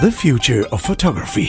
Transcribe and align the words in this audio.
The 0.00 0.12
future 0.12 0.64
of 0.70 0.80
photography. 0.80 1.46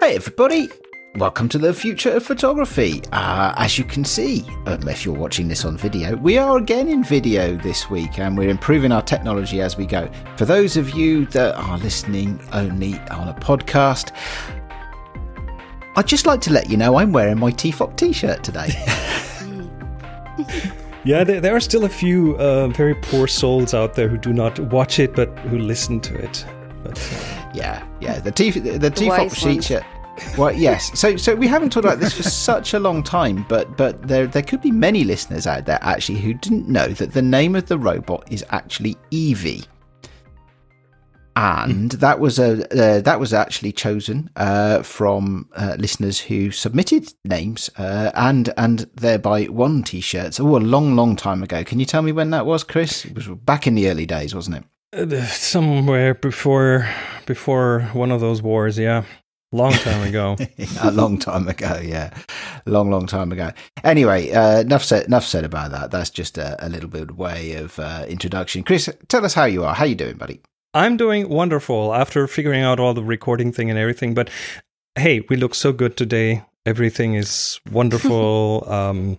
Hey, 0.00 0.16
everybody. 0.16 0.70
Welcome 1.16 1.50
to 1.50 1.58
the 1.58 1.74
future 1.74 2.12
of 2.12 2.24
photography. 2.24 3.02
Uh, 3.12 3.52
as 3.58 3.76
you 3.76 3.84
can 3.84 4.02
see, 4.02 4.46
if 4.66 5.04
you're 5.04 5.14
watching 5.14 5.48
this 5.48 5.66
on 5.66 5.76
video, 5.76 6.16
we 6.16 6.38
are 6.38 6.56
again 6.56 6.88
in 6.88 7.04
video 7.04 7.54
this 7.58 7.90
week 7.90 8.18
and 8.18 8.38
we're 8.38 8.48
improving 8.48 8.90
our 8.90 9.02
technology 9.02 9.60
as 9.60 9.76
we 9.76 9.84
go. 9.84 10.10
For 10.38 10.46
those 10.46 10.78
of 10.78 10.88
you 10.92 11.26
that 11.26 11.54
are 11.54 11.76
listening 11.76 12.40
only 12.54 12.98
on 13.10 13.28
a 13.28 13.34
podcast, 13.34 14.10
I'd 15.96 16.08
just 16.08 16.24
like 16.24 16.40
to 16.40 16.50
let 16.50 16.70
you 16.70 16.78
know 16.78 16.96
I'm 16.96 17.12
wearing 17.12 17.38
my 17.38 17.50
TFOP 17.50 17.94
t 17.98 18.14
shirt 18.14 18.42
today. 18.42 18.70
Yeah, 21.04 21.22
there, 21.22 21.40
there, 21.40 21.54
are 21.54 21.60
still 21.60 21.84
a 21.84 21.88
few 21.88 22.34
uh, 22.38 22.68
very 22.68 22.94
poor 22.94 23.26
souls 23.26 23.74
out 23.74 23.94
there 23.94 24.08
who 24.08 24.16
do 24.16 24.32
not 24.32 24.58
watch 24.58 24.98
it, 24.98 25.14
but 25.14 25.28
who 25.40 25.58
listen 25.58 26.00
to 26.00 26.14
it. 26.14 26.46
But, 26.82 26.98
uh, 26.98 27.50
yeah, 27.54 27.86
yeah, 28.00 28.20
the 28.20 28.30
T 28.30 28.50
the 28.50 28.90
TFOP 28.90 29.34
sheet 29.34 29.64
shirt. 29.64 29.84
Well, 30.38 30.52
yes. 30.52 30.98
So, 30.98 31.16
so 31.16 31.34
we 31.34 31.46
haven't 31.46 31.70
talked 31.70 31.84
about 31.84 31.98
this 31.98 32.14
for 32.14 32.22
such 32.48 32.72
a 32.72 32.78
long 32.78 33.02
time, 33.02 33.44
but 33.48 33.76
but 33.76 34.06
there 34.06 34.26
there 34.26 34.42
could 34.42 34.62
be 34.62 34.70
many 34.70 35.04
listeners 35.04 35.46
out 35.46 35.66
there 35.66 35.78
actually 35.82 36.20
who 36.20 36.34
didn't 36.34 36.68
know 36.68 36.88
that 36.88 37.12
the 37.12 37.22
name 37.22 37.54
of 37.54 37.66
the 37.66 37.78
robot 37.78 38.24
is 38.30 38.44
actually 38.50 38.96
Evie 39.10 39.64
and 41.36 41.90
that 41.92 42.20
was 42.20 42.38
a 42.38 42.64
uh, 42.72 43.00
that 43.00 43.18
was 43.18 43.32
actually 43.32 43.72
chosen 43.72 44.30
uh, 44.36 44.82
from 44.82 45.48
uh, 45.56 45.76
listeners 45.78 46.20
who 46.20 46.50
submitted 46.50 47.12
names 47.24 47.70
uh, 47.76 48.12
and 48.14 48.52
and 48.56 48.80
thereby 48.94 49.48
won 49.48 49.82
t-shirts. 49.82 50.38
Oh, 50.38 50.56
a 50.56 50.58
long, 50.58 50.94
long 50.94 51.16
time 51.16 51.42
ago. 51.42 51.64
Can 51.64 51.80
you 51.80 51.86
tell 51.86 52.02
me 52.02 52.12
when 52.12 52.30
that 52.30 52.46
was, 52.46 52.62
Chris? 52.62 53.04
It 53.04 53.14
was 53.14 53.26
back 53.26 53.66
in 53.66 53.74
the 53.74 53.88
early 53.88 54.06
days, 54.06 54.34
wasn't 54.34 54.58
it? 54.58 54.64
Uh, 55.12 55.24
somewhere 55.26 56.14
before 56.14 56.88
before 57.26 57.90
one 57.92 58.12
of 58.12 58.20
those 58.20 58.40
wars, 58.40 58.78
yeah. 58.78 59.04
Long 59.50 59.72
time 59.72 60.06
ago. 60.06 60.36
a 60.82 60.90
long 60.90 61.18
time 61.18 61.48
ago, 61.48 61.80
yeah. 61.82 62.12
Long, 62.66 62.90
long 62.90 63.06
time 63.06 63.30
ago. 63.30 63.52
Anyway, 63.84 64.30
uh, 64.32 64.60
enough 64.60 64.82
said. 64.84 65.06
Enough 65.06 65.24
said 65.24 65.44
about 65.44 65.70
that. 65.70 65.90
That's 65.90 66.10
just 66.10 66.38
a, 66.38 66.56
a 66.64 66.68
little 66.68 66.88
bit 66.88 67.16
way 67.16 67.54
of 67.54 67.78
introduction. 68.08 68.62
Chris, 68.62 68.88
tell 69.08 69.24
us 69.24 69.34
how 69.34 69.44
you 69.44 69.64
are. 69.64 69.74
How 69.74 69.84
you 69.84 69.94
doing, 69.94 70.16
buddy? 70.16 70.40
I'm 70.74 70.96
doing 70.96 71.28
wonderful 71.28 71.94
after 71.94 72.26
figuring 72.26 72.62
out 72.62 72.80
all 72.80 72.94
the 72.94 73.04
recording 73.04 73.52
thing 73.52 73.70
and 73.70 73.78
everything. 73.78 74.12
But 74.12 74.28
hey, 74.96 75.20
we 75.28 75.36
look 75.36 75.54
so 75.54 75.72
good 75.72 75.96
today. 75.96 76.44
Everything 76.66 77.14
is 77.14 77.60
wonderful. 77.70 78.64
um, 78.70 79.18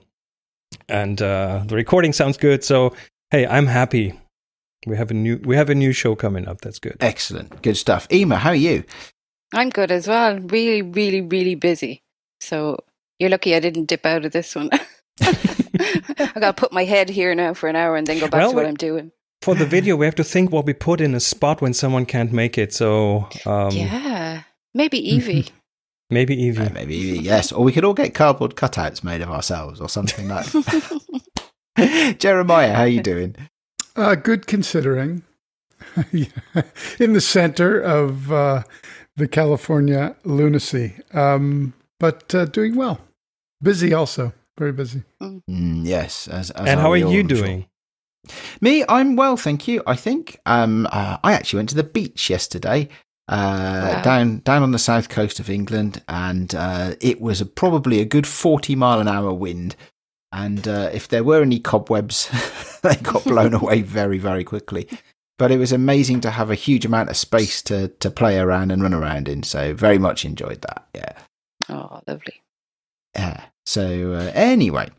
and 0.90 1.22
uh, 1.22 1.64
the 1.66 1.76
recording 1.76 2.12
sounds 2.12 2.38
good. 2.38 2.64
So 2.64 2.94
hey, 3.32 3.48
I'm 3.48 3.68
happy. 3.68 4.14
We 4.86 4.98
have 4.98 5.10
a 5.10 5.14
new 5.14 5.38
we 5.44 5.56
have 5.56 5.70
a 5.70 5.76
new 5.76 5.94
show 5.94 6.16
coming 6.16 6.48
up. 6.48 6.62
That's 6.62 6.78
good. 6.78 6.98
Excellent, 7.00 7.62
good 7.62 7.78
stuff. 7.78 8.08
Ema, 8.12 8.36
how 8.36 8.50
are 8.50 8.56
you? 8.56 8.84
I'm 9.54 9.70
good 9.70 9.92
as 9.92 10.08
well. 10.08 10.38
Really, 10.40 10.82
really, 10.82 11.22
really 11.22 11.56
busy. 11.56 12.04
So 12.42 12.84
you're 13.18 13.30
lucky 13.30 13.56
I 13.56 13.62
didn't 13.62 13.86
dip 13.86 14.06
out 14.06 14.26
of 14.26 14.34
this 14.34 14.54
one. 14.54 14.70
I 15.22 16.34
got 16.36 16.56
to 16.58 16.62
put 16.62 16.74
my 16.74 16.84
head 16.84 17.10
here 17.10 17.34
now 17.34 17.54
for 17.54 17.70
an 17.70 17.78
hour 17.78 17.96
and 17.96 18.06
then 18.06 18.20
go 18.20 18.28
back 18.28 18.42
well, 18.42 18.50
to 18.50 18.56
what 18.56 18.66
I'm 18.66 18.76
doing 18.76 19.12
for 19.42 19.56
the 19.56 19.66
video, 19.66 19.96
we 19.96 20.06
have 20.06 20.16
to 20.16 20.24
think 20.24 20.52
what 20.52 20.66
we 20.66 20.74
put 20.74 21.02
in 21.02 21.14
a 21.14 21.20
spot 21.20 21.62
when 21.62 21.74
someone 21.74 22.06
can't 22.06 22.32
make 22.32 22.58
it. 22.58 22.74
So 22.74 23.30
um, 23.46 23.72
yeah, 23.72 24.44
maybe 24.74 24.98
Evie. 24.98 25.48
maybe 26.10 26.36
Evie. 26.36 26.64
Uh, 26.64 26.70
maybe 26.72 26.96
Evie. 26.96 27.20
Yes, 27.20 27.52
or 27.52 27.64
we 27.64 27.72
could 27.72 27.86
all 27.86 27.94
get 27.94 28.14
cardboard 28.14 28.56
cutouts 28.56 29.04
made 29.04 29.22
of 29.22 29.30
ourselves 29.30 29.80
or 29.80 29.90
something 29.90 30.28
like. 30.28 30.48
Jeremiah, 32.20 32.74
how 32.74 32.82
are 32.82 32.88
you 32.88 33.02
doing? 33.02 33.36
Uh, 33.96 34.16
good 34.16 34.48
considering. 34.48 35.24
in 37.00 37.14
the 37.14 37.22
center 37.22 37.80
of 37.80 38.32
uh, 38.32 38.64
the 39.16 39.28
California 39.28 40.16
lunacy, 40.24 40.96
um, 41.14 41.74
but 42.00 42.34
uh, 42.34 42.46
doing 42.46 42.76
well. 42.76 43.00
Busy 43.62 43.94
also, 43.94 44.34
very 44.58 44.72
busy. 44.72 45.04
Mm, 45.22 45.86
yes. 45.86 46.28
As, 46.28 46.52
as 46.52 46.68
and 46.68 46.80
how 46.80 46.92
are 46.92 46.98
you 46.98 47.24
doing? 47.24 47.68
Me, 48.62 48.84
I'm 48.90 49.16
well, 49.16 49.38
thank 49.38 49.68
you. 49.68 49.82
I 49.88 49.96
think 49.96 50.40
um, 50.46 50.88
uh, 50.92 51.18
I 51.24 51.34
actually 51.34 51.58
went 51.58 51.70
to 51.70 51.76
the 51.76 51.84
beach 51.84 52.30
yesterday. 52.30 52.90
Uh, 53.28 53.94
wow. 53.96 54.02
down 54.04 54.40
down 54.40 54.62
on 54.62 54.72
the 54.72 54.78
south 54.78 55.10
coast 55.10 55.40
of 55.40 55.50
England, 55.50 56.04
and 56.08 56.54
uh, 56.54 56.94
it 57.02 57.20
was 57.20 57.42
a, 57.42 57.46
probably 57.46 58.00
a 58.00 58.06
good 58.06 58.28
forty 58.28 58.76
mile 58.76 59.00
an 59.00 59.08
hour 59.08 59.34
wind. 59.34 59.76
And 60.32 60.68
uh, 60.68 60.90
if 60.94 61.08
there 61.08 61.24
were 61.24 61.42
any 61.42 61.60
cobwebs, 61.60 62.30
they 62.84 62.96
got 62.98 63.24
blown 63.26 63.54
away 63.56 63.82
very 63.82 64.20
very 64.20 64.44
quickly. 64.44 64.88
But 65.40 65.52
it 65.52 65.58
was 65.58 65.72
amazing 65.72 66.22
to 66.22 66.30
have 66.30 66.52
a 66.52 66.56
huge 66.56 66.86
amount 66.86 67.10
of 67.10 67.18
space 67.18 67.64
to 67.64 67.88
to 67.88 68.12
play 68.12 68.38
around 68.38 68.72
and 68.72 68.84
run 68.84 68.94
around 68.94 69.28
in. 69.28 69.42
So 69.42 69.74
very 69.74 69.98
much 69.98 70.24
enjoyed 70.24 70.62
that. 70.62 70.88
Yeah. 70.94 71.14
Oh, 71.68 72.02
lovely. 72.08 72.42
Yeah. 73.16 73.46
So 73.66 74.14
uh, 74.14 74.32
anyway, 74.36 74.90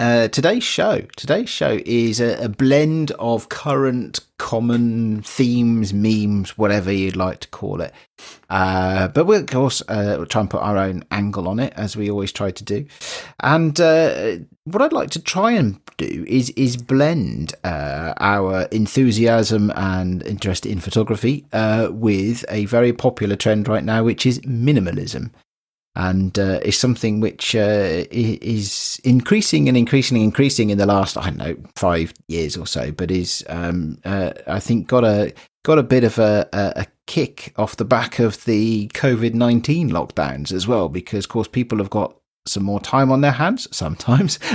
uh, 0.00 0.28
today's 0.28 0.64
show. 0.64 1.02
Today's 1.14 1.50
show 1.50 1.78
is 1.84 2.20
a, 2.20 2.44
a, 2.44 2.48
blend 2.48 3.10
of 3.12 3.50
current 3.50 4.20
common 4.38 5.20
themes, 5.22 5.92
memes, 5.92 6.56
whatever 6.56 6.90
you'd 6.90 7.16
like 7.16 7.40
to 7.40 7.48
call 7.48 7.82
it. 7.82 7.92
Uh, 8.48 9.08
but 9.08 9.26
we'll, 9.26 9.40
of 9.40 9.46
course, 9.46 9.82
uh, 9.88 10.24
try 10.24 10.40
and 10.40 10.48
put 10.48 10.62
our 10.62 10.78
own 10.78 11.04
angle 11.10 11.46
on 11.46 11.60
it, 11.60 11.74
as 11.76 11.98
we 11.98 12.10
always 12.10 12.32
try 12.32 12.50
to 12.50 12.64
do. 12.64 12.86
And 13.40 13.78
uh, 13.78 14.38
what 14.64 14.80
I'd 14.80 14.94
like 14.94 15.10
to 15.10 15.22
try 15.22 15.52
and 15.52 15.78
do 15.98 16.24
is 16.26 16.48
is 16.50 16.78
blend 16.78 17.52
uh, 17.62 18.14
our 18.20 18.62
enthusiasm 18.72 19.70
and 19.76 20.22
interest 20.22 20.64
in 20.64 20.80
photography 20.80 21.44
with 21.90 22.42
a 22.48 22.64
very 22.64 22.94
popular 22.94 23.36
trend 23.36 23.68
right 23.68 23.84
now, 23.84 24.02
which 24.02 24.24
is 24.24 24.40
minimalism 24.40 25.30
and 25.96 26.38
uh, 26.38 26.60
is 26.62 26.78
something 26.78 27.20
which 27.20 27.54
uh, 27.54 28.04
is 28.10 29.00
increasing 29.04 29.68
and 29.68 29.76
increasing 29.76 30.16
and 30.16 30.24
increasing 30.24 30.70
in 30.70 30.78
the 30.78 30.86
last 30.86 31.16
I 31.16 31.24
don't 31.24 31.36
know 31.36 31.56
five 31.74 32.14
years 32.28 32.56
or 32.56 32.66
so, 32.66 32.92
but 32.92 33.10
is 33.10 33.44
um, 33.48 33.98
uh, 34.04 34.32
I 34.46 34.60
think 34.60 34.86
got 34.86 35.04
a 35.04 35.34
got 35.64 35.78
a 35.78 35.82
bit 35.82 36.04
of 36.04 36.18
a, 36.18 36.48
a, 36.52 36.86
kick 37.06 37.52
off 37.56 37.76
the 37.76 37.84
back 37.84 38.18
of 38.20 38.44
the 38.44 38.88
COVID 38.94 39.34
nineteen 39.34 39.90
lockdowns 39.90 40.52
as 40.52 40.66
well, 40.68 40.88
because 40.88 41.24
of 41.24 41.30
course 41.30 41.48
people 41.48 41.78
have 41.78 41.90
got 41.90 42.16
some 42.46 42.62
more 42.62 42.80
time 42.80 43.10
on 43.10 43.20
their 43.20 43.32
hands 43.32 43.66
sometimes. 43.76 44.38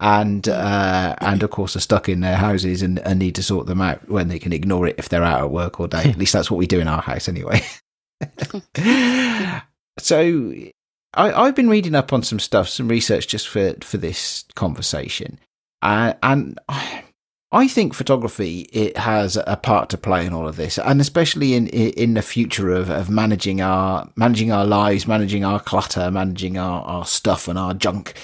and 0.00 0.48
uh, 0.48 1.16
and 1.20 1.42
of 1.42 1.50
course 1.50 1.74
are 1.74 1.80
stuck 1.80 2.08
in 2.08 2.20
their 2.20 2.36
houses 2.36 2.82
and, 2.82 2.98
and 3.00 3.18
need 3.18 3.34
to 3.34 3.42
sort 3.42 3.66
them 3.66 3.80
out 3.80 4.08
when 4.08 4.28
they 4.28 4.38
can 4.38 4.52
ignore 4.52 4.86
it 4.86 4.94
if 4.98 5.08
they're 5.08 5.24
out 5.24 5.40
at 5.40 5.50
work 5.50 5.80
all 5.80 5.86
day. 5.86 6.10
At 6.10 6.18
least 6.18 6.34
that's 6.34 6.50
what 6.50 6.58
we 6.58 6.66
do 6.66 6.78
in 6.78 6.88
our 6.88 7.02
house 7.02 7.28
anyway. 7.28 7.62
So 9.98 10.52
I, 11.14 11.46
have 11.46 11.54
been 11.54 11.70
reading 11.70 11.94
up 11.94 12.12
on 12.12 12.22
some 12.22 12.38
stuff, 12.38 12.68
some 12.68 12.88
research 12.88 13.28
just 13.28 13.48
for 13.48 13.74
for 13.82 13.96
this 13.96 14.44
conversation, 14.54 15.38
uh, 15.82 16.14
and 16.22 16.58
I 17.50 17.66
think 17.66 17.94
photography 17.94 18.68
it 18.72 18.96
has 18.98 19.38
a 19.46 19.56
part 19.56 19.88
to 19.90 19.98
play 19.98 20.26
in 20.26 20.34
all 20.34 20.46
of 20.46 20.56
this, 20.56 20.78
and 20.78 21.00
especially 21.00 21.54
in 21.54 21.68
in 21.68 22.14
the 22.14 22.22
future 22.22 22.70
of, 22.70 22.90
of 22.90 23.08
managing 23.08 23.62
our 23.62 24.10
managing 24.16 24.52
our 24.52 24.66
lives, 24.66 25.06
managing 25.06 25.44
our 25.44 25.58
clutter, 25.58 26.10
managing 26.10 26.58
our, 26.58 26.82
our 26.82 27.06
stuff 27.06 27.48
and 27.48 27.58
our 27.58 27.72
junk. 27.72 28.14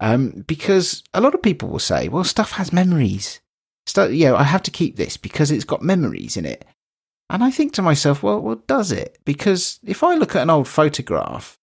Um, 0.00 0.44
because 0.46 1.02
a 1.12 1.20
lot 1.20 1.34
of 1.34 1.42
people 1.42 1.68
will 1.68 1.80
say, 1.80 2.08
"Well, 2.08 2.22
stuff 2.22 2.52
has 2.52 2.72
memories." 2.72 3.40
Stuff, 3.86 4.12
you 4.12 4.26
know, 4.26 4.36
I 4.36 4.44
have 4.44 4.62
to 4.64 4.70
keep 4.70 4.96
this 4.96 5.16
because 5.16 5.50
it's 5.50 5.64
got 5.64 5.82
memories 5.82 6.36
in 6.36 6.44
it. 6.44 6.64
And 7.30 7.44
I 7.44 7.50
think 7.50 7.74
to 7.74 7.82
myself, 7.82 8.22
well, 8.22 8.40
well, 8.40 8.62
does 8.66 8.90
it? 8.90 9.18
Because 9.24 9.80
if 9.84 10.02
I 10.02 10.14
look 10.14 10.34
at 10.34 10.42
an 10.42 10.50
old 10.50 10.66
photograph, 10.66 11.58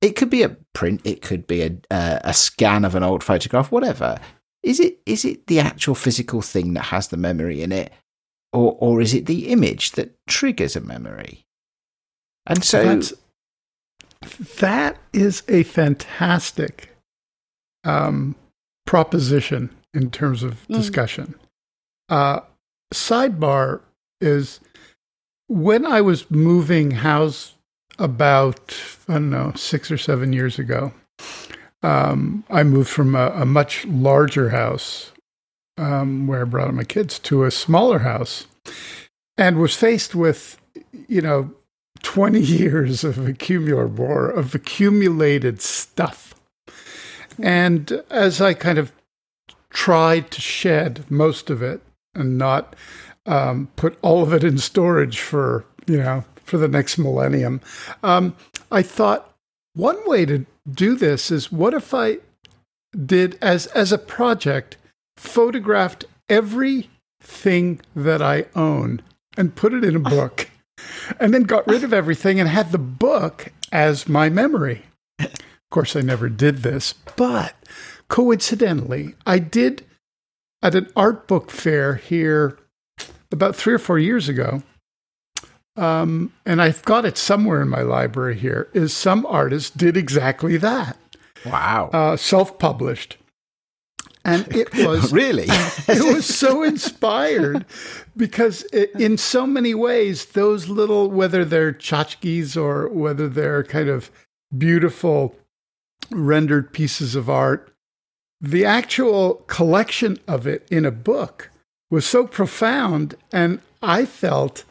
it 0.00 0.16
could 0.16 0.30
be 0.30 0.42
a 0.42 0.56
print, 0.74 1.00
it 1.04 1.22
could 1.22 1.46
be 1.46 1.62
a 1.62 1.70
uh, 1.90 2.18
a 2.24 2.34
scan 2.34 2.84
of 2.84 2.94
an 2.94 3.02
old 3.02 3.22
photograph, 3.22 3.70
whatever. 3.70 4.18
Is 4.62 4.80
it 4.80 4.98
is 5.06 5.24
it 5.24 5.46
the 5.46 5.60
actual 5.60 5.94
physical 5.94 6.42
thing 6.42 6.74
that 6.74 6.82
has 6.84 7.08
the 7.08 7.16
memory 7.16 7.62
in 7.62 7.70
it, 7.70 7.92
or 8.52 8.76
or 8.80 9.00
is 9.00 9.14
it 9.14 9.26
the 9.26 9.48
image 9.48 9.92
that 9.92 10.14
triggers 10.26 10.74
a 10.74 10.80
memory? 10.80 11.44
And 12.46 12.62
so 12.62 12.84
That's, 12.84 13.12
that 14.58 14.98
is 15.12 15.42
a 15.48 15.62
fantastic 15.62 16.94
um, 17.84 18.34
proposition 18.86 19.70
in 19.94 20.10
terms 20.10 20.42
of 20.42 20.66
mm. 20.68 20.74
discussion. 20.74 21.34
Uh, 22.08 22.40
sidebar 22.92 23.80
is 24.24 24.60
when 25.48 25.86
I 25.86 26.00
was 26.00 26.30
moving 26.30 26.90
house 26.90 27.54
about, 27.98 28.74
I 29.08 29.14
don't 29.14 29.30
know, 29.30 29.52
six 29.54 29.90
or 29.90 29.98
seven 29.98 30.32
years 30.32 30.58
ago, 30.58 30.92
um, 31.82 32.44
I 32.48 32.62
moved 32.62 32.88
from 32.88 33.14
a, 33.14 33.28
a 33.28 33.44
much 33.44 33.84
larger 33.84 34.48
house 34.48 35.12
um, 35.76 36.26
where 36.26 36.40
I 36.40 36.44
brought 36.44 36.68
up 36.68 36.74
my 36.74 36.84
kids 36.84 37.18
to 37.20 37.44
a 37.44 37.50
smaller 37.50 38.00
house 38.00 38.46
and 39.36 39.58
was 39.58 39.76
faced 39.76 40.14
with, 40.14 40.58
you 41.08 41.20
know, 41.20 41.52
20 42.02 42.40
years 42.60 43.04
of 43.04 43.28
accumulator 43.28 44.30
of 44.30 44.54
accumulated 44.54 45.60
stuff. 45.60 46.34
And 47.38 48.02
as 48.10 48.40
I 48.40 48.54
kind 48.54 48.78
of 48.78 48.92
tried 49.70 50.30
to 50.30 50.40
shed 50.40 51.04
most 51.10 51.50
of 51.50 51.62
it 51.62 51.82
and 52.14 52.38
not 52.38 52.76
um, 53.26 53.68
put 53.76 53.98
all 54.02 54.22
of 54.22 54.32
it 54.32 54.44
in 54.44 54.58
storage 54.58 55.20
for 55.20 55.64
you 55.86 55.98
know 55.98 56.24
for 56.44 56.58
the 56.58 56.68
next 56.68 56.98
millennium. 56.98 57.60
Um, 58.02 58.36
I 58.70 58.82
thought 58.82 59.34
one 59.74 59.98
way 60.08 60.24
to 60.26 60.46
do 60.70 60.94
this 60.94 61.30
is 61.30 61.52
what 61.52 61.74
if 61.74 61.92
I 61.94 62.18
did 63.06 63.38
as 63.42 63.66
as 63.68 63.92
a 63.92 63.98
project 63.98 64.76
photographed 65.16 66.04
everything 66.28 67.80
that 67.94 68.22
I 68.22 68.46
own 68.54 69.02
and 69.36 69.54
put 69.54 69.74
it 69.74 69.84
in 69.84 69.96
a 69.96 70.00
book 70.00 70.50
and 71.20 71.34
then 71.34 71.42
got 71.42 71.66
rid 71.66 71.84
of 71.84 71.92
everything 71.92 72.40
and 72.40 72.48
had 72.48 72.72
the 72.72 72.78
book 72.78 73.52
as 73.72 74.08
my 74.08 74.28
memory. 74.28 74.82
Of 75.18 75.30
course, 75.70 75.96
I 75.96 76.02
never 76.02 76.28
did 76.28 76.58
this, 76.58 76.94
but 77.16 77.54
coincidentally, 78.08 79.14
I 79.26 79.38
did 79.40 79.84
at 80.62 80.74
an 80.74 80.90
art 80.96 81.26
book 81.26 81.50
fair 81.50 81.96
here 81.96 82.58
about 83.34 83.54
three 83.54 83.74
or 83.74 83.78
four 83.78 83.98
years 83.98 84.28
ago. 84.28 84.62
Um, 85.76 86.32
and 86.46 86.62
I've 86.62 86.82
got 86.84 87.04
it 87.04 87.18
somewhere 87.18 87.60
in 87.60 87.68
my 87.68 87.82
library 87.82 88.38
here. 88.38 88.68
Is 88.72 88.94
some 88.94 89.26
artist 89.26 89.76
did 89.76 89.96
exactly 89.96 90.56
that. 90.56 90.96
Wow. 91.44 91.90
Uh, 91.92 92.16
Self 92.16 92.58
published. 92.58 93.18
And 94.24 94.46
it 94.56 94.72
was 94.74 95.12
really, 95.12 95.46
it 95.48 96.14
was 96.14 96.26
so 96.26 96.62
inspired 96.62 97.66
because 98.16 98.62
it, 98.72 98.92
in 98.94 99.18
so 99.18 99.46
many 99.46 99.74
ways, 99.74 100.26
those 100.26 100.68
little, 100.68 101.10
whether 101.10 101.44
they're 101.44 101.72
tchotchkes 101.72 102.56
or 102.56 102.88
whether 102.88 103.28
they're 103.28 103.64
kind 103.64 103.88
of 103.88 104.10
beautiful 104.56 105.36
rendered 106.10 106.72
pieces 106.72 107.14
of 107.14 107.28
art, 107.28 107.74
the 108.40 108.64
actual 108.64 109.34
collection 109.46 110.18
of 110.28 110.46
it 110.46 110.66
in 110.70 110.84
a 110.84 110.90
book 110.90 111.50
was 111.90 112.06
so 112.06 112.26
profound. 112.26 113.14
And 113.32 113.60
I 113.82 114.04
felt 114.04 114.64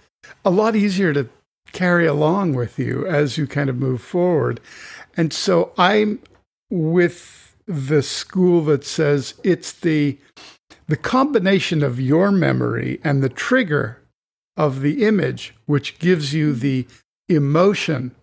a 0.43 0.49
lot 0.49 0.75
easier 0.75 1.13
to 1.13 1.29
carry 1.71 2.05
along 2.05 2.53
with 2.53 2.77
you 2.77 3.05
as 3.07 3.37
you 3.37 3.47
kind 3.47 3.69
of 3.69 3.77
move 3.77 4.01
forward. 4.01 4.59
And 5.17 5.33
so 5.33 5.71
I'm 5.77 6.19
with 6.69 7.55
the 7.65 8.03
school 8.03 8.63
that 8.65 8.85
says 8.85 9.35
it's 9.43 9.71
the 9.71 10.17
the 10.87 10.97
combination 10.97 11.81
of 11.81 11.99
your 11.99 12.29
memory 12.29 12.99
and 13.05 13.23
the 13.23 13.29
trigger 13.29 14.01
of 14.57 14.81
the 14.81 15.05
image 15.05 15.55
which 15.65 15.97
gives 15.97 16.33
you 16.33 16.53
the 16.53 16.85
emotion 17.29 18.13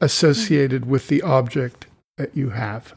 associated 0.00 0.86
with 0.86 1.08
the 1.08 1.20
object 1.22 1.86
that 2.16 2.36
you 2.36 2.50
have 2.50 2.94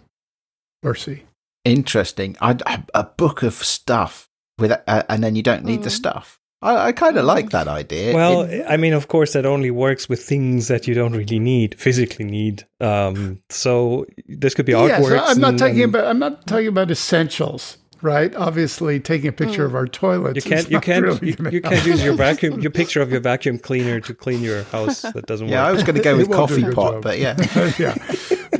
or 0.84 0.94
see. 0.94 1.24
Interesting. 1.66 2.38
A 2.40 3.04
book 3.18 3.42
of 3.42 3.56
stuff 3.56 4.29
with, 4.60 4.72
uh, 4.72 5.04
and 5.10 5.24
then 5.24 5.36
you 5.36 5.44
don't 5.44 5.64
need 5.64 5.82
mm. 5.82 5.84
the 5.84 5.90
stuff. 5.90 6.40
I, 6.62 6.88
I 6.88 6.92
kind 6.92 7.18
of 7.18 7.26
like 7.26 7.52
that 7.52 7.68
idea. 7.68 8.14
Well, 8.14 8.42
it, 8.42 8.66
I 8.68 8.78
mean, 8.78 8.94
of 8.94 9.08
course, 9.08 9.34
that 9.34 9.46
only 9.46 9.72
works 9.72 10.10
with 10.10 10.22
things 10.22 10.68
that 10.68 10.88
you 10.88 10.94
don't 10.94 11.14
really 11.14 11.40
need, 11.40 11.80
physically 11.80 12.26
need. 12.26 12.66
Um, 12.82 13.42
so 13.50 14.06
this 14.28 14.54
could 14.54 14.66
be 14.66 14.74
artwork. 14.74 15.12
Yes, 15.12 15.30
I'm 15.30 15.40
not 15.40 15.58
talking 15.58 15.84
and, 15.84 15.96
about. 15.96 16.08
I'm 16.08 16.20
not 16.20 16.46
talking 16.48 16.68
about 16.68 16.92
essentials 16.92 17.78
right? 18.02 18.36
Obviously, 18.36 19.00
taking 19.00 19.28
a 19.28 19.32
picture 19.32 19.64
mm. 19.64 19.68
of 19.68 19.76
our 19.76 19.88
toilets. 19.88 20.36
You 20.36 20.42
can't. 20.42 20.70
You 20.70 20.80
can't. 20.80 21.06
Really 21.06 21.28
you, 21.30 21.36
you, 21.52 21.62
can't 21.62 21.86
use 21.86 22.04
your 22.04 22.14
vacuum. 22.14 22.60
Your 22.60 22.72
picture 22.72 23.02
of 23.02 23.12
your 23.12 23.20
vacuum 23.20 23.60
cleaner 23.60 24.00
to 24.02 24.14
clean 24.14 24.42
your 24.42 24.64
house. 24.64 25.02
That 25.02 25.26
doesn't 25.26 25.48
yeah, 25.48 25.62
work. 25.62 25.66
Yeah, 25.66 25.70
I 25.70 25.72
was 25.72 25.84
going 25.84 25.96
to 25.96 26.02
go 26.02 26.18
with 26.18 26.32
coffee 26.32 26.64
pot, 26.64 26.94
job. 26.94 27.04
but 27.04 27.20
yeah, 27.20 27.36
yeah. 27.80 27.96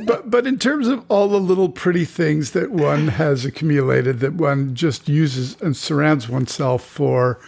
But 0.04 0.30
but 0.30 0.46
in 0.46 0.58
terms 0.58 0.88
of 0.88 1.04
all 1.08 1.28
the 1.28 1.40
little 1.40 1.68
pretty 1.68 2.04
things 2.04 2.52
that 2.52 2.70
one 2.70 3.08
has 3.08 3.44
accumulated, 3.44 4.20
that 4.20 4.34
one 4.34 4.74
just 4.74 5.08
uses 5.08 5.60
and 5.60 5.76
surrounds 5.76 6.28
oneself 6.28 6.84
for, 6.84 7.40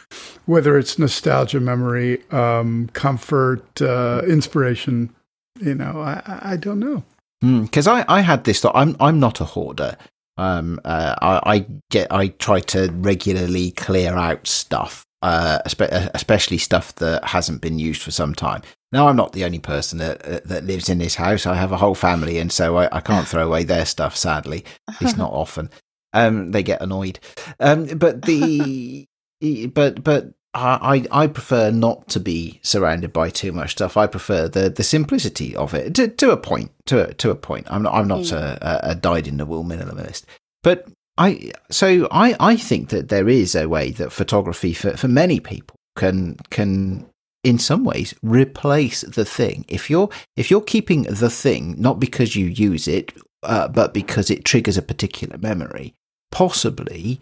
whether 0.47 0.79
it's 0.79 0.99
nostalgia, 0.99 1.61
memory, 1.61 2.23
um, 2.31 2.89
comfort, 2.93 3.81
uh, 3.81 4.23
inspiration. 4.27 5.15
You 5.61 5.75
know, 5.75 6.01
I 6.01 6.41
I 6.43 6.57
don't 6.57 6.81
know 6.81 7.05
because 7.43 7.87
mm, 7.87 7.93
I, 7.93 8.05
I 8.09 8.21
had 8.21 8.45
this 8.45 8.61
thought. 8.61 8.77
I'm 8.77 8.97
I'm 9.01 9.19
not 9.19 9.41
a 9.41 9.45
hoarder, 9.45 9.97
um, 10.37 10.81
uh, 10.85 11.15
I, 11.21 11.55
I, 11.55 11.67
get 11.91 12.13
I 12.13 12.29
try 12.29 12.61
to 12.61 12.91
regularly 12.93 13.71
clear 13.73 14.15
out 14.15 14.47
stuff, 14.47 15.05
uh, 15.23 15.59
especially 15.67 16.59
stuff 16.59 16.95
that 16.97 17.25
hasn't 17.25 17.61
been 17.61 17.79
used 17.79 18.03
for 18.03 18.11
some 18.11 18.35
time. 18.35 18.63
Now 18.93 19.09
I'm 19.09 19.17
not 19.17 19.33
the 19.33 19.45
only 19.45 19.59
person 19.59 19.99
that 19.99 20.27
uh, 20.27 20.41
that 20.45 20.65
lives 20.65 20.89
in 20.89 20.99
this 20.99 21.15
house. 21.15 21.47
I 21.47 21.55
have 21.55 21.73
a 21.73 21.79
whole 21.79 21.95
family, 21.95 22.39
and 22.39 22.53
so 22.53 22.77
I, 22.77 22.97
I 22.97 23.01
can't 23.01 23.27
throw 23.29 23.47
away 23.47 23.65
their 23.65 23.87
stuff. 23.87 24.17
Sadly, 24.17 24.65
it's 25.01 25.17
not 25.17 25.33
often. 25.33 25.71
Um, 26.13 26.51
they 26.51 26.63
get 26.63 26.83
annoyed. 26.83 27.19
Um, 27.59 27.87
but 27.87 28.23
the 28.23 29.07
but 29.75 30.05
but 30.05 30.33
I, 30.55 31.07
I 31.11 31.27
prefer 31.29 31.71
not 31.71 32.09
to 32.09 32.21
be 32.21 32.61
surrounded 32.63 33.13
by 33.13 33.31
too 33.31 33.53
much 33.53 33.73
stuff. 33.73 33.97
I 33.97 34.07
prefer 34.07 34.49
the, 34.49 34.69
the 34.69 34.83
simplicity 34.83 35.57
of 35.57 35.73
it 35.73 35.95
to, 35.95 36.09
to 36.09 36.31
a 36.31 36.37
point. 36.37 36.73
To 36.87 37.09
a, 37.09 37.15
to 37.15 37.31
a 37.31 37.35
point. 37.35 37.67
I'm 37.71 37.83
not 37.83 37.95
I'm 37.95 38.09
not 38.09 38.21
mm. 38.21 38.37
a, 38.37 38.81
a 38.83 38.95
dyed 38.95 39.27
in 39.27 39.39
the 39.39 39.47
wool 39.47 39.65
minimalist, 39.65 40.25
but 40.63 40.87
I 41.17 41.53
so 41.71 42.07
I, 42.11 42.37
I 42.39 42.57
think 42.57 42.91
that 42.91 43.09
there 43.09 43.29
is 43.29 43.55
a 43.55 43.69
way 43.69 43.91
that 43.93 44.13
photography 44.13 44.75
for, 44.75 44.97
for 44.97 45.09
many 45.09 45.41
people 45.41 45.77
can 45.97 46.37
can 46.51 47.07
in 47.45 47.59
some 47.59 47.85
ways 47.85 48.15
replace 48.23 49.03
the 49.03 49.25
thing. 49.25 49.65
If 49.69 49.89
you're 49.89 50.11
if 50.37 50.51
you're 50.51 50.61
keeping 50.61 51.05
the 51.05 51.31
thing 51.31 51.77
not 51.79 51.99
because 51.99 52.37
you 52.37 52.47
use 52.47 52.87
it, 52.89 53.15
uh, 53.43 53.69
but 53.69 53.95
because 53.95 54.31
it 54.31 54.45
triggers 54.45 54.77
a 54.77 54.83
particular 54.83 55.39
memory, 55.39 55.95
possibly 56.31 57.21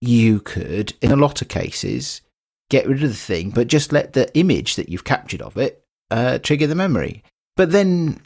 you 0.00 0.40
could, 0.40 0.94
in 1.02 1.10
a 1.10 1.16
lot 1.16 1.42
of 1.42 1.48
cases, 1.48 2.20
get 2.70 2.86
rid 2.86 3.02
of 3.02 3.10
the 3.10 3.16
thing, 3.16 3.50
but 3.50 3.66
just 3.66 3.92
let 3.92 4.12
the 4.12 4.34
image 4.36 4.76
that 4.76 4.88
you've 4.88 5.04
captured 5.04 5.42
of 5.42 5.56
it 5.56 5.82
uh, 6.10 6.38
trigger 6.38 6.66
the 6.66 6.74
memory. 6.74 7.22
But 7.56 7.72
then 7.72 8.20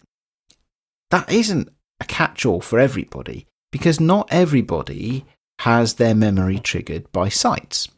that 1.10 1.30
isn't 1.30 1.72
a 2.00 2.04
catch 2.04 2.44
all 2.44 2.60
for 2.60 2.78
everybody 2.78 3.46
because 3.70 4.00
not 4.00 4.28
everybody 4.30 5.24
has 5.60 5.94
their 5.94 6.14
memory 6.14 6.58
triggered 6.58 7.10
by 7.12 7.28
sights. 7.28 7.88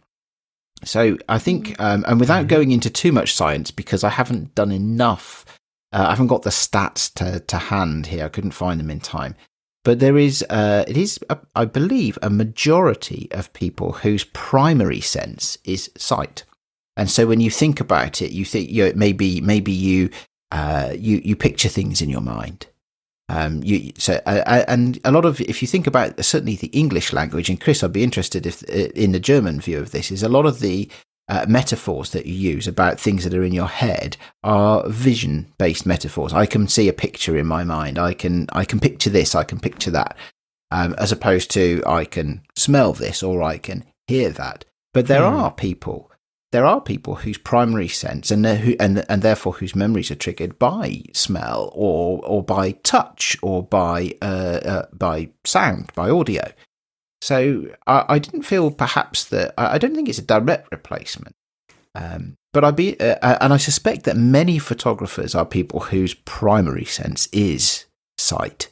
So 0.85 1.17
I 1.29 1.38
think, 1.38 1.69
mm. 1.69 1.81
um, 1.85 2.05
and 2.06 2.20
without 2.20 2.41
mm-hmm. 2.41 2.49
going 2.49 2.70
into 2.73 2.90
too 2.90 3.12
much 3.12 3.35
science, 3.35 3.70
because 3.70 4.05
I 4.05 4.11
haven't 4.11 4.55
done 4.55 4.70
enough, 4.70 5.44
uh, 5.93 6.05
I 6.08 6.11
haven't 6.11 6.26
got 6.26 6.43
the 6.43 6.50
stats 6.50 7.12
to, 7.14 7.40
to 7.40 7.56
hand 7.56 8.06
here. 8.06 8.25
I 8.25 8.29
couldn't 8.29 8.50
find 8.50 8.79
them 8.79 8.90
in 8.90 9.00
time. 9.00 9.35
But 9.84 10.00
there 10.00 10.16
is, 10.16 10.42
uh, 10.48 10.84
it 10.88 10.96
is, 10.96 11.20
a, 11.28 11.38
I 11.54 11.66
believe, 11.66 12.18
a 12.23 12.30
majority 12.30 13.28
of 13.30 13.52
people 13.52 13.92
whose 13.92 14.25
primary 14.25 15.00
sense 15.00 15.59
is 15.64 15.90
sight. 15.97 16.44
And 16.97 17.11
so 17.11 17.26
when 17.26 17.40
you 17.40 17.50
think 17.50 17.80
about 17.80 18.23
it, 18.23 18.32
you 18.32 18.44
think 18.44 18.70
you 18.70 18.87
know, 18.87 18.92
maybe 18.94 19.40
maybe 19.40 19.73
you 19.73 20.11
uh, 20.52 20.94
you 20.97 21.20
you 21.25 21.37
picture 21.37 21.68
things 21.68 22.00
in 22.00 22.09
your 22.09 22.20
mind. 22.20 22.66
Um, 23.28 23.62
you 23.62 23.92
so 23.99 24.20
uh, 24.26 24.42
uh, 24.47 24.64
and 24.68 25.00
a 25.04 25.11
lot 25.11 25.25
of 25.25 25.40
if 25.40 25.61
you 25.61 25.68
think 25.68 25.87
about 25.87 26.25
certainly 26.25 26.56
the 26.56 26.68
English 26.68 27.12
language, 27.12 27.50
and 27.50 27.61
Chris, 27.61 27.82
I'd 27.82 27.92
be 27.92 28.04
interested 28.04 28.47
if 28.47 28.62
uh, 28.68 28.92
in 28.94 29.12
the 29.12 29.20
German 29.20 29.61
view 29.61 29.80
of 29.80 29.90
this 29.90 30.11
is 30.11 30.23
a 30.23 30.28
lot 30.28 30.47
of 30.47 30.61
the 30.61 30.88
uh, 31.28 31.47
metaphors 31.49 32.11
that 32.11 32.26
you 32.26 32.35
use 32.35 32.69
about 32.69 33.00
things 33.00 33.25
that 33.25 33.35
are 33.35 33.45
in 33.45 33.52
your 33.52 33.69
head 33.69 34.16
are 34.43 34.88
vision 34.88 35.52
based 35.59 35.87
metaphors. 35.87 36.33
I 36.33 36.47
can 36.47 36.69
see 36.69 36.88
a 36.88 36.93
picture 36.93 37.37
in 37.37 37.47
my 37.47 37.64
mind. 37.64 37.99
I 37.99 38.14
can 38.14 38.47
I 38.52 38.64
can 38.64 38.81
picture 38.81 39.11
this. 39.11 39.35
I 39.35 39.45
can 39.45 39.59
picture 39.59 39.90
that. 39.93 40.16
Um, 40.71 40.95
as 40.99 41.12
opposed 41.12 41.50
to 41.52 41.83
I 41.87 42.04
can 42.04 42.43
smell 42.57 42.93
this 42.93 43.23
or 43.23 43.43
I 43.43 43.59
can 43.59 43.85
hear 44.07 44.31
that. 44.31 44.64
But 44.93 45.07
there 45.07 45.23
mm. 45.23 45.33
are 45.33 45.50
people. 45.50 46.11
There 46.52 46.66
are 46.66 46.81
people 46.81 47.16
whose 47.16 47.38
primary 47.38 47.88
sense 47.88 48.31
and 48.31 48.47
who, 48.47 48.76
and 48.78 49.04
and 49.09 49.23
therefore 49.23 49.54
whose 49.54 49.75
memories 49.75 50.11
are 50.11 50.16
triggered 50.16 50.59
by 50.59 51.02
smell 51.12 51.71
or 51.75 52.21
or 52.25 52.43
by 52.43 52.73
touch 52.73 53.37
or 53.43 53.62
by 53.62 54.14
uh, 54.21 54.61
uh, 54.64 54.87
by 54.93 55.31
sound 55.45 55.90
by 55.95 56.11
audio. 56.11 56.52
So 57.25 57.69
I, 57.87 58.04
I 58.07 58.19
didn't 58.19 58.43
feel 58.43 58.71
perhaps 58.71 59.25
that 59.25 59.54
I, 59.57 59.76
I, 59.76 59.78
don't 59.78 59.95
think 59.95 60.11
it's 60.11 60.19
a 60.19 60.23
direct 60.23 60.69
replacement. 60.71 61.35
Um, 61.95 62.37
but 62.52 62.64
I 62.64 62.71
be 62.71 63.00
uh, 63.00 63.16
uh, 63.23 63.38
and 63.40 63.50
I 63.50 63.57
suspect 63.57 64.04
that 64.04 64.19
many 64.19 64.59
photographers 64.59 65.35
are 65.35 65.47
people 65.47 65.81
whose 65.81 66.12
primary 66.12 66.85
sense 66.85 67.26
is 67.33 67.87
sight. 68.19 68.71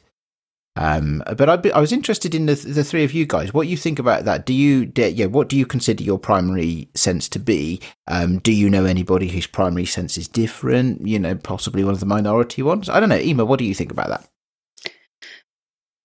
Um, 0.75 1.23
but 1.35 1.49
I'd 1.49 1.63
be, 1.63 1.71
I 1.71 1.79
was 1.79 1.91
interested 1.91 2.35
in 2.35 2.45
the 2.45 2.53
the 2.53 2.83
three 2.83 3.03
of 3.03 3.11
you 3.11 3.25
guys. 3.25 3.55
What 3.55 3.67
you 3.67 3.75
think 3.75 3.97
about 3.97 4.25
that? 4.25 4.45
Do 4.45 4.53
you 4.53 4.91
yeah? 4.95 5.25
What 5.25 5.49
do 5.49 5.57
you 5.57 5.65
consider 5.65 6.03
your 6.03 6.19
primary 6.19 6.89
sense 6.93 7.27
to 7.29 7.39
be? 7.39 7.81
Um, 8.07 8.37
do 8.37 8.51
you 8.51 8.69
know 8.69 8.85
anybody 8.85 9.29
whose 9.29 9.47
primary 9.47 9.85
sense 9.85 10.15
is 10.15 10.27
different? 10.27 11.07
You 11.07 11.17
know, 11.17 11.33
possibly 11.33 11.83
one 11.83 11.95
of 11.95 12.01
the 12.01 12.05
minority 12.05 12.61
ones. 12.61 12.87
I 12.87 12.99
don't 12.99 13.09
know. 13.09 13.17
Ema, 13.17 13.45
what 13.45 13.57
do 13.57 13.65
you 13.65 13.73
think 13.73 13.91
about 13.91 14.09
that? 14.09 14.29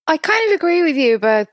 I 0.09 0.17
kind 0.17 0.49
of 0.49 0.55
agree 0.55 0.81
with 0.81 0.97
you 0.97 1.13
about 1.13 1.47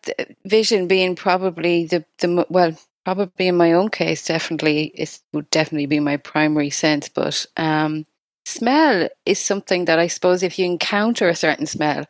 vision 0.47 0.89
being 0.89 1.15
probably 1.15 1.85
the 1.85 2.07
the 2.21 2.47
well, 2.49 2.75
probably 3.05 3.49
in 3.49 3.57
my 3.59 3.75
own 3.75 3.91
case, 3.91 4.25
definitely 4.27 4.87
it 4.95 5.21
would 5.35 5.51
definitely 5.51 5.85
be 5.85 6.01
my 6.01 6.17
primary 6.17 6.71
sense. 6.71 7.11
But 7.11 7.45
um, 7.59 8.07
smell 8.47 9.11
is 9.27 9.39
something 9.39 9.85
that 9.85 9.99
I 9.99 10.07
suppose 10.07 10.43
if 10.43 10.59
you 10.59 10.65
encounter 10.65 11.29
a 11.29 11.37
certain 11.37 11.67
smell, 11.67 12.07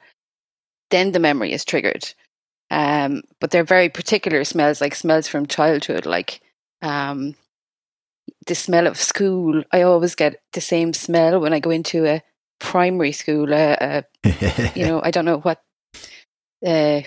then 0.90 1.10
the 1.10 1.18
memory 1.18 1.52
is 1.52 1.64
triggered. 1.64 2.14
Um, 2.70 3.22
but 3.40 3.50
they're 3.50 3.64
very 3.64 3.88
particular 3.88 4.44
smells, 4.44 4.80
like 4.80 4.94
smells 4.94 5.26
from 5.26 5.46
childhood, 5.46 6.06
like 6.06 6.42
um, 6.80 7.34
the 8.46 8.54
smell 8.54 8.86
of 8.86 9.00
school. 9.00 9.64
I 9.72 9.82
always 9.82 10.14
get 10.14 10.40
the 10.52 10.60
same 10.60 10.92
smell 10.92 11.40
when 11.40 11.52
I 11.52 11.58
go 11.58 11.70
into 11.70 12.06
a 12.06 12.22
primary 12.60 13.10
school. 13.10 13.52
Uh, 13.52 13.76
uh, 13.80 14.02
you 14.76 14.86
know, 14.86 15.00
I 15.02 15.10
don't 15.10 15.24
know 15.24 15.38
what. 15.38 15.60
Uh, 16.64 17.02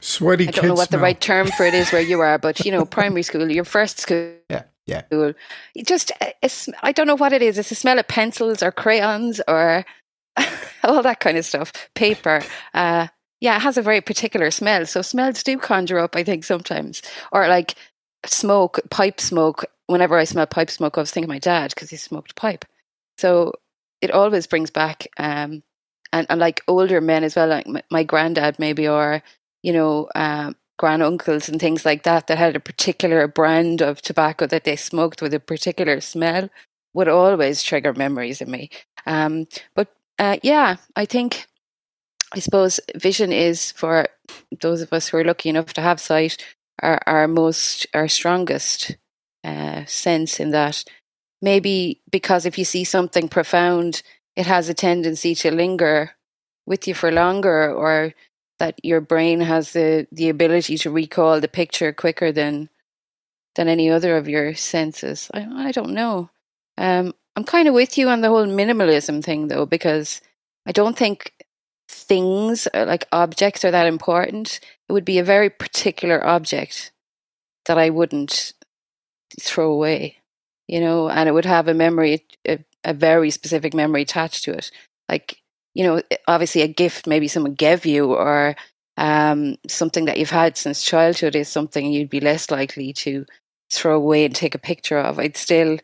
Sweaty 0.00 0.48
I 0.48 0.50
don't 0.50 0.68
know 0.68 0.74
what 0.74 0.90
the 0.90 0.98
right 0.98 1.20
term 1.20 1.48
for 1.48 1.64
it 1.64 1.74
is 1.74 1.90
where 1.90 2.02
you 2.02 2.20
are, 2.20 2.38
but 2.38 2.64
you 2.64 2.70
know, 2.70 2.84
primary 2.98 3.22
school, 3.22 3.50
your 3.50 3.64
first 3.64 3.98
school. 3.98 4.32
Yeah, 4.50 4.64
yeah. 4.86 5.04
School. 5.06 5.32
It 5.74 5.86
just, 5.86 6.12
it's, 6.42 6.68
I 6.82 6.92
don't 6.92 7.06
know 7.06 7.16
what 7.16 7.32
it 7.32 7.42
is. 7.42 7.58
It's 7.58 7.70
the 7.70 7.74
smell 7.74 7.98
of 7.98 8.08
pencils 8.08 8.62
or 8.62 8.72
crayons 8.72 9.40
or 9.48 9.84
all 10.84 11.02
that 11.02 11.20
kind 11.20 11.38
of 11.38 11.44
stuff. 11.44 11.72
Paper. 11.94 12.42
Uh, 12.74 13.08
yeah, 13.40 13.56
it 13.56 13.62
has 13.62 13.76
a 13.76 13.82
very 13.82 14.00
particular 14.00 14.50
smell. 14.50 14.86
So 14.86 15.02
smells 15.02 15.42
do 15.42 15.58
conjure 15.58 15.98
up, 15.98 16.16
I 16.16 16.24
think, 16.24 16.44
sometimes. 16.44 17.02
Or 17.32 17.48
like 17.48 17.74
smoke, 18.24 18.80
pipe 18.90 19.20
smoke. 19.20 19.64
Whenever 19.86 20.18
I 20.18 20.24
smell 20.24 20.46
pipe 20.46 20.70
smoke, 20.70 20.98
I 20.98 21.02
was 21.02 21.10
thinking 21.10 21.30
of 21.30 21.34
my 21.34 21.38
dad 21.38 21.72
because 21.74 21.90
he 21.90 21.96
smoked 21.96 22.34
pipe. 22.34 22.64
So 23.18 23.54
it 24.00 24.10
always 24.10 24.46
brings 24.46 24.70
back, 24.70 25.06
um, 25.16 25.62
and, 26.18 26.26
and 26.30 26.40
like 26.40 26.62
older 26.68 27.00
men 27.00 27.24
as 27.24 27.36
well, 27.36 27.48
like 27.48 27.66
my, 27.66 27.82
my 27.90 28.02
granddad 28.02 28.58
maybe, 28.58 28.88
or, 28.88 29.22
you 29.62 29.72
know, 29.72 30.08
um, 30.14 30.56
grand 30.78 31.02
uncles 31.02 31.48
and 31.48 31.60
things 31.60 31.84
like 31.84 32.02
that, 32.02 32.26
that 32.26 32.38
had 32.38 32.56
a 32.56 32.60
particular 32.60 33.26
brand 33.28 33.80
of 33.80 34.02
tobacco 34.02 34.46
that 34.46 34.64
they 34.64 34.76
smoked 34.76 35.22
with 35.22 35.32
a 35.34 35.40
particular 35.40 36.00
smell 36.00 36.48
would 36.94 37.08
always 37.08 37.62
trigger 37.62 37.92
memories 37.94 38.40
in 38.40 38.50
me. 38.50 38.70
Um, 39.06 39.46
but 39.74 39.88
uh, 40.18 40.36
yeah, 40.42 40.76
I 40.96 41.04
think, 41.04 41.46
I 42.34 42.40
suppose 42.40 42.80
vision 42.96 43.32
is 43.32 43.72
for 43.72 44.06
those 44.60 44.82
of 44.82 44.92
us 44.92 45.08
who 45.08 45.18
are 45.18 45.24
lucky 45.24 45.48
enough 45.48 45.72
to 45.74 45.80
have 45.80 46.00
sight, 46.00 46.44
our, 46.82 47.00
our 47.06 47.28
most, 47.28 47.86
our 47.94 48.08
strongest 48.08 48.96
uh, 49.44 49.84
sense 49.86 50.40
in 50.40 50.50
that. 50.50 50.84
Maybe 51.42 52.00
because 52.10 52.46
if 52.46 52.58
you 52.58 52.64
see 52.64 52.84
something 52.84 53.28
profound, 53.28 54.02
it 54.36 54.46
has 54.46 54.68
a 54.68 54.74
tendency 54.74 55.34
to 55.34 55.50
linger 55.50 56.12
with 56.66 56.86
you 56.86 56.94
for 56.94 57.10
longer, 57.10 57.72
or 57.72 58.14
that 58.58 58.78
your 58.82 59.00
brain 59.00 59.40
has 59.40 59.72
the, 59.72 60.06
the 60.12 60.28
ability 60.28 60.78
to 60.78 60.90
recall 60.90 61.40
the 61.40 61.48
picture 61.48 61.92
quicker 61.92 62.32
than 62.32 62.68
than 63.54 63.68
any 63.68 63.90
other 63.90 64.16
of 64.16 64.28
your 64.28 64.54
senses. 64.54 65.30
I, 65.32 65.68
I 65.68 65.72
don't 65.72 65.94
know. 65.94 66.28
Um, 66.76 67.14
I'm 67.34 67.44
kind 67.44 67.68
of 67.68 67.74
with 67.74 67.96
you 67.96 68.08
on 68.08 68.20
the 68.20 68.28
whole 68.28 68.46
minimalism 68.46 69.24
thing, 69.24 69.48
though, 69.48 69.64
because 69.64 70.20
I 70.66 70.72
don't 70.72 70.96
think 70.96 71.32
things 71.88 72.68
uh, 72.74 72.84
like 72.86 73.06
objects 73.12 73.64
are 73.64 73.70
that 73.70 73.86
important. 73.86 74.60
It 74.88 74.92
would 74.92 75.04
be 75.04 75.18
a 75.18 75.24
very 75.24 75.48
particular 75.48 76.24
object 76.24 76.92
that 77.64 77.78
I 77.78 77.90
wouldn't 77.90 78.52
throw 79.40 79.72
away, 79.72 80.18
you 80.68 80.80
know, 80.80 81.08
and 81.08 81.28
it 81.28 81.32
would 81.32 81.46
have 81.46 81.68
a 81.68 81.74
memory, 81.74 82.26
a, 82.86 82.94
very 82.94 83.30
specific 83.30 83.74
memory 83.74 84.02
attached 84.02 84.44
to 84.44 84.52
it. 84.52 84.70
Like, 85.08 85.38
you 85.74 85.84
know, 85.84 86.02
obviously 86.26 86.62
a 86.62 86.68
gift 86.68 87.06
maybe 87.06 87.28
someone 87.28 87.54
gave 87.54 87.84
you 87.84 88.14
or 88.14 88.56
um, 88.96 89.56
something 89.68 90.06
that 90.06 90.18
you've 90.18 90.30
had 90.30 90.56
since 90.56 90.82
childhood 90.82 91.36
is 91.36 91.48
something 91.48 91.92
you'd 91.92 92.10
be 92.10 92.20
less 92.20 92.50
likely 92.50 92.92
to 92.94 93.26
throw 93.70 93.96
away 93.96 94.24
and 94.24 94.34
take 94.34 94.54
a 94.54 94.58
picture 94.58 94.98
of. 94.98 95.18
I'd 95.18 95.36
still 95.36 95.78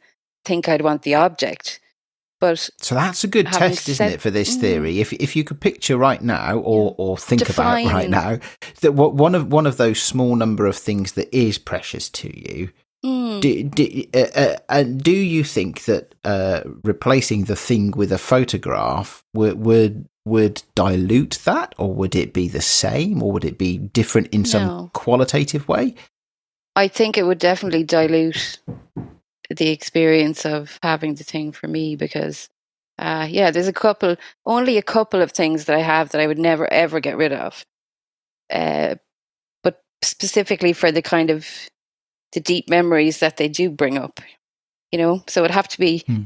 think 0.44 0.68
I'd 0.68 0.82
want 0.82 1.02
the 1.02 1.14
object. 1.14 1.80
But 2.40 2.70
So 2.80 2.96
that's 2.96 3.22
a 3.22 3.28
good 3.28 3.46
test, 3.46 3.88
isn't 3.88 4.14
it, 4.14 4.20
for 4.20 4.30
this 4.30 4.56
Mm. 4.56 4.60
theory? 4.60 5.00
If 5.00 5.12
if 5.12 5.36
you 5.36 5.44
could 5.44 5.60
picture 5.60 5.96
right 5.96 6.20
now, 6.20 6.56
or 6.56 6.92
or 6.98 7.16
think 7.16 7.48
about 7.48 7.74
right 7.84 8.10
now, 8.10 8.40
that 8.80 8.94
what 8.94 9.14
one 9.14 9.36
of 9.36 9.52
one 9.52 9.64
of 9.64 9.76
those 9.76 10.02
small 10.02 10.34
number 10.34 10.66
of 10.66 10.76
things 10.76 11.12
that 11.12 11.32
is 11.32 11.56
precious 11.56 12.08
to 12.10 12.36
you, 12.36 12.70
mm, 13.04 13.40
do, 13.40 13.62
do, 13.64 14.04
uh, 14.14 14.26
uh, 14.34 14.56
and 14.68 15.02
do 15.02 15.12
you 15.12 15.44
think 15.44 15.84
that 15.84 16.14
uh, 16.24 16.62
replacing 16.84 17.44
the 17.44 17.56
thing 17.56 17.92
with 17.92 18.12
a 18.12 18.18
photograph 18.18 19.24
would 19.34 19.58
would 19.64 20.08
would 20.24 20.62
dilute 20.74 21.40
that, 21.44 21.74
or 21.78 21.92
would 21.92 22.14
it 22.14 22.32
be 22.32 22.48
the 22.48 22.60
same, 22.60 23.22
or 23.22 23.32
would 23.32 23.44
it 23.44 23.58
be 23.58 23.78
different 23.78 24.28
in 24.28 24.44
some 24.44 24.66
No. 24.66 24.90
qualitative 24.94 25.66
way? 25.68 25.94
I 26.76 26.88
think 26.88 27.18
it 27.18 27.24
would 27.24 27.38
definitely 27.38 27.84
dilute 27.84 28.58
the 29.50 29.68
experience 29.70 30.46
of 30.46 30.78
having 30.82 31.14
the 31.16 31.24
thing 31.24 31.52
for 31.52 31.68
me 31.68 31.96
because 31.96 32.48
uh 32.98 33.26
yeah 33.28 33.50
there's 33.50 33.68
a 33.68 33.72
couple 33.72 34.16
only 34.46 34.78
a 34.78 34.82
couple 34.82 35.20
of 35.20 35.32
things 35.32 35.64
that 35.64 35.76
i 35.76 35.80
have 35.80 36.10
that 36.10 36.20
i 36.20 36.26
would 36.26 36.38
never 36.38 36.70
ever 36.72 37.00
get 37.00 37.16
rid 37.16 37.32
of 37.32 37.64
uh 38.50 38.94
but 39.62 39.82
specifically 40.02 40.72
for 40.72 40.92
the 40.92 41.02
kind 41.02 41.30
of 41.30 41.46
the 42.32 42.40
deep 42.40 42.68
memories 42.70 43.20
that 43.20 43.36
they 43.38 43.48
do 43.48 43.70
bring 43.70 43.98
up 43.98 44.20
you 44.92 44.98
know? 44.98 45.22
So 45.26 45.40
it'd 45.42 45.54
have 45.54 45.68
to 45.68 45.78
be 45.80 46.04
Hmm. 46.06 46.22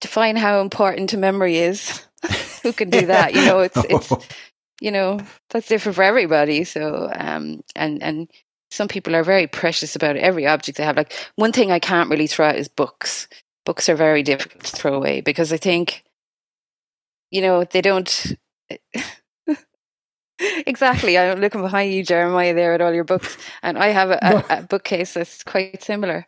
define 0.00 0.36
how 0.36 0.60
important 0.60 1.12
a 1.12 1.18
memory 1.18 1.58
is. 1.58 2.02
Who 2.62 2.72
can 2.72 2.90
do 2.90 3.06
that? 3.06 3.34
You 3.34 3.42
know 3.42 3.60
it's 3.60 3.84
it's 3.84 4.12
you 4.80 4.90
know 4.90 5.20
that's 5.50 5.68
different 5.68 5.96
for 5.96 6.02
everybody. 6.04 6.64
So 6.64 7.10
um 7.14 7.62
and 7.76 8.02
and 8.02 8.30
some 8.70 8.88
people 8.88 9.14
are 9.16 9.24
very 9.24 9.46
precious 9.46 9.96
about 9.96 10.16
every 10.16 10.46
object 10.46 10.78
they 10.78 10.84
have. 10.84 10.96
Like 10.96 11.12
one 11.36 11.52
thing 11.52 11.70
i 11.70 11.78
can't 11.78 12.10
really 12.10 12.26
throw 12.26 12.48
out 12.48 12.56
is 12.56 12.68
books. 12.68 13.28
Books 13.66 13.88
are 13.88 13.96
very 13.96 14.22
difficult 14.22 14.64
to 14.64 14.72
throw 14.76 14.94
away 14.94 15.20
because 15.20 15.52
i 15.52 15.56
think 15.58 16.04
you 17.30 17.40
know 17.42 17.64
they 17.64 17.80
don't 17.82 18.34
exactly 20.66 21.18
i'm 21.18 21.40
looking 21.40 21.62
behind 21.62 21.92
you 21.92 22.04
jeremiah 22.04 22.54
there 22.54 22.74
at 22.74 22.80
all 22.80 22.92
your 22.92 23.04
books 23.04 23.36
and 23.62 23.78
i 23.78 23.88
have 23.88 24.10
a, 24.10 24.18
a, 24.22 24.58
a 24.58 24.62
bookcase 24.62 25.14
that's 25.14 25.42
quite 25.44 25.82
similar 25.82 26.26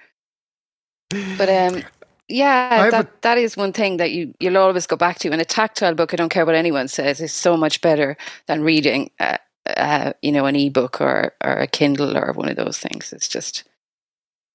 but 1.37 1.49
um 1.75 1.83
yeah, 2.28 2.88
that, 2.90 3.23
that 3.23 3.38
is 3.38 3.56
one 3.56 3.73
thing 3.73 3.99
that 3.99 4.12
you, 4.12 4.35
you'll 4.40 4.56
always 4.56 4.87
go 4.87 4.97
back 4.97 5.18
to. 5.21 5.30
And 5.30 5.42
a 5.42 5.44
tactile 5.44 5.94
book, 5.94 6.14
I 6.14 6.16
don't 6.16 6.30
care 6.30 6.47
what 6.47 6.54
anyone 6.54 6.88
says, 6.88 7.21
is 7.21 7.33
so 7.33 7.56
much 7.56 7.80
better 7.83 8.16
than 8.47 8.62
reading, 8.62 9.11
uh, 9.21 9.37
uh, 9.76 10.14
you 10.23 10.33
know, 10.33 10.47
an 10.47 10.56
ebook 10.56 11.00
or, 11.00 11.35
or 11.44 11.52
a 11.52 11.66
Kindle 11.66 12.16
or 12.16 12.33
one 12.33 12.49
of 12.49 12.56
those 12.56 12.78
things. 12.78 13.12
It's 13.12 13.28
just 13.28 13.64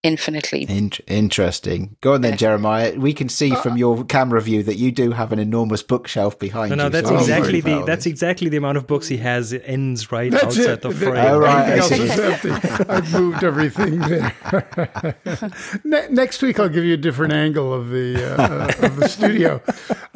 infinitely. 0.04 0.64
In- 0.64 0.92
interesting. 1.08 1.96
Go 2.02 2.14
on 2.14 2.22
then, 2.22 2.32
Yeah. 2.34 2.38
Jeremiah. 2.38 2.94
We 2.98 3.14
can 3.14 3.30
see 3.30 3.52
from 3.56 3.78
your 3.78 4.04
camera 4.06 4.42
view 4.42 4.64
that 4.64 4.78
you 4.78 4.92
do 4.92 5.12
have 5.12 5.32
an 5.34 5.40
enormous 5.40 5.84
bookshelf 5.84 6.40
behind 6.40 6.70
No, 6.70 6.76
you. 6.76 6.82
no, 6.84 6.90
that's 6.90 7.10
so 7.10 7.16
exactly 7.18 7.60
very 7.62 7.74
the 7.74 7.78
well. 7.80 7.86
that's 7.86 8.06
exactly 8.06 8.50
the 8.50 8.58
amount 8.58 8.78
of 8.78 8.88
books 8.88 9.08
he 9.08 9.18
has. 9.18 9.52
It 9.54 9.64
ends 9.66 10.12
right 10.12 10.32
That's 10.32 10.46
outside 10.46 10.66
it. 10.70 10.82
the 10.82 10.90
The- 10.90 10.96
frame. 10.96 11.26
Oh, 11.26 11.40
right, 11.40 11.70
I 11.74 11.78
else 11.78 11.92
is 11.92 12.20
empty. 12.20 12.52
I've 12.90 13.12
moved 13.14 13.44
everything 13.44 14.00
there. 14.00 14.34
ne- 15.84 16.08
next 16.10 16.42
week, 16.42 16.60
I'll 16.60 16.70
give 16.70 16.86
you 16.86 16.94
a 16.94 16.98
different 16.98 17.34
angle 17.34 17.74
of 17.74 17.90
the 17.90 18.36
uh, 18.36 18.42
uh, 18.42 18.86
of 18.88 18.96
the 18.98 19.08
studio. 19.10 19.62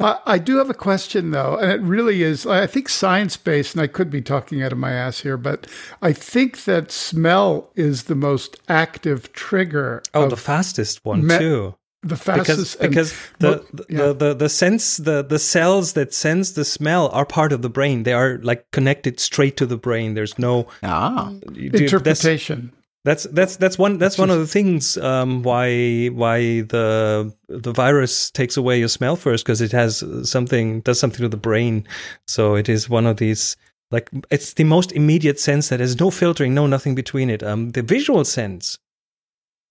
I, 0.00 0.18
I 0.26 0.38
do 0.38 0.56
have 0.56 0.70
a 0.70 0.74
question 0.74 1.30
though, 1.30 1.56
and 1.56 1.70
it 1.70 1.80
really 1.82 2.22
is. 2.22 2.46
I 2.46 2.66
think 2.66 2.88
science 2.88 3.36
based, 3.36 3.74
and 3.74 3.82
I 3.82 3.86
could 3.86 4.10
be 4.10 4.22
talking 4.22 4.62
out 4.62 4.72
of 4.72 4.78
my 4.78 4.92
ass 4.92 5.20
here, 5.20 5.36
but 5.36 5.66
I 6.00 6.12
think 6.12 6.64
that 6.64 6.90
smell 6.90 7.70
is 7.76 8.04
the 8.04 8.14
most 8.14 8.56
active 8.68 9.32
trigger. 9.32 9.73
Oh, 10.14 10.28
the 10.28 10.36
fastest 10.36 11.04
one 11.04 11.26
me- 11.26 11.38
too. 11.38 11.74
the 12.02 12.16
Because 12.16 12.46
fastest 12.46 12.80
and 12.80 12.90
because 12.90 13.10
the 13.38 13.50
mo- 13.50 13.64
the, 13.72 13.84
yeah. 13.88 14.12
the 14.12 14.34
the 14.34 14.48
sense 14.48 14.98
the 14.98 15.22
the 15.24 15.38
cells 15.38 15.92
that 15.94 16.12
sense 16.12 16.52
the 16.52 16.64
smell 16.64 17.08
are 17.18 17.24
part 17.26 17.52
of 17.52 17.60
the 17.62 17.70
brain. 17.70 18.02
They 18.02 18.12
are 18.12 18.38
like 18.42 18.62
connected 18.72 19.18
straight 19.20 19.56
to 19.56 19.66
the 19.66 19.76
brain. 19.78 20.14
There's 20.14 20.38
no 20.38 20.66
Ah, 20.82 21.30
you 21.54 21.70
do- 21.70 21.78
that's- 21.78 21.80
interpretation. 21.92 22.72
That's 23.06 23.24
that's 23.38 23.56
that's 23.56 23.78
one 23.78 23.98
that's 23.98 24.16
one 24.18 24.30
of 24.30 24.38
the 24.38 24.46
things 24.46 24.96
um, 24.96 25.42
why 25.42 26.06
why 26.06 26.62
the 26.74 27.32
the 27.48 27.72
virus 27.72 28.30
takes 28.30 28.56
away 28.56 28.78
your 28.78 28.88
smell 28.88 29.16
first 29.16 29.44
because 29.44 29.60
it 29.60 29.72
has 29.72 30.02
something 30.22 30.80
does 30.86 30.98
something 31.00 31.20
to 31.20 31.28
the 31.28 31.36
brain. 31.50 31.86
So 32.26 32.54
it 32.54 32.66
is 32.68 32.88
one 32.88 33.06
of 33.06 33.16
these 33.18 33.56
like 33.90 34.08
it's 34.30 34.54
the 34.54 34.64
most 34.64 34.90
immediate 34.92 35.38
sense 35.38 35.68
that 35.68 35.80
has 35.80 36.00
no 36.00 36.10
filtering, 36.10 36.54
no 36.54 36.66
nothing 36.66 36.94
between 36.94 37.28
it. 37.28 37.42
Um, 37.42 37.70
the 37.72 37.82
visual 37.82 38.24
sense 38.24 38.78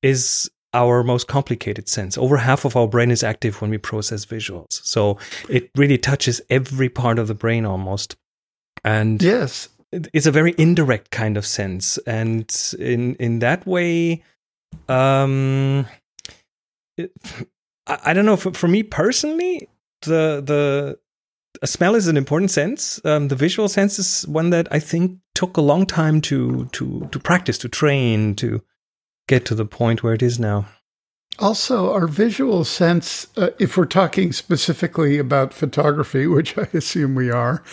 is 0.03 0.49
our 0.73 1.03
most 1.03 1.27
complicated 1.27 1.87
sense. 1.87 2.17
Over 2.17 2.37
half 2.37 2.65
of 2.65 2.75
our 2.75 2.87
brain 2.87 3.11
is 3.11 3.23
active 3.23 3.61
when 3.61 3.69
we 3.69 3.77
process 3.77 4.25
visuals. 4.25 4.81
So 4.83 5.17
it 5.49 5.69
really 5.75 5.97
touches 5.97 6.41
every 6.49 6.89
part 6.89 7.19
of 7.19 7.27
the 7.27 7.35
brain 7.35 7.65
almost. 7.65 8.15
And 8.83 9.21
Yes, 9.21 9.69
it's 10.13 10.25
a 10.25 10.31
very 10.31 10.55
indirect 10.57 11.11
kind 11.11 11.37
of 11.37 11.45
sense 11.45 11.97
and 12.07 12.73
in 12.79 13.15
in 13.15 13.39
that 13.39 13.65
way 13.65 14.23
um 14.89 15.85
it, 16.97 17.11
I, 17.87 17.99
I 18.05 18.13
don't 18.13 18.25
know 18.25 18.37
for, 18.37 18.53
for 18.53 18.67
me 18.67 18.83
personally 18.83 19.69
the 20.01 20.41
the 20.43 20.97
a 21.61 21.67
smell 21.67 21.95
is 21.95 22.07
an 22.07 22.17
important 22.17 22.49
sense 22.49 22.99
um, 23.05 23.27
the 23.27 23.35
visual 23.35 23.69
sense 23.69 23.99
is 23.99 24.27
one 24.27 24.49
that 24.49 24.67
i 24.71 24.79
think 24.79 25.19
took 25.35 25.57
a 25.57 25.61
long 25.61 25.85
time 25.85 26.21
to 26.21 26.65
to 26.71 27.07
to 27.11 27.19
practice 27.19 27.57
to 27.59 27.69
train 27.69 28.35
to 28.35 28.61
get 29.27 29.45
to 29.45 29.55
the 29.55 29.65
point 29.65 30.03
where 30.03 30.13
it 30.13 30.23
is 30.23 30.39
now 30.39 30.65
Also, 31.39 31.91
our 31.91 32.05
visual 32.05 32.63
sense, 32.63 33.25
uh, 33.37 33.49
if 33.57 33.75
we're 33.75 33.85
talking 33.85 34.31
specifically 34.31 35.17
about 35.17 35.53
photography, 35.53 36.27
which 36.37 36.57
I 36.57 36.67
assume 36.73 37.15
we 37.15 37.31
are, 37.31 37.63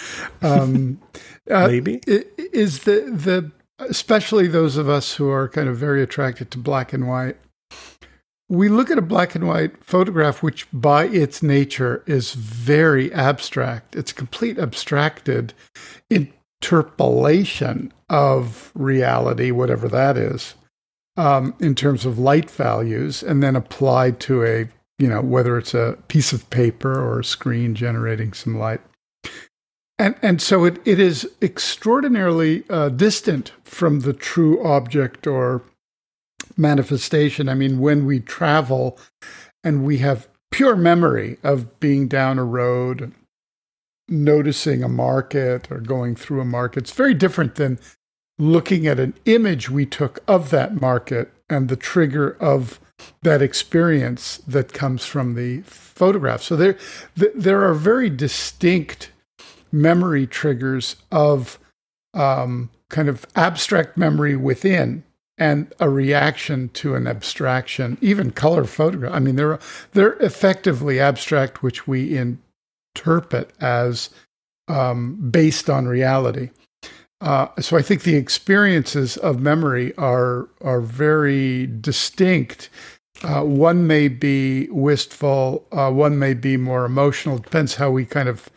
um, 0.41 1.01
uh, 1.51 1.69
maybe 1.69 2.01
is 2.07 2.81
the 2.81 3.03
the 3.13 3.51
especially 3.79 4.47
those 4.47 4.77
of 4.77 4.89
us 4.89 5.15
who 5.15 5.29
are 5.31 5.49
kind 5.49 5.69
of 5.69 5.77
very 5.77 6.03
attracted 6.03 6.51
to 6.51 6.59
black 6.59 6.93
and 6.93 7.09
white. 7.09 7.37
We 8.49 8.69
look 8.69 8.91
at 8.91 8.99
a 8.99 9.03
black 9.03 9.35
and 9.35 9.47
white 9.47 9.83
photograph, 9.85 10.43
which 10.43 10.67
by 10.73 11.05
its 11.07 11.43
nature 11.43 12.03
is 12.07 12.35
very 12.35 13.13
abstract. 13.13 13.95
It's 13.95 14.11
a 14.11 14.15
complete 14.15 14.59
abstracted 14.59 15.55
interpolation 16.11 17.93
of 18.09 18.73
reality, 18.75 19.51
whatever 19.51 19.89
that 19.89 20.17
is 20.17 20.55
um, 21.21 21.55
in 21.61 21.75
terms 21.75 22.07
of 22.07 22.19
light 22.19 22.51
values, 22.51 23.23
and 23.23 23.43
then 23.43 23.55
applied 23.55 24.21
to 24.21 24.43
a, 24.43 24.67
you 24.99 25.07
know, 25.07 25.21
whether 25.21 25.59
it's 25.59 25.75
a 25.75 25.99
piece 26.09 26.33
of 26.33 26.49
paper 26.49 26.95
or 26.99 27.21
a 27.21 27.25
screen 27.25 27.75
generating 27.75 28.33
some 28.33 28.59
light. 28.59 28.81
And, 29.99 30.15
and 30.23 30.41
so 30.41 30.65
it, 30.65 30.81
it 30.87 30.99
is 30.99 31.29
extraordinarily 31.43 32.65
uh, 32.71 32.89
distant 32.89 33.53
from 33.65 34.01
the 34.01 34.15
true 34.15 34.65
object 34.65 35.27
or 35.27 35.63
manifestation. 36.57 37.51
I 37.51 37.55
mean, 37.55 37.81
when 37.81 38.07
we 38.07 38.21
travel 38.21 38.99
and 39.63 39.85
we 39.85 39.99
have 39.99 40.27
pure 40.51 40.75
memory 40.75 41.37
of 41.43 41.79
being 41.81 42.09
down 42.09 42.39
a 42.39 42.45
road, 42.45 43.13
noticing 44.09 44.83
a 44.83 44.89
market 44.89 45.71
or 45.71 45.81
going 45.81 46.17
through 46.17 46.41
a 46.41 46.47
market, 46.47 46.85
it's 46.85 46.93
very 46.93 47.13
different 47.13 47.57
than 47.57 47.79
looking 48.41 48.87
at 48.87 48.99
an 48.99 49.15
image 49.27 49.71
we 49.71 49.87
took 49.87 50.21
of 50.27 50.51
that 50.51 50.81
market 50.81 51.31
and 51.49 51.69
the 51.69 51.77
trigger 51.77 52.37
of 52.41 52.81
that 53.23 53.43
experience 53.43 54.39
that 54.47 54.73
comes 54.73 55.05
from 55.05 55.35
the 55.35 55.61
photograph. 55.63 56.43
So 56.43 56.57
there, 56.57 56.77
there 57.17 57.63
are 57.63 57.75
very 57.75 58.11
distinct 58.11 59.11
memory 59.73 60.27
triggers 60.27 60.97
of 61.13 61.59
um, 62.15 62.71
kind 62.89 63.09
of 63.09 63.27
abstract 63.37 63.97
memory 63.97 64.37
within 64.37 65.05
and 65.39 65.73
a 65.81 65.89
reaction 65.89 66.69
to 66.69 66.95
an 66.95 67.07
abstraction, 67.07 67.97
even 68.01 68.31
color 68.31 68.65
photograph. 68.65 69.15
I 69.15 69.21
mean, 69.21 69.37
they're 69.37 69.59
they're 69.93 70.15
effectively 70.15 71.01
abstract, 71.01 71.63
which 71.63 71.87
we 71.87 72.17
interpret 72.17 73.51
as 73.59 74.11
um, 74.69 75.31
based 75.31 75.71
on 75.71 75.87
reality. 75.87 76.51
Uh, 77.21 77.49
so 77.61 77.77
I 77.77 77.83
think 77.83 78.03
the 78.03 78.17
experiences 78.17 79.17
of 79.19 79.41
memory 79.41 79.95
are 79.97 80.49
are 80.63 80.81
very 80.81 81.67
distinct. 81.67 82.71
Uh, 83.23 83.43
one 83.43 83.87
may 83.87 84.09
be 84.09 84.69
wistful, 84.71 85.67
uh, 85.73 85.91
one 85.91 86.19
may 86.19 86.33
be 86.33 86.57
more 86.57 86.87
emotional. 86.87 87.37
Depends 87.37 87.75
how 87.75 87.91
we 87.91 88.07
kind 88.07 88.29
of 88.29 88.49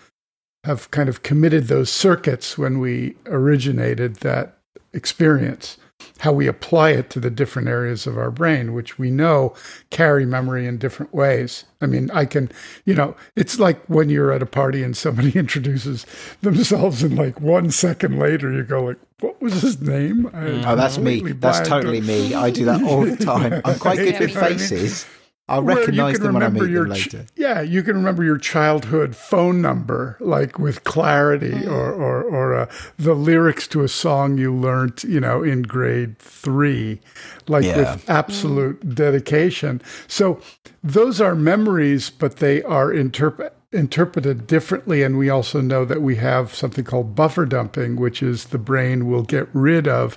have 0.64 0.90
kind 0.92 1.10
of 1.10 1.24
committed 1.24 1.68
those 1.68 1.90
circuits 1.90 2.58
when 2.58 2.80
we 2.80 3.16
originated 3.26 4.18
that 4.18 4.58
experience 4.94 5.78
how 6.20 6.32
we 6.32 6.48
apply 6.48 6.92
it 6.92 7.10
to 7.12 7.20
the 7.20 7.30
different 7.30 7.68
areas 7.68 8.08
of 8.08 8.18
our 8.18 8.32
brain, 8.32 8.74
which 8.74 8.98
we 8.98 9.12
know 9.12 9.54
carry 9.90 10.26
memory 10.26 10.68
in 10.68 10.78
different 10.78 11.14
ways. 11.14 11.66
I 11.82 11.86
mean, 11.86 12.10
I 12.12 12.26
can, 12.26 12.52
you 12.86 12.94
know, 12.94 13.16
it's 13.36 13.60
like 13.60 13.84
when 13.86 14.10
you're 14.10 14.32
at 14.32 14.42
a 14.42 14.46
party 14.46 14.84
and 14.84 14.96
somebody 14.96 15.32
introduces 15.38 16.06
themselves, 16.42 17.04
and 17.04 17.18
like 17.18 17.42
one 17.42 17.72
second 17.72 18.20
later, 18.20 18.52
you 18.52 18.64
go 18.64 18.84
like, 18.84 19.00
"What 19.20 19.42
was 19.42 19.62
his 19.62 19.82
name?" 19.82 20.30
oh, 20.34 20.76
that's 20.76 20.98
me. 20.98 21.20
That's 21.34 21.68
totally 21.68 22.02
me. 22.02 22.34
I 22.34 22.50
do 22.50 22.66
that 22.66 22.84
all 22.84 23.02
the 23.02 23.18
time. 23.18 23.62
I'm 23.66 23.80
quite 23.80 23.98
good 23.98 24.20
with 24.20 24.34
faces. 24.34 25.06
I 25.06 25.08
mean? 25.08 25.23
I'll 25.50 25.62
recognize 25.62 26.20
them 26.20 26.36
when 26.36 26.44
I 26.44 26.48
meet 26.48 26.72
them 26.72 26.90
later. 26.90 27.26
yeah, 27.36 27.60
you 27.60 27.84
can 27.84 27.98
remember 27.98 28.24
your 28.24 28.38
childhood 28.38 29.14
phone 29.14 29.62
number, 29.62 30.18
like 30.22 30.58
with 30.58 30.86
clarity, 30.86 31.52
mm. 31.52 31.68
or 31.68 31.94
or, 31.94 32.24
or 32.24 32.54
uh, 32.56 32.72
the 32.98 33.14
lyrics 33.14 33.68
to 33.70 33.84
a 33.84 33.90
song 33.90 34.38
you 34.38 34.56
learned, 34.56 35.04
you 35.04 35.20
know, 35.20 35.44
in 35.44 35.64
grade 35.64 36.18
three, 36.18 37.02
like 37.50 37.66
yeah. 37.66 37.78
with 37.78 38.10
absolute 38.10 38.80
mm. 38.86 38.96
dedication. 38.96 39.82
So 40.08 40.40
those 40.82 41.20
are 41.20 41.36
memories, 41.36 42.10
but 42.10 42.38
they 42.38 42.64
are 42.64 42.94
interpret 42.94 43.54
interpreted 43.74 44.48
differently. 44.48 45.04
And 45.04 45.18
we 45.18 45.30
also 45.30 45.60
know 45.60 45.84
that 45.84 46.02
we 46.02 46.16
have 46.18 46.54
something 46.54 46.86
called 46.86 47.16
buffer 47.16 47.46
dumping, 47.46 47.98
which 47.98 48.24
is 48.24 48.46
the 48.46 48.58
brain 48.58 49.08
will 49.08 49.24
get 49.24 49.50
rid 49.52 49.88
of 49.90 50.16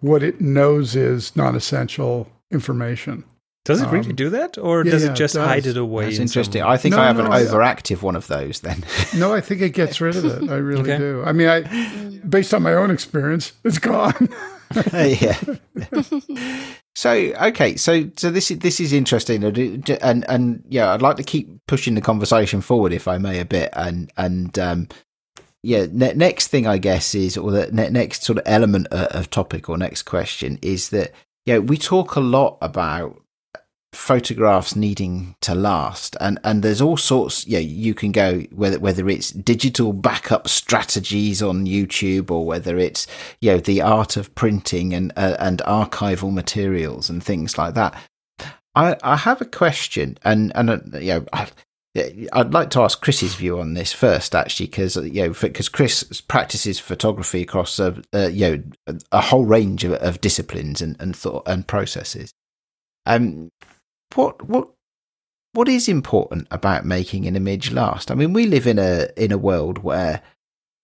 what 0.00 0.22
it 0.22 0.40
knows 0.40 0.94
is 0.94 1.34
non 1.34 1.56
essential 1.56 2.30
information. 2.52 3.24
Does 3.70 3.82
it 3.82 3.90
really 3.90 4.10
um, 4.10 4.16
do 4.16 4.30
that, 4.30 4.58
or 4.58 4.84
yeah, 4.84 4.90
does 4.90 5.04
it 5.04 5.14
just 5.14 5.36
it 5.36 5.40
hide 5.40 5.66
it 5.66 5.76
away? 5.76 6.04
That's 6.04 6.16
in 6.16 6.22
interesting. 6.22 6.62
I 6.62 6.76
think 6.76 6.94
no, 6.94 7.02
I 7.02 7.06
have 7.06 7.16
no, 7.16 7.24
an 7.26 7.30
overactive 7.30 8.02
one 8.02 8.16
of 8.16 8.26
those. 8.26 8.60
Then 8.60 8.84
no, 9.16 9.32
I 9.32 9.40
think 9.40 9.60
it 9.60 9.70
gets 9.70 10.00
rid 10.00 10.16
of 10.16 10.24
it. 10.24 10.50
I 10.50 10.56
really 10.56 10.82
okay. 10.82 10.98
do. 10.98 11.22
I 11.24 11.32
mean, 11.32 11.48
I 11.48 11.62
based 12.28 12.52
on 12.52 12.62
my 12.62 12.74
own 12.74 12.90
experience, 12.90 13.52
it's 13.64 13.78
gone. 13.78 14.28
yeah. 14.92 15.38
so 16.94 17.10
okay, 17.12 17.76
so 17.76 18.10
so 18.16 18.30
this 18.30 18.50
is 18.50 18.58
this 18.58 18.80
is 18.80 18.92
interesting, 18.92 19.44
and 19.44 20.24
and 20.28 20.64
yeah, 20.68 20.92
I'd 20.92 21.02
like 21.02 21.16
to 21.16 21.24
keep 21.24 21.48
pushing 21.66 21.94
the 21.94 22.00
conversation 22.00 22.60
forward, 22.60 22.92
if 22.92 23.08
I 23.08 23.18
may, 23.18 23.40
a 23.40 23.44
bit, 23.44 23.70
and 23.72 24.12
and 24.16 24.58
um, 24.58 24.88
yeah, 25.62 25.86
ne- 25.90 26.14
next 26.14 26.48
thing 26.48 26.66
I 26.66 26.78
guess 26.78 27.14
is, 27.14 27.36
or 27.36 27.50
the 27.50 27.70
ne- 27.72 27.90
next 27.90 28.22
sort 28.22 28.38
of 28.38 28.44
element 28.46 28.86
of, 28.88 29.06
of 29.08 29.30
topic 29.30 29.68
or 29.68 29.76
next 29.76 30.02
question 30.02 30.58
is 30.62 30.90
that 30.90 31.12
yeah, 31.46 31.58
we 31.58 31.76
talk 31.76 32.16
a 32.16 32.20
lot 32.20 32.58
about 32.60 33.20
photographs 33.92 34.76
needing 34.76 35.34
to 35.40 35.52
last 35.52 36.16
and 36.20 36.38
and 36.44 36.62
there's 36.62 36.80
all 36.80 36.96
sorts 36.96 37.44
yeah 37.48 37.58
you 37.58 37.92
can 37.92 38.12
go 38.12 38.40
whether 38.52 38.78
whether 38.78 39.08
it's 39.08 39.30
digital 39.32 39.92
backup 39.92 40.46
strategies 40.46 41.42
on 41.42 41.66
YouTube 41.66 42.30
or 42.30 42.46
whether 42.46 42.78
it's 42.78 43.08
you 43.40 43.50
know 43.50 43.58
the 43.58 43.82
art 43.82 44.16
of 44.16 44.32
printing 44.36 44.94
and 44.94 45.12
uh, 45.16 45.36
and 45.40 45.58
archival 45.66 46.32
materials 46.32 47.10
and 47.10 47.22
things 47.22 47.58
like 47.58 47.74
that 47.74 48.00
i 48.76 48.96
i 49.02 49.16
have 49.16 49.40
a 49.40 49.46
question 49.46 50.16
and 50.22 50.52
and 50.54 50.70
uh, 50.70 50.98
you 50.98 51.14
know 51.14 51.26
I, 51.32 51.48
I'd 52.32 52.54
like 52.54 52.70
to 52.70 52.82
ask 52.82 53.00
Chris's 53.00 53.34
view 53.34 53.58
on 53.58 53.74
this 53.74 53.92
first, 53.92 54.32
actually, 54.36 54.66
because 54.66 54.94
you 54.94 55.26
know, 55.26 55.32
because 55.32 55.68
Chris 55.68 56.20
practices 56.20 56.78
photography 56.78 57.42
across 57.42 57.80
a, 57.80 58.00
a 58.12 58.30
you 58.30 58.48
know 58.86 58.94
a 59.10 59.20
whole 59.20 59.44
range 59.44 59.82
of, 59.82 59.94
of 59.94 60.20
disciplines 60.20 60.80
and, 60.80 60.96
and 61.00 61.16
thought 61.16 61.42
and 61.46 61.66
processes. 61.66 62.32
Um, 63.06 63.50
what 64.14 64.46
what 64.48 64.68
what 65.52 65.68
is 65.68 65.88
important 65.88 66.46
about 66.50 66.84
making 66.84 67.26
an 67.26 67.36
image 67.36 67.72
last? 67.72 68.10
I 68.10 68.14
mean, 68.14 68.32
we 68.32 68.46
live 68.46 68.66
in 68.66 68.78
a 68.78 69.08
in 69.16 69.32
a 69.32 69.38
world 69.38 69.78
where 69.78 70.22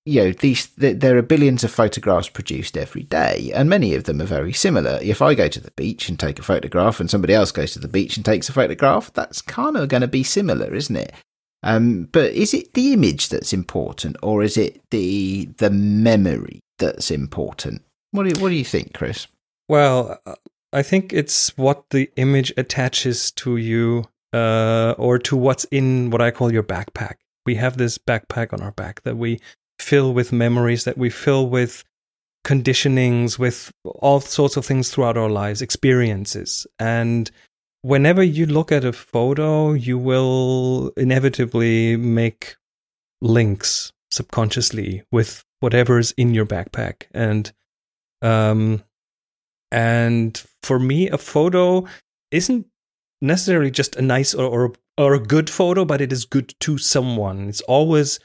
you 0.04 0.24
know 0.24 0.32
these 0.32 0.66
there 0.76 1.16
are 1.16 1.22
billions 1.22 1.64
of 1.64 1.70
photographs 1.70 2.28
produced 2.28 2.76
every 2.76 3.04
day, 3.04 3.52
and 3.54 3.68
many 3.68 3.94
of 3.94 4.04
them 4.04 4.20
are 4.20 4.26
very 4.26 4.52
similar. 4.52 4.98
If 5.02 5.22
I 5.22 5.34
go 5.34 5.48
to 5.48 5.60
the 5.60 5.70
beach 5.72 6.08
and 6.08 6.18
take 6.18 6.38
a 6.38 6.42
photograph, 6.42 7.00
and 7.00 7.10
somebody 7.10 7.34
else 7.34 7.52
goes 7.52 7.72
to 7.72 7.78
the 7.78 7.88
beach 7.88 8.16
and 8.16 8.24
takes 8.24 8.48
a 8.48 8.52
photograph, 8.52 9.12
that's 9.12 9.42
kind 9.42 9.76
of 9.76 9.88
going 9.88 10.02
to 10.02 10.08
be 10.08 10.22
similar, 10.22 10.74
isn't 10.74 10.96
it? 10.96 11.12
Um, 11.62 12.08
but 12.12 12.32
is 12.32 12.54
it 12.54 12.74
the 12.74 12.92
image 12.92 13.28
that's 13.28 13.52
important, 13.52 14.16
or 14.22 14.42
is 14.42 14.56
it 14.56 14.80
the 14.90 15.46
the 15.58 15.70
memory 15.70 16.60
that's 16.78 17.10
important? 17.10 17.82
What 18.12 18.24
do 18.24 18.28
you, 18.30 18.42
what 18.42 18.50
do 18.50 18.54
you 18.54 18.64
think, 18.64 18.94
Chris? 18.94 19.26
Well, 19.68 20.20
I 20.76 20.82
think 20.82 21.14
it's 21.14 21.56
what 21.56 21.88
the 21.88 22.10
image 22.16 22.52
attaches 22.58 23.30
to 23.32 23.56
you 23.56 24.04
uh, 24.34 24.94
or 24.98 25.18
to 25.20 25.34
what's 25.34 25.64
in 25.70 26.10
what 26.10 26.20
I 26.20 26.30
call 26.30 26.52
your 26.52 26.62
backpack. 26.62 27.14
We 27.46 27.54
have 27.54 27.78
this 27.78 27.96
backpack 27.96 28.52
on 28.52 28.60
our 28.60 28.72
back 28.72 29.00
that 29.04 29.16
we 29.16 29.40
fill 29.80 30.12
with 30.12 30.32
memories, 30.32 30.84
that 30.84 30.98
we 30.98 31.08
fill 31.08 31.48
with 31.48 31.82
conditionings, 32.44 33.38
with 33.38 33.72
all 33.84 34.20
sorts 34.20 34.58
of 34.58 34.66
things 34.66 34.90
throughout 34.90 35.16
our 35.16 35.30
lives, 35.30 35.62
experiences. 35.62 36.66
And 36.78 37.30
whenever 37.80 38.22
you 38.22 38.44
look 38.44 38.70
at 38.70 38.84
a 38.84 38.92
photo, 38.92 39.72
you 39.72 39.96
will 39.96 40.92
inevitably 40.98 41.96
make 41.96 42.54
links 43.22 43.94
subconsciously 44.10 45.04
with 45.10 45.42
whatever's 45.60 46.12
in 46.18 46.34
your 46.34 46.44
backpack. 46.44 47.04
And 47.14 47.50
um, 48.20 48.82
and 49.76 50.42
for 50.62 50.78
me, 50.78 51.10
a 51.10 51.18
photo 51.18 51.86
isn't 52.30 52.66
necessarily 53.20 53.70
just 53.70 53.94
a 53.96 54.02
nice 54.02 54.32
or, 54.32 54.46
or, 54.46 54.72
or 54.96 55.12
a 55.12 55.20
good 55.20 55.50
photo, 55.50 55.84
but 55.84 56.00
it 56.00 56.14
is 56.14 56.24
good 56.24 56.54
to 56.60 56.78
someone. 56.78 57.50
It's 57.50 57.60
always 57.60 58.18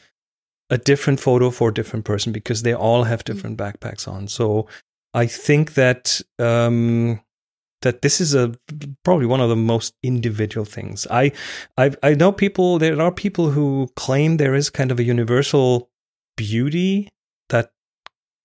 a 0.70 0.78
different 0.78 1.20
photo 1.20 1.50
for 1.50 1.68
a 1.68 1.74
different 1.74 2.06
person 2.06 2.32
because 2.32 2.64
they 2.64 2.74
all 2.74 3.04
have 3.04 3.20
mm. 3.20 3.26
different 3.26 3.58
backpacks 3.58 4.08
on. 4.08 4.30
So 4.30 4.68
I 5.14 5.26
think 5.26 5.74
that 5.74 6.22
um, 6.40 7.20
that 7.82 8.02
this 8.02 8.22
is 8.22 8.34
a 8.34 8.54
probably 9.04 9.26
one 9.26 9.42
of 9.42 9.50
the 9.50 9.58
most 9.58 9.94
individual 10.04 10.64
things. 10.64 11.06
I 11.12 11.34
I 11.78 11.92
I 12.02 12.14
know 12.14 12.32
people. 12.32 12.80
There 12.80 13.02
are 13.02 13.12
people 13.12 13.52
who 13.52 13.90
claim 13.98 14.38
there 14.38 14.56
is 14.56 14.70
kind 14.70 14.90
of 14.90 15.00
a 15.00 15.04
universal 15.04 15.90
beauty 16.38 17.10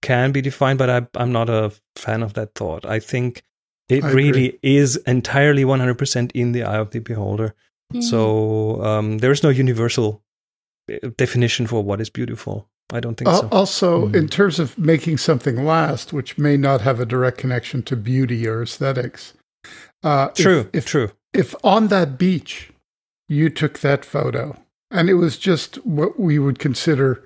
can 0.07 0.33
be 0.33 0.41
defined, 0.43 0.79
but 0.79 0.89
I, 0.91 0.99
I'm 1.23 1.33
not 1.33 1.49
a 1.49 1.73
fan 1.97 2.23
of 2.23 2.33
that 2.35 2.51
thought. 2.55 2.85
I 2.97 3.01
think 3.01 3.43
It 3.89 4.05
I 4.05 4.11
really 4.13 4.47
agree. 4.49 4.59
is 4.81 4.97
entirely 5.07 5.65
100% 5.65 6.31
in 6.35 6.53
the 6.53 6.63
eye 6.65 6.79
of 6.85 6.91
the 6.91 7.01
beholder. 7.01 7.55
Mm. 7.95 8.03
So 8.03 8.83
um, 8.91 9.19
there 9.19 9.33
is 9.33 9.43
no 9.43 9.51
universal 9.51 10.09
uh, 10.93 11.09
definition 11.17 11.67
for 11.67 11.83
what 11.85 12.01
is 12.01 12.11
beautiful. 12.11 12.57
I 12.97 13.01
don't 13.01 13.17
think 13.17 13.29
Al- 13.29 13.41
so. 13.43 13.49
Also, 13.51 13.91
Mhm. 14.09 14.15
in 14.17 14.29
terms 14.29 14.59
of 14.61 14.77
making 14.79 15.19
something 15.19 15.65
last, 15.65 16.13
which 16.13 16.39
may 16.39 16.57
not 16.57 16.81
have 16.83 17.01
a 17.01 17.07
direct 17.07 17.39
connection 17.39 17.83
to 17.85 17.97
beauty 17.97 18.47
or 18.49 18.63
aesthetics. 18.63 19.35
Uh, 20.03 20.29
if- 20.37 20.43
True, 20.45 20.63
If, 20.73 20.85
true. 20.87 21.11
if 21.33 21.55
on 21.65 21.89
that 21.89 22.17
beach 22.19 22.71
you 23.29 23.51
took 23.51 23.79
that 23.81 24.05
photo 24.05 24.55
and 24.91 25.09
it 25.11 25.15
was 25.15 25.37
just 25.51 25.77
what 25.85 26.13
we 26.19 26.39
would 26.39 26.59
consider 26.61 27.23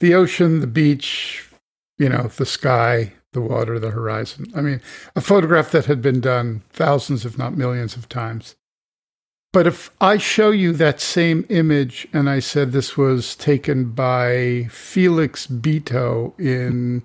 the 0.00 0.14
ocean, 0.14 0.60
the 0.60 0.66
beach, 0.66 1.44
you 2.02 2.08
know, 2.08 2.24
the 2.24 2.44
sky, 2.44 3.12
the 3.32 3.40
water, 3.40 3.78
the 3.78 3.92
horizon. 3.92 4.46
I 4.56 4.60
mean, 4.60 4.80
a 5.14 5.20
photograph 5.20 5.70
that 5.70 5.84
had 5.84 6.02
been 6.02 6.20
done 6.20 6.64
thousands, 6.70 7.24
if 7.24 7.38
not 7.38 7.56
millions 7.56 7.94
of 7.94 8.08
times. 8.08 8.56
But 9.52 9.68
if 9.68 9.88
I 10.00 10.16
show 10.16 10.50
you 10.50 10.72
that 10.72 11.00
same 11.00 11.46
image 11.48 12.08
and 12.12 12.28
I 12.28 12.40
said 12.40 12.72
this 12.72 12.96
was 12.96 13.36
taken 13.36 13.92
by 13.92 14.66
Felix 14.68 15.46
Beato 15.46 16.34
in, 16.40 17.04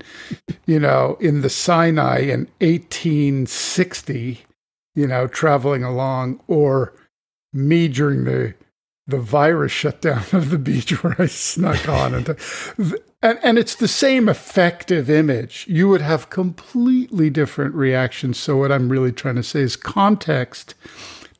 you 0.66 0.80
know, 0.80 1.16
in 1.20 1.42
the 1.42 1.50
Sinai 1.50 2.22
in 2.22 2.48
1860, 2.60 4.46
you 4.96 5.08
know, 5.08 5.28
traveling 5.28 5.84
along, 5.84 6.40
or 6.48 6.92
me 7.54 7.88
during 7.88 8.24
the 8.24 8.56
the 9.06 9.20
virus 9.20 9.72
shutdown 9.72 10.24
of 10.34 10.50
the 10.50 10.58
beach 10.58 11.04
where 11.04 11.16
I 11.20 11.28
snuck 11.28 11.88
on 11.88 12.16
and, 12.16 12.36
and 13.22 13.40
and 13.44 13.58
it's 13.58 13.76
the 13.76 13.88
same 13.88 14.30
effective 14.30 15.10
image. 15.10 15.66
You 15.68 15.88
would 15.90 16.02
have 16.02 16.30
completely 16.30 17.30
different 17.30 17.76
reactions. 17.76 18.38
So 18.38 18.58
what 18.58 18.72
I'm 18.72 18.90
really 18.90 19.12
trying 19.12 19.36
to 19.36 19.44
say 19.44 19.62
is 19.62 19.76
context 19.76 20.76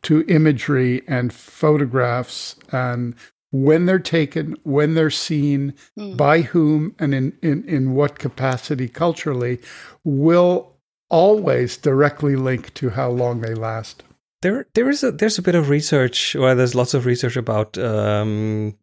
to 0.04 0.24
imagery 0.28 1.02
and 1.08 1.34
photographs 1.34 2.56
and 2.72 3.16
when 3.52 3.86
they're 3.86 3.98
taken, 4.00 4.56
when 4.64 4.94
they're 4.94 5.10
seen, 5.10 5.74
Mm. 5.98 6.18
by 6.18 6.42
whom, 6.42 6.94
and 7.00 7.16
in, 7.16 7.34
in, 7.42 7.64
in 7.68 7.94
what 7.94 8.20
capacity 8.20 8.88
culturally 8.90 9.60
will 10.04 10.74
always 11.10 11.78
directly 11.78 12.36
link 12.36 12.74
to 12.74 12.90
how 12.90 13.10
long 13.10 13.40
they 13.42 13.54
last. 13.54 14.04
There, 14.42 14.68
there 14.74 14.90
is 14.90 15.02
a 15.04 15.12
there's 15.12 15.38
a 15.40 15.42
bit 15.42 15.56
of 15.56 15.70
research, 15.70 16.36
or 16.36 16.54
there's 16.54 16.76
lots 16.76 16.94
of 16.94 17.06
research 17.06 17.38
about 17.38 17.78
um, 17.78 18.76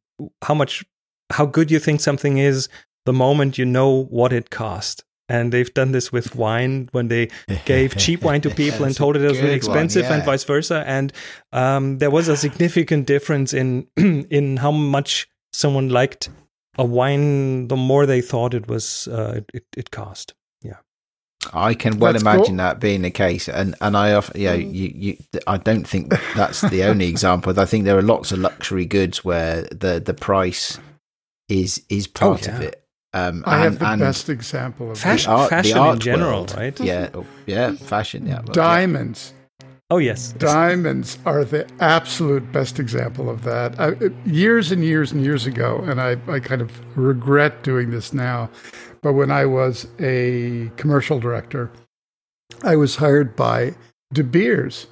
how 0.42 0.54
much, 0.54 0.84
how 1.32 1.46
good 1.46 1.70
you 1.70 1.78
think 1.78 2.00
something 2.00 2.38
is 2.38 2.68
the 3.06 3.12
moment 3.12 3.58
you 3.58 3.64
know 3.64 4.04
what 4.04 4.32
it 4.32 4.50
cost. 4.50 5.04
And 5.26 5.52
they've 5.52 5.72
done 5.72 5.92
this 5.92 6.12
with 6.12 6.36
wine 6.36 6.90
when 6.92 7.08
they 7.08 7.30
gave 7.64 7.96
cheap 8.04 8.22
wine 8.22 8.42
to 8.42 8.50
people 8.50 8.84
and 8.84 8.94
told 8.94 9.16
it 9.16 9.22
it 9.22 9.28
was 9.28 9.38
really 9.40 9.58
good 9.58 9.68
one, 9.68 9.78
expensive 9.78 10.04
and 10.10 10.22
vice 10.22 10.44
versa. 10.44 10.84
And 10.86 11.14
um, 11.52 11.96
there 11.98 12.10
was 12.10 12.28
a 12.28 12.36
significant 12.36 13.06
difference 13.06 13.54
in 13.54 13.86
in 13.96 14.58
how 14.58 14.70
much 14.70 15.26
someone 15.54 15.88
liked 15.88 16.28
a 16.76 16.84
wine. 16.84 17.68
The 17.68 17.76
more 17.76 18.04
they 18.04 18.20
thought 18.20 18.52
it 18.52 18.68
was, 18.68 19.08
uh, 19.08 19.40
it, 19.54 19.64
it 19.74 19.90
cost. 19.90 20.34
Yeah, 20.60 20.76
I 21.54 21.72
can 21.72 21.98
well 21.98 22.12
That's 22.12 22.22
imagine 22.22 22.44
cool. 22.44 22.56
that 22.56 22.80
being 22.80 23.00
the 23.00 23.10
case, 23.10 23.48
and 23.48 23.74
and 23.80 23.96
I 23.96 24.12
often, 24.12 24.38
yeah, 24.38 24.56
Mm. 24.56 24.74
you, 24.74 24.92
you, 24.94 25.16
I 25.46 25.56
don't 25.56 25.88
think 25.88 26.12
that's 26.36 26.60
the 26.60 26.84
only 26.84 27.08
example. 27.14 27.58
I 27.58 27.64
think 27.64 27.86
there 27.86 27.96
are 27.96 28.02
lots 28.02 28.30
of 28.30 28.40
luxury 28.40 28.84
goods 28.84 29.24
where 29.24 29.62
the 29.70 30.02
the 30.04 30.12
price 30.14 30.78
is 31.48 31.82
is 31.88 32.06
part 32.06 32.46
of 32.48 32.60
yeah. 32.60 32.68
it. 32.68 32.80
Um, 33.12 33.44
I 33.46 33.54
and, 33.56 33.64
have 33.64 33.78
the 33.78 33.86
and 33.86 34.00
best 34.00 34.28
example 34.28 34.90
of 34.90 34.98
Fashion, 34.98 35.30
art- 35.30 35.48
the 35.48 35.56
fashion 35.56 35.86
in 35.86 35.98
general, 36.00 36.30
world. 36.30 36.54
right? 36.56 36.80
yeah, 36.80 37.10
oh, 37.14 37.24
yeah, 37.46 37.72
fashion, 37.74 38.26
yeah, 38.26 38.36
that. 38.36 38.48
well, 38.48 38.56
yeah. 38.56 38.76
Diamonds. 38.76 39.32
Oh 39.90 39.98
yes, 39.98 40.32
Diamonds 40.32 41.18
are 41.24 41.44
the 41.44 41.68
absolute 41.78 42.50
best 42.50 42.80
example 42.80 43.30
of 43.30 43.44
that. 43.44 43.78
I, 43.78 43.92
years 44.28 44.72
and 44.72 44.82
years 44.82 45.12
and 45.12 45.22
years 45.22 45.46
ago, 45.46 45.78
and 45.86 46.00
I, 46.00 46.16
I 46.26 46.40
kind 46.40 46.60
of 46.60 46.72
regret 46.96 47.62
doing 47.62 47.90
this 47.90 48.12
now, 48.12 48.50
but 49.02 49.12
when 49.12 49.30
I 49.30 49.44
was 49.44 49.86
a 50.00 50.72
commercial 50.76 51.20
director, 51.20 51.70
I 52.64 52.74
was 52.74 52.96
hired 52.96 53.36
by 53.36 53.74
De 54.12 54.24
Beers 54.24 54.88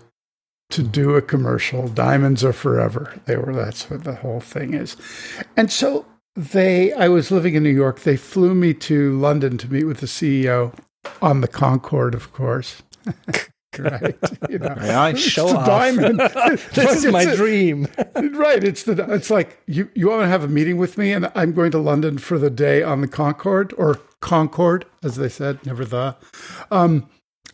to 0.70 0.82
do 0.84 1.16
a 1.16 1.22
commercial. 1.22 1.88
Diamonds 1.88 2.44
are 2.44 2.52
forever. 2.52 3.20
They 3.24 3.36
were 3.36 3.52
that's 3.52 3.90
what 3.90 4.04
the 4.04 4.14
whole 4.14 4.40
thing 4.40 4.74
is, 4.74 4.96
and 5.56 5.72
so 5.72 6.06
they. 6.36 6.92
I 6.92 7.08
was 7.08 7.30
living 7.30 7.54
in 7.54 7.62
New 7.62 7.70
York. 7.70 8.00
They 8.00 8.16
flew 8.16 8.54
me 8.54 8.74
to 8.74 9.18
London 9.18 9.58
to 9.58 9.72
meet 9.72 9.84
with 9.84 9.98
the 10.00 10.06
CEO 10.06 10.74
on 11.20 11.40
the 11.40 11.48
Concorde, 11.48 12.14
of 12.14 12.32
course. 12.32 12.82
right, 13.78 14.16
you 14.48 14.58
know, 14.58 14.74
It's 15.08 15.20
show 15.20 15.48
off. 15.48 15.66
diamond. 15.66 16.18
this 16.74 17.04
is 17.04 17.06
my 17.12 17.24
dream. 17.34 17.86
right. 18.16 18.62
It's 18.62 18.84
the. 18.84 18.92
It's 19.12 19.30
like 19.30 19.58
you. 19.66 19.90
You 19.94 20.08
want 20.10 20.22
to 20.22 20.28
have 20.28 20.44
a 20.44 20.48
meeting 20.48 20.76
with 20.76 20.98
me, 20.98 21.12
and 21.12 21.30
I'm 21.34 21.52
going 21.52 21.70
to 21.72 21.78
London 21.78 22.18
for 22.18 22.38
the 22.38 22.50
day 22.50 22.82
on 22.82 23.00
the 23.00 23.08
Concorde 23.08 23.74
or 23.76 24.00
Concord, 24.20 24.84
as 25.02 25.16
they 25.16 25.28
said, 25.28 25.64
never 25.66 25.84
the. 25.84 26.16
Um, 26.70 27.08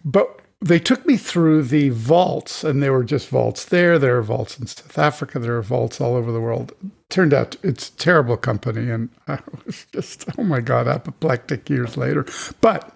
but 0.05 0.41
they 0.61 0.79
took 0.79 1.07
me 1.07 1.17
through 1.17 1.63
the 1.65 1.91
vaults, 1.91 2.65
and 2.65 2.83
there 2.83 2.93
were 2.93 3.05
just 3.05 3.29
vaults 3.29 3.65
there. 3.65 3.99
There 3.99 4.17
are 4.19 4.23
vaults 4.23 4.59
in 4.59 4.67
South 4.67 4.99
Africa. 4.99 5.39
There 5.39 5.57
are 5.57 5.63
vaults 5.63 6.01
all 6.01 6.15
over 6.15 6.33
the 6.33 6.41
world. 6.41 6.73
Turned 7.11 7.33
out 7.33 7.57
it's 7.63 7.89
a 7.89 7.97
terrible 7.97 8.37
company, 8.37 8.91
and 8.91 9.09
I 9.27 9.39
was 9.65 9.87
just 9.93 10.27
oh 10.39 10.45
my 10.45 10.61
god, 10.61 10.87
apoplectic 10.87 11.71
years 11.71 11.97
later. 11.97 12.27
But 12.61 12.95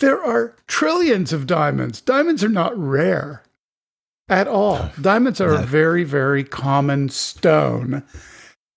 there 0.00 0.22
are 0.22 0.54
trillions 0.66 1.32
of 1.32 1.46
diamonds. 1.46 2.00
Diamonds 2.00 2.42
are 2.44 2.48
not 2.48 2.76
rare 2.78 3.42
at 4.28 4.46
all. 4.46 4.90
Diamonds 5.00 5.40
are 5.40 5.52
a 5.52 5.62
very, 5.62 6.04
very 6.04 6.44
common 6.44 7.08
stone. 7.08 8.04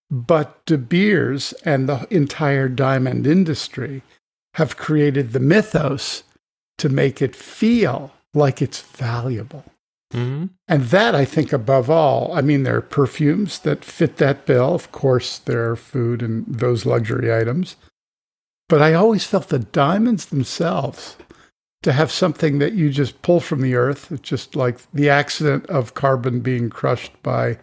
But 0.10 0.66
De 0.66 0.78
Beers 0.78 1.54
and 1.64 1.88
the 1.88 2.08
entire 2.10 2.68
diamond 2.68 3.26
industry 3.26 4.02
have 4.56 4.78
created 4.78 5.32
the 5.32 5.40
mythos 5.40 6.24
to 6.80 6.90
make 6.90 7.22
it 7.22 7.36
feel 7.36 8.12
like 8.34 8.62
it's 8.62 8.82
valuable. 8.82 9.64
Mhm. 10.14 10.50
And 10.68 10.84
that, 10.86 11.16
I 11.16 11.26
think, 11.26 11.52
above 11.52 11.90
all, 11.90 12.32
I 12.34 12.42
mean, 12.42 12.64
there 12.64 12.78
are 12.78 12.82
perfumes 12.82 13.60
that 13.60 13.84
fit 13.84 14.18
that 14.18 14.46
bill. 14.46 14.74
Of 14.76 14.92
course, 14.92 15.40
there 15.40 15.70
are 15.72 15.76
food 15.76 16.22
and 16.22 16.46
those 16.48 16.86
luxury 16.86 17.34
items. 17.34 17.76
But 18.70 18.82
I 18.82 18.94
always 18.94 19.26
felt 19.26 19.50
the 19.50 19.60
diamonds 19.60 20.26
themselves 20.28 21.18
to 21.84 21.92
have 21.92 22.12
something 22.12 22.60
that 22.60 22.74
you 22.74 22.90
just 22.90 23.22
pull 23.22 23.40
from 23.42 23.62
the 23.62 23.76
earth, 23.76 24.12
it's 24.12 24.28
just 24.28 24.56
like 24.56 24.80
the 24.94 25.10
accident 25.10 25.66
of 25.68 25.94
carbon 25.94 26.40
being 26.40 26.70
crushed 26.70 27.12
by 27.24 27.58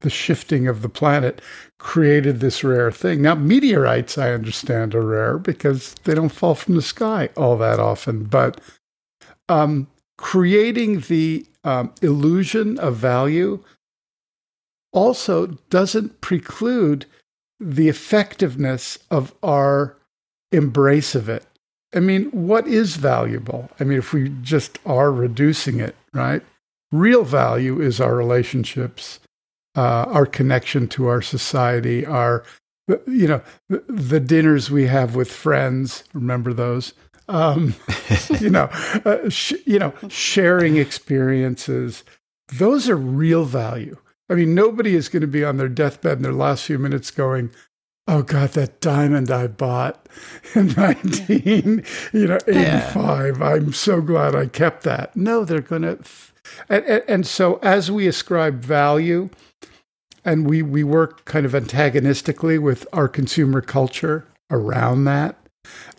the 0.00 0.10
shifting 0.10 0.66
of 0.66 0.82
the 0.82 0.88
planet 0.88 1.40
created 1.78 2.40
this 2.40 2.64
rare 2.64 2.90
thing. 2.90 3.22
Now, 3.22 3.34
meteorites, 3.36 4.18
I 4.18 4.32
understand, 4.32 4.94
are 4.94 5.02
rare 5.02 5.38
because 5.38 5.94
they 6.04 6.14
don't 6.14 6.30
fall 6.30 6.54
from 6.54 6.74
the 6.74 6.82
sky 6.82 7.28
all 7.36 7.56
that 7.58 7.78
often. 7.78 8.24
But 8.24 8.60
um, 9.48 9.86
creating 10.20 11.00
the 11.08 11.46
um, 11.64 11.92
illusion 12.02 12.78
of 12.78 12.94
value 12.94 13.58
also 14.92 15.46
doesn't 15.70 16.20
preclude 16.20 17.06
the 17.58 17.88
effectiveness 17.88 18.98
of 19.10 19.34
our 19.42 19.96
embrace 20.52 21.14
of 21.14 21.28
it. 21.30 21.46
I 21.94 22.00
mean, 22.00 22.26
what 22.32 22.68
is 22.68 22.96
valuable? 22.96 23.70
I 23.80 23.84
mean, 23.84 23.98
if 23.98 24.12
we 24.12 24.28
just 24.42 24.78
are 24.84 25.10
reducing 25.10 25.80
it, 25.80 25.96
right? 26.12 26.42
Real 26.92 27.24
value 27.24 27.80
is 27.80 27.98
our 27.98 28.14
relationships, 28.14 29.20
uh, 29.74 30.04
our 30.06 30.26
connection 30.26 30.86
to 30.88 31.06
our 31.06 31.22
society, 31.22 32.04
our, 32.04 32.44
you 33.06 33.26
know, 33.26 33.40
the, 33.70 33.82
the 33.88 34.20
dinners 34.20 34.70
we 34.70 34.86
have 34.86 35.14
with 35.14 35.32
friends. 35.32 36.04
Remember 36.12 36.52
those? 36.52 36.92
Um, 37.30 37.74
you 38.40 38.50
know, 38.50 38.68
uh, 39.04 39.28
sh- 39.30 39.54
you 39.64 39.78
know, 39.78 39.94
sharing 40.08 40.76
experiences. 40.76 42.04
Those 42.52 42.88
are 42.88 42.96
real 42.96 43.44
value. 43.44 43.96
I 44.28 44.34
mean, 44.34 44.54
nobody 44.54 44.94
is 44.96 45.08
going 45.08 45.22
to 45.22 45.28
be 45.28 45.44
on 45.44 45.56
their 45.56 45.68
deathbed 45.68 46.18
in 46.18 46.22
their 46.22 46.32
last 46.32 46.64
few 46.64 46.78
minutes 46.78 47.10
going, 47.10 47.50
"Oh 48.08 48.22
God, 48.22 48.50
that 48.50 48.80
diamond 48.80 49.30
I 49.30 49.46
bought 49.46 50.08
in 50.54 50.68
nineteen, 50.68 51.84
you 52.12 52.26
know, 52.26 52.38
eighty-five. 52.48 53.40
I'm 53.40 53.72
so 53.72 54.00
glad 54.00 54.34
I 54.34 54.46
kept 54.46 54.82
that." 54.84 55.16
No, 55.16 55.44
they're 55.44 55.60
going 55.60 55.82
to, 55.82 55.98
and, 56.68 56.84
and, 56.84 57.04
and 57.08 57.26
so 57.26 57.60
as 57.62 57.90
we 57.90 58.08
ascribe 58.08 58.62
value, 58.64 59.30
and 60.24 60.48
we 60.48 60.62
we 60.62 60.84
work 60.84 61.24
kind 61.24 61.46
of 61.46 61.54
antagonistically 61.54 62.58
with 62.58 62.86
our 62.92 63.08
consumer 63.08 63.60
culture 63.60 64.26
around 64.50 65.04
that. 65.04 65.39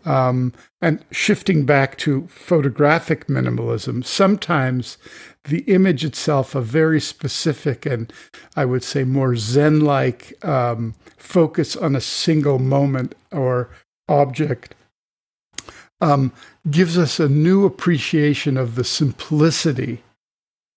Um, 0.05 0.53
and 0.81 1.03
shifting 1.11 1.65
back 1.65 1.97
to 1.99 2.27
photographic 2.27 3.27
minimalism, 3.27 4.03
sometimes 4.03 4.97
the 5.45 5.59
image 5.61 6.03
itself, 6.03 6.55
a 6.55 6.61
very 6.61 6.99
specific 6.99 7.85
and 7.85 8.11
I 8.55 8.65
would 8.65 8.83
say 8.83 9.03
more 9.03 9.35
Zen 9.35 9.81
like 9.81 10.43
um, 10.45 10.95
focus 11.17 11.75
on 11.75 11.95
a 11.95 12.01
single 12.01 12.59
moment 12.59 13.15
or 13.31 13.69
object, 14.09 14.75
um, 16.01 16.31
gives 16.69 16.97
us 16.97 17.19
a 17.19 17.29
new 17.29 17.65
appreciation 17.65 18.57
of 18.57 18.75
the 18.75 18.83
simplicity 18.83 20.03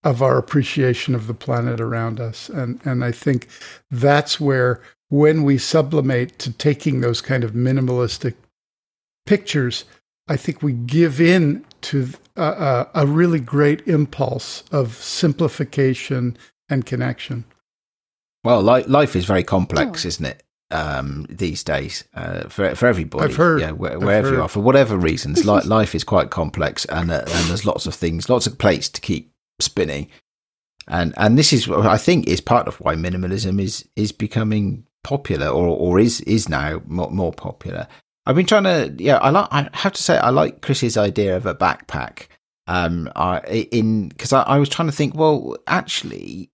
of 0.04 0.22
our 0.22 0.36
appreciation 0.36 1.14
of 1.14 1.26
the 1.26 1.34
planet 1.34 1.80
around 1.80 2.20
us. 2.20 2.50
And, 2.50 2.78
and 2.84 3.02
I 3.02 3.10
think 3.10 3.48
that's 3.90 4.38
where, 4.38 4.82
when 5.08 5.42
we 5.44 5.58
sublimate 5.58 6.38
to 6.40 6.52
taking 6.52 7.00
those 7.00 7.20
kind 7.20 7.42
of 7.42 7.52
minimalistic 7.52 8.34
pictures, 9.26 9.84
I 10.28 10.36
think 10.36 10.62
we 10.62 10.72
give 10.72 11.20
in 11.20 11.64
to 11.82 12.08
a, 12.36 12.86
a 12.94 13.06
really 13.06 13.40
great 13.40 13.86
impulse 13.86 14.64
of 14.72 14.94
simplification 14.94 16.36
and 16.68 16.86
connection. 16.86 17.44
Well, 18.42 18.62
li- 18.62 18.84
life 18.84 19.16
is 19.16 19.24
very 19.24 19.42
complex, 19.42 20.04
oh. 20.04 20.08
isn't 20.08 20.24
it? 20.26 20.42
Um, 20.70 21.26
these 21.28 21.62
days, 21.62 22.04
uh, 22.14 22.48
for 22.48 22.74
for 22.74 22.86
everybody, 22.86 23.24
I've 23.24 23.36
heard, 23.36 23.60
yeah, 23.60 23.70
wh- 23.70 24.00
wherever 24.00 24.28
heard. 24.28 24.34
you 24.34 24.42
are, 24.42 24.48
for 24.48 24.60
whatever 24.60 24.96
reasons, 24.96 25.44
li- 25.46 25.62
life 25.64 25.94
is 25.94 26.04
quite 26.04 26.30
complex, 26.30 26.84
and 26.86 27.10
uh, 27.10 27.18
and 27.20 27.48
there's 27.48 27.66
lots 27.66 27.86
of 27.86 27.94
things, 27.94 28.28
lots 28.28 28.46
of 28.46 28.58
plates 28.58 28.88
to 28.88 29.00
keep 29.00 29.30
spinning, 29.60 30.08
and 30.88 31.14
and 31.16 31.38
this 31.38 31.52
is, 31.52 31.68
I 31.68 31.98
think, 31.98 32.26
is 32.26 32.40
part 32.40 32.66
of 32.66 32.80
why 32.80 32.96
minimalism 32.96 33.60
is 33.60 33.86
is 33.94 34.10
becoming 34.10 34.86
popular, 35.04 35.46
or 35.46 35.68
or 35.68 36.00
is 36.00 36.22
is 36.22 36.48
now 36.48 36.82
more, 36.86 37.10
more 37.10 37.32
popular. 37.32 37.86
I've 38.26 38.36
been 38.36 38.46
trying 38.46 38.64
to, 38.64 38.94
yeah, 38.98 39.18
I 39.18 39.30
like, 39.30 39.48
I 39.50 39.68
have 39.72 39.92
to 39.92 40.02
say, 40.02 40.16
I 40.16 40.30
like 40.30 40.62
Chris's 40.62 40.96
idea 40.96 41.36
of 41.36 41.46
a 41.46 41.54
backpack. 41.54 42.26
Um, 42.66 43.10
I, 43.14 43.68
in 43.70 44.08
because 44.08 44.32
I, 44.32 44.42
I 44.42 44.58
was 44.58 44.70
trying 44.70 44.88
to 44.88 44.96
think, 44.96 45.14
well, 45.14 45.56
actually, 45.66 46.50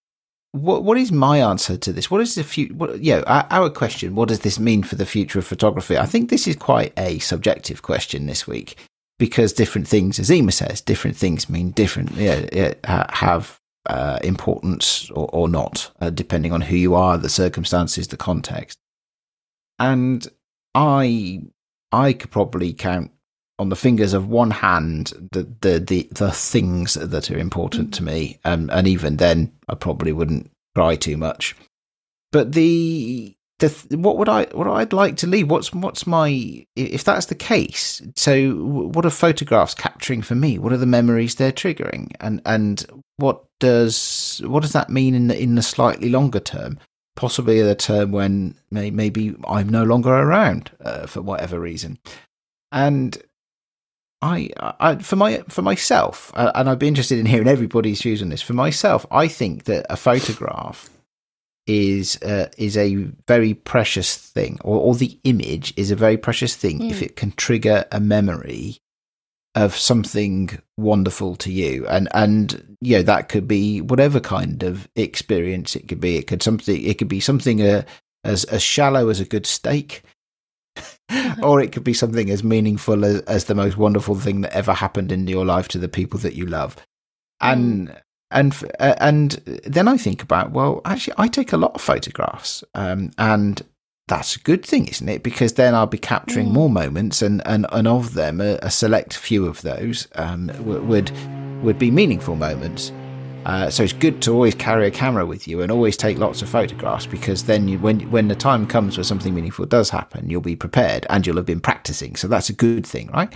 what 0.51 0.83
what 0.83 0.99
is 0.99 1.13
my 1.13 1.39
answer 1.39 1.77
to 1.77 1.93
this? 1.93 2.11
What 2.11 2.21
is 2.21 2.35
the 2.35 2.43
future? 2.43 2.97
Yeah, 2.97 3.23
our, 3.29 3.47
our, 3.51 3.71
question. 3.71 4.17
What 4.17 4.29
does 4.29 4.41
this 4.41 4.59
mean 4.59 4.83
for 4.83 4.97
the 4.97 5.07
future 5.07 5.39
of 5.39 5.47
photography? 5.47 5.97
I 5.97 6.07
think 6.07 6.29
this 6.29 6.49
is 6.49 6.57
quite 6.57 6.93
a 6.99 7.21
subjective 7.21 7.83
question 7.83 8.27
this 8.27 8.45
week 8.49 8.77
because 9.21 9.53
different 9.53 9.87
things, 9.87 10.19
as 10.19 10.33
Ema 10.33 10.51
says, 10.51 10.81
different 10.81 11.17
things 11.17 11.49
mean 11.49 11.71
different. 11.71 12.11
Yeah, 12.13 12.49
yeah 12.53 13.07
have 13.15 13.61
uh, 13.87 14.19
importance 14.25 15.11
or, 15.11 15.29
or 15.33 15.49
not, 15.49 15.93
uh, 16.01 16.11
depending 16.11 16.53
on 16.53 16.63
who 16.63 16.77
you 16.77 16.97
are, 16.97 17.19
the 17.19 17.29
circumstances, 17.29 18.09
the 18.09 18.17
context. 18.17 18.79
And 19.79 20.27
I 20.75 21.43
I 21.93 22.13
could 22.13 22.31
probably 22.31 22.73
count 22.73 23.11
on 23.59 23.69
the 23.69 23.77
fingers 23.77 24.15
of 24.15 24.29
one 24.29 24.51
hand 24.51 25.13
the 25.33 25.43
the 25.61 25.79
the, 25.79 26.09
the 26.13 26.33
things 26.33 26.95
that 26.95 27.31
are 27.31 27.39
important 27.39 27.93
to 27.95 28.03
me, 28.03 28.39
um, 28.45 28.71
and 28.73 28.89
even 28.89 29.17
then, 29.17 29.53
I 29.69 29.75
probably 29.75 30.13
wouldn't 30.13 30.51
cry 30.75 30.97
too 30.97 31.17
much. 31.17 31.55
But 32.33 32.53
the 32.53 33.35
the 33.59 33.99
what 33.99 34.17
would 34.17 34.29
I 34.29 34.45
what 34.53 34.67
I'd 34.67 34.93
like 34.93 35.17
to 35.19 35.27
leave? 35.27 35.51
What's 35.51 35.73
what's 35.73 36.07
my 36.07 36.65
if 36.75 37.05
that's 37.05 37.27
the 37.27 37.35
case? 37.35 38.03
So 38.17 38.55
what 38.55 39.05
are 39.05 39.11
photographs 39.11 39.75
capturing 39.75 40.23
for 40.23 40.35
me? 40.35 40.59
What 40.59 40.73
are 40.73 40.79
the 40.79 40.87
memories 40.87 41.35
they're 41.35 41.53
triggering? 41.53 42.13
And 42.21 42.41
and 42.47 42.85
what 43.19 43.45
does 43.61 44.41
what 44.45 44.63
does 44.63 44.73
that 44.73 44.91
mean 44.91 45.15
in 45.15 45.29
the 45.29 45.41
in 45.41 45.55
the 45.55 45.63
slightly 45.63 46.09
longer 46.09 46.41
term? 46.41 46.79
Possibly 47.21 47.61
at 47.61 47.67
a 47.67 47.75
term 47.75 48.13
when 48.13 48.55
may, 48.71 48.91
maybe 48.91 49.37
I'm 49.47 49.69
no 49.69 49.85
longer 49.85 50.09
around 50.09 50.71
uh, 50.83 51.07
for 51.07 51.21
whatever 51.21 51.61
reason. 51.61 51.99
And 52.73 53.23
I, 54.23 54.49
I, 54.59 54.97
for 54.97 55.17
my 55.17 55.43
for 55.47 55.61
myself, 55.61 56.33
uh, 56.35 56.51
and 56.55 56.71
I'd 56.71 56.79
be 56.79 56.89
interested 56.89 57.19
in 57.19 57.27
hearing 57.27 57.47
everybody's 57.47 58.01
views 58.01 58.23
on 58.23 58.31
this. 58.31 58.41
For 58.41 58.55
myself, 58.55 59.05
I 59.11 59.29
think 59.29 59.65
that 59.65 59.85
a 59.91 59.99
photograph 59.99 60.89
is 61.67 62.17
uh, 62.23 62.49
is 62.57 62.79
a 62.79 62.95
very 63.29 63.53
precious 63.53 64.17
thing, 64.17 64.59
or, 64.65 64.81
or 64.81 64.95
the 64.95 65.19
image 65.25 65.75
is 65.77 65.91
a 65.91 65.97
very 65.97 66.17
precious 66.17 66.57
thing 66.57 66.81
mm. 66.81 66.91
if 66.91 67.01
hmm. 67.01 67.05
it 67.05 67.17
can 67.17 67.33
trigger 67.33 67.85
a 67.93 68.01
memory 68.01 68.79
of 69.55 69.77
something 69.77 70.59
wonderful 70.77 71.37
to 71.37 71.53
you, 71.53 71.87
and 71.89 72.09
and 72.15 72.77
you 72.81 72.97
know 72.97 73.03
that 73.03 73.29
could 73.29 73.49
be 73.49 73.81
whatever 73.81 74.21
kind 74.21 74.63
of 74.63 74.89
experience 74.97 75.75
it 75.77 75.89
could 75.89 76.01
be. 76.01 76.17
It 76.17 76.27
could 76.27 76.43
something. 76.43 76.83
It 76.83 76.99
could 76.99 77.09
be 77.09 77.21
something 77.21 77.63
uh, 77.63 77.83
as 78.25 78.45
as 78.45 78.63
shallow 78.63 79.09
as 79.09 79.21
a 79.21 79.25
good 79.25 79.47
steak. 79.47 80.03
or 81.43 81.61
it 81.61 81.73
could 81.73 81.83
be 81.83 81.93
something 81.93 82.31
as 82.31 82.45
meaningful 82.45 83.05
as, 83.05 83.21
as, 83.23 83.47
the 83.47 83.55
most 83.55 83.77
wonderful 83.77 84.15
thing 84.15 84.43
that 84.43 84.55
ever 84.55 84.73
happened 84.73 85.11
in 85.11 85.27
your 85.27 85.45
life 85.45 85.67
to 85.67 85.79
the 85.79 85.89
people 85.89 86.21
that 86.21 86.35
you 86.35 86.47
love. 86.47 86.77
And 87.41 87.89
mm. 87.89 88.01
and 88.31 88.55
uh, 88.79 88.95
and 88.99 89.31
then 89.65 89.89
I 89.89 89.97
think 89.97 90.23
about 90.23 90.53
well, 90.53 90.81
actually, 90.85 91.15
I 91.19 91.27
take 91.27 91.53
a 91.53 91.57
lot 91.57 91.75
of 91.75 91.81
photographs, 91.81 92.63
um, 92.75 93.11
and 93.19 93.61
that's 94.11 94.35
a 94.35 94.41
good 94.41 94.67
thing, 94.67 94.89
isn't 94.89 95.09
it? 95.09 95.23
Because 95.23 95.55
then 95.55 95.75
I'll 95.75 95.87
be 95.87 95.97
capturing 95.97 96.49
mm. 96.49 96.53
more 96.53 96.69
moments, 96.69 97.23
and, 97.23 97.41
and, 97.47 97.65
and 97.71 97.87
of 97.87 98.15
them, 98.15 98.41
a, 98.41 98.59
a 98.61 98.71
select 98.71 99.17
few 99.17 99.47
of 99.47 99.63
those 99.63 100.09
um, 100.17 100.49
w- 100.49 100.83
would 100.83 101.13
would 101.63 101.79
be 101.79 101.91
meaningful 101.91 102.37
moments. 102.37 102.91
Uh, 103.47 103.71
so 103.71 103.83
it's 103.83 103.93
good 103.93 104.21
to 104.23 104.33
always 104.33 104.55
carry 104.55 104.87
a 104.87 104.91
camera 104.91 105.25
with 105.25 105.47
you 105.47 105.63
and 105.63 105.71
always 105.71 105.97
take 105.97 106.19
lots 106.19 106.43
of 106.43 106.49
photographs 106.49 107.07
because 107.07 107.45
then 107.45 107.69
you, 107.69 107.79
when 107.79 108.01
when 108.11 108.29
the 108.29 108.35
time 108.35 108.67
comes 108.67 108.99
where 108.99 109.05
something 109.05 109.35
meaningful 109.35 109.65
does 109.65 109.89
happen, 109.89 110.29
you'll 110.29 110.41
be 110.41 110.57
prepared 110.57 111.07
and 111.09 111.27
you'll 111.27 111.37
have 111.37 111.47
been 111.47 111.61
practicing. 111.61 112.17
So 112.17 112.27
that's 112.29 112.51
a 112.51 112.55
good 112.55 112.87
thing, 112.87 113.09
right? 113.13 113.33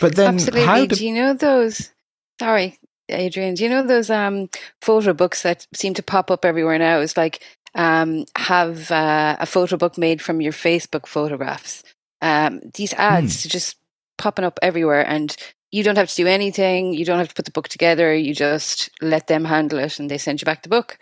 But 0.00 0.14
then, 0.14 0.34
absolutely. 0.34 0.86
Do, 0.86 0.96
do 0.96 1.06
you 1.06 1.14
know 1.14 1.34
those? 1.34 1.90
Sorry, 2.38 2.78
Adrian. 3.08 3.54
Do 3.54 3.64
you 3.64 3.70
know 3.70 3.84
those 3.84 4.08
um, 4.08 4.48
photo 4.80 5.12
books 5.12 5.42
that 5.42 5.66
seem 5.74 5.94
to 5.94 6.02
pop 6.02 6.30
up 6.30 6.44
everywhere 6.44 6.78
now? 6.78 7.00
It's 7.00 7.16
like 7.16 7.42
um, 7.74 8.24
have 8.36 8.90
uh, 8.90 9.36
a 9.38 9.46
photo 9.46 9.76
book 9.76 9.96
made 9.98 10.20
from 10.20 10.40
your 10.40 10.52
Facebook 10.52 11.06
photographs. 11.06 11.82
Um, 12.20 12.60
these 12.74 12.92
ads 12.94 13.42
hmm. 13.44 13.48
just 13.48 13.76
popping 14.18 14.44
up 14.44 14.58
everywhere, 14.62 15.06
and 15.06 15.36
you 15.70 15.84
don't 15.84 15.98
have 15.98 16.10
to 16.10 16.16
do 16.16 16.26
anything. 16.26 16.94
You 16.94 17.04
don't 17.04 17.18
have 17.18 17.28
to 17.28 17.34
put 17.34 17.44
the 17.44 17.52
book 17.52 17.68
together. 17.68 18.14
You 18.14 18.34
just 18.34 18.90
let 19.00 19.28
them 19.28 19.44
handle 19.44 19.78
it 19.78 19.98
and 19.98 20.10
they 20.10 20.18
send 20.18 20.40
you 20.40 20.44
back 20.44 20.62
the 20.62 20.68
book. 20.68 20.98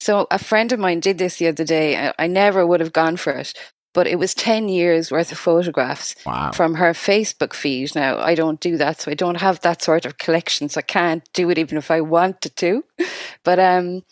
So 0.00 0.26
a 0.30 0.38
friend 0.38 0.72
of 0.72 0.80
mine 0.80 1.00
did 1.00 1.18
this 1.18 1.36
the 1.36 1.48
other 1.48 1.64
day. 1.64 2.12
I 2.18 2.26
never 2.26 2.66
would 2.66 2.80
have 2.80 2.92
gone 2.92 3.16
for 3.16 3.32
it, 3.32 3.54
but 3.92 4.06
it 4.06 4.18
was 4.18 4.34
10 4.34 4.68
years 4.68 5.10
worth 5.10 5.30
of 5.30 5.38
photographs 5.38 6.14
wow. 6.24 6.52
from 6.52 6.74
her 6.74 6.92
Facebook 6.92 7.52
feed. 7.52 7.94
Now, 7.94 8.18
I 8.18 8.34
don't 8.34 8.60
do 8.60 8.78
that, 8.78 9.00
so 9.00 9.10
I 9.10 9.14
don't 9.14 9.40
have 9.40 9.60
that 9.60 9.82
sort 9.82 10.06
of 10.06 10.18
collection, 10.18 10.68
so 10.68 10.78
I 10.78 10.82
can't 10.82 11.28
do 11.34 11.50
it 11.50 11.58
even 11.58 11.76
if 11.76 11.90
I 11.90 12.00
wanted 12.00 12.56
to. 12.56 12.84
But 13.42 13.58
um, 13.58 14.02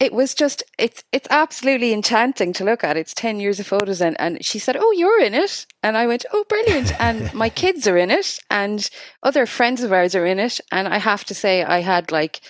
it 0.00 0.14
was 0.14 0.34
just 0.34 0.62
it's 0.78 1.04
it's 1.12 1.28
absolutely 1.30 1.92
enchanting 1.92 2.54
to 2.54 2.64
look 2.64 2.82
at. 2.82 2.96
It's 2.96 3.14
ten 3.14 3.38
years 3.38 3.60
of 3.60 3.66
photos, 3.66 4.00
and 4.00 4.18
and 4.18 4.44
she 4.44 4.58
said, 4.58 4.76
"Oh, 4.78 4.92
you're 4.92 5.20
in 5.20 5.34
it," 5.34 5.66
and 5.82 5.96
I 5.96 6.06
went, 6.06 6.24
"Oh, 6.32 6.44
brilliant!" 6.48 6.98
and 7.00 7.32
my 7.44 7.50
kids 7.50 7.86
are 7.86 7.98
in 7.98 8.10
it, 8.10 8.40
and 8.50 8.88
other 9.22 9.46
friends 9.46 9.82
of 9.82 9.92
ours 9.92 10.14
are 10.16 10.26
in 10.26 10.40
it, 10.40 10.60
and 10.72 10.88
I 10.88 10.98
have 10.98 11.24
to 11.26 11.34
say, 11.34 11.62
I 11.62 11.80
had 11.80 12.10
like 12.10 12.40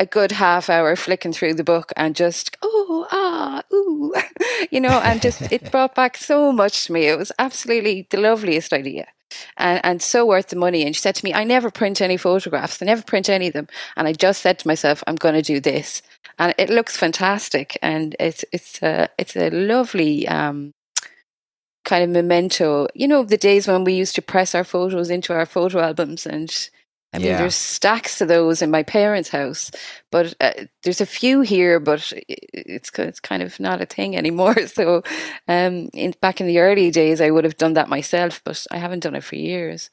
a 0.00 0.06
good 0.06 0.32
half 0.32 0.68
hour 0.68 0.96
flicking 0.96 1.32
through 1.32 1.54
the 1.54 1.64
book 1.64 1.92
and 1.96 2.16
just 2.16 2.56
oh 2.62 3.06
ah 3.12 3.62
ooh, 3.72 4.12
you 4.72 4.80
know, 4.80 5.00
and 5.04 5.22
just 5.22 5.40
it 5.52 5.70
brought 5.72 5.94
back 5.94 6.16
so 6.16 6.52
much 6.52 6.86
to 6.86 6.92
me. 6.92 7.06
It 7.06 7.18
was 7.18 7.32
absolutely 7.38 8.08
the 8.10 8.18
loveliest 8.20 8.72
idea. 8.72 9.06
And, 9.56 9.80
and 9.82 10.02
so 10.02 10.26
worth 10.26 10.48
the 10.48 10.56
money. 10.56 10.84
And 10.84 10.94
she 10.94 11.00
said 11.00 11.14
to 11.14 11.24
me, 11.24 11.32
I 11.32 11.44
never 11.44 11.70
print 11.70 12.02
any 12.02 12.18
photographs. 12.18 12.82
I 12.82 12.84
never 12.84 13.02
print 13.02 13.30
any 13.30 13.46
of 13.46 13.54
them. 13.54 13.66
And 13.96 14.06
I 14.06 14.12
just 14.12 14.42
said 14.42 14.58
to 14.58 14.68
myself, 14.68 15.02
I'm 15.06 15.14
going 15.14 15.34
to 15.34 15.42
do 15.42 15.58
this 15.58 16.02
and 16.38 16.54
it 16.58 16.70
looks 16.70 16.96
fantastic, 16.96 17.78
and 17.82 18.16
it's 18.18 18.44
it's 18.52 18.82
a 18.82 19.08
it's 19.18 19.36
a 19.36 19.50
lovely 19.50 20.26
um, 20.28 20.72
kind 21.84 22.04
of 22.04 22.10
memento. 22.10 22.88
You 22.94 23.08
know, 23.08 23.24
the 23.24 23.36
days 23.36 23.66
when 23.66 23.84
we 23.84 23.94
used 23.94 24.14
to 24.16 24.22
press 24.22 24.54
our 24.54 24.64
photos 24.64 25.10
into 25.10 25.32
our 25.32 25.46
photo 25.46 25.80
albums, 25.80 26.26
and 26.26 26.50
I 27.12 27.18
mean, 27.18 27.26
yeah. 27.28 27.38
there's 27.38 27.54
stacks 27.54 28.20
of 28.22 28.28
those 28.28 28.62
in 28.62 28.70
my 28.70 28.82
parents' 28.82 29.28
house, 29.28 29.70
but 30.10 30.34
uh, 30.40 30.52
there's 30.82 31.02
a 31.02 31.06
few 31.06 31.42
here, 31.42 31.78
but 31.78 32.12
it's 32.16 32.90
it's 32.98 33.20
kind 33.20 33.42
of 33.42 33.60
not 33.60 33.82
a 33.82 33.86
thing 33.86 34.16
anymore. 34.16 34.56
So, 34.66 35.02
um, 35.48 35.90
in, 35.92 36.14
back 36.22 36.40
in 36.40 36.46
the 36.46 36.60
early 36.60 36.90
days, 36.90 37.20
I 37.20 37.30
would 37.30 37.44
have 37.44 37.58
done 37.58 37.74
that 37.74 37.90
myself, 37.90 38.40
but 38.44 38.66
I 38.70 38.78
haven't 38.78 39.00
done 39.00 39.14
it 39.14 39.24
for 39.24 39.36
years. 39.36 39.90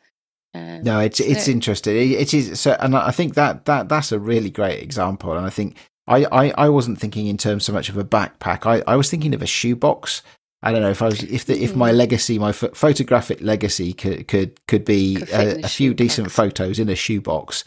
Um, 0.54 0.84
no, 0.84 1.00
it's 1.00 1.20
it's 1.20 1.46
so. 1.46 1.52
interesting. 1.52 1.96
It, 1.96 2.22
it 2.22 2.34
is 2.34 2.60
so, 2.60 2.78
and 2.80 2.96
I 2.96 3.12
think 3.12 3.36
that 3.36 3.66
that 3.66 3.90
that's 3.90 4.12
a 4.12 4.20
really 4.20 4.50
great 4.50 4.82
example. 4.82 5.36
And 5.36 5.46
I 5.46 5.50
think 5.50 5.76
I, 6.10 6.26
I, 6.32 6.54
I 6.58 6.70
wasn't 6.70 7.00
thinking 7.00 7.28
in 7.28 7.38
terms 7.38 7.66
so 7.66 7.72
much 7.72 7.88
of 7.88 7.96
a 7.96 8.04
backpack. 8.04 8.66
I, 8.66 8.84
I 8.92 8.96
was 8.96 9.10
thinking 9.10 9.36
of 9.36 9.44
a 9.44 9.48
shoebox. 9.48 10.24
I 10.64 10.74
don't 10.74 10.82
know 10.82 10.90
if 10.90 11.02
I 11.02 11.06
was 11.06 11.24
if 11.24 11.46
the, 11.46 11.62
if 11.64 11.76
my 11.76 11.92
hmm. 11.92 11.98
legacy, 11.98 12.40
my 12.40 12.52
ph- 12.52 12.76
photographic 12.76 13.40
legacy, 13.42 13.94
could 13.94 14.28
could 14.28 14.60
could 14.68 14.84
be 14.84 15.16
could 15.16 15.30
a, 15.30 15.66
a 15.66 15.70
few 15.70 15.94
decent 15.94 16.32
photos 16.32 16.80
in 16.80 16.90
a 16.90 16.96
shoebox, 16.96 17.64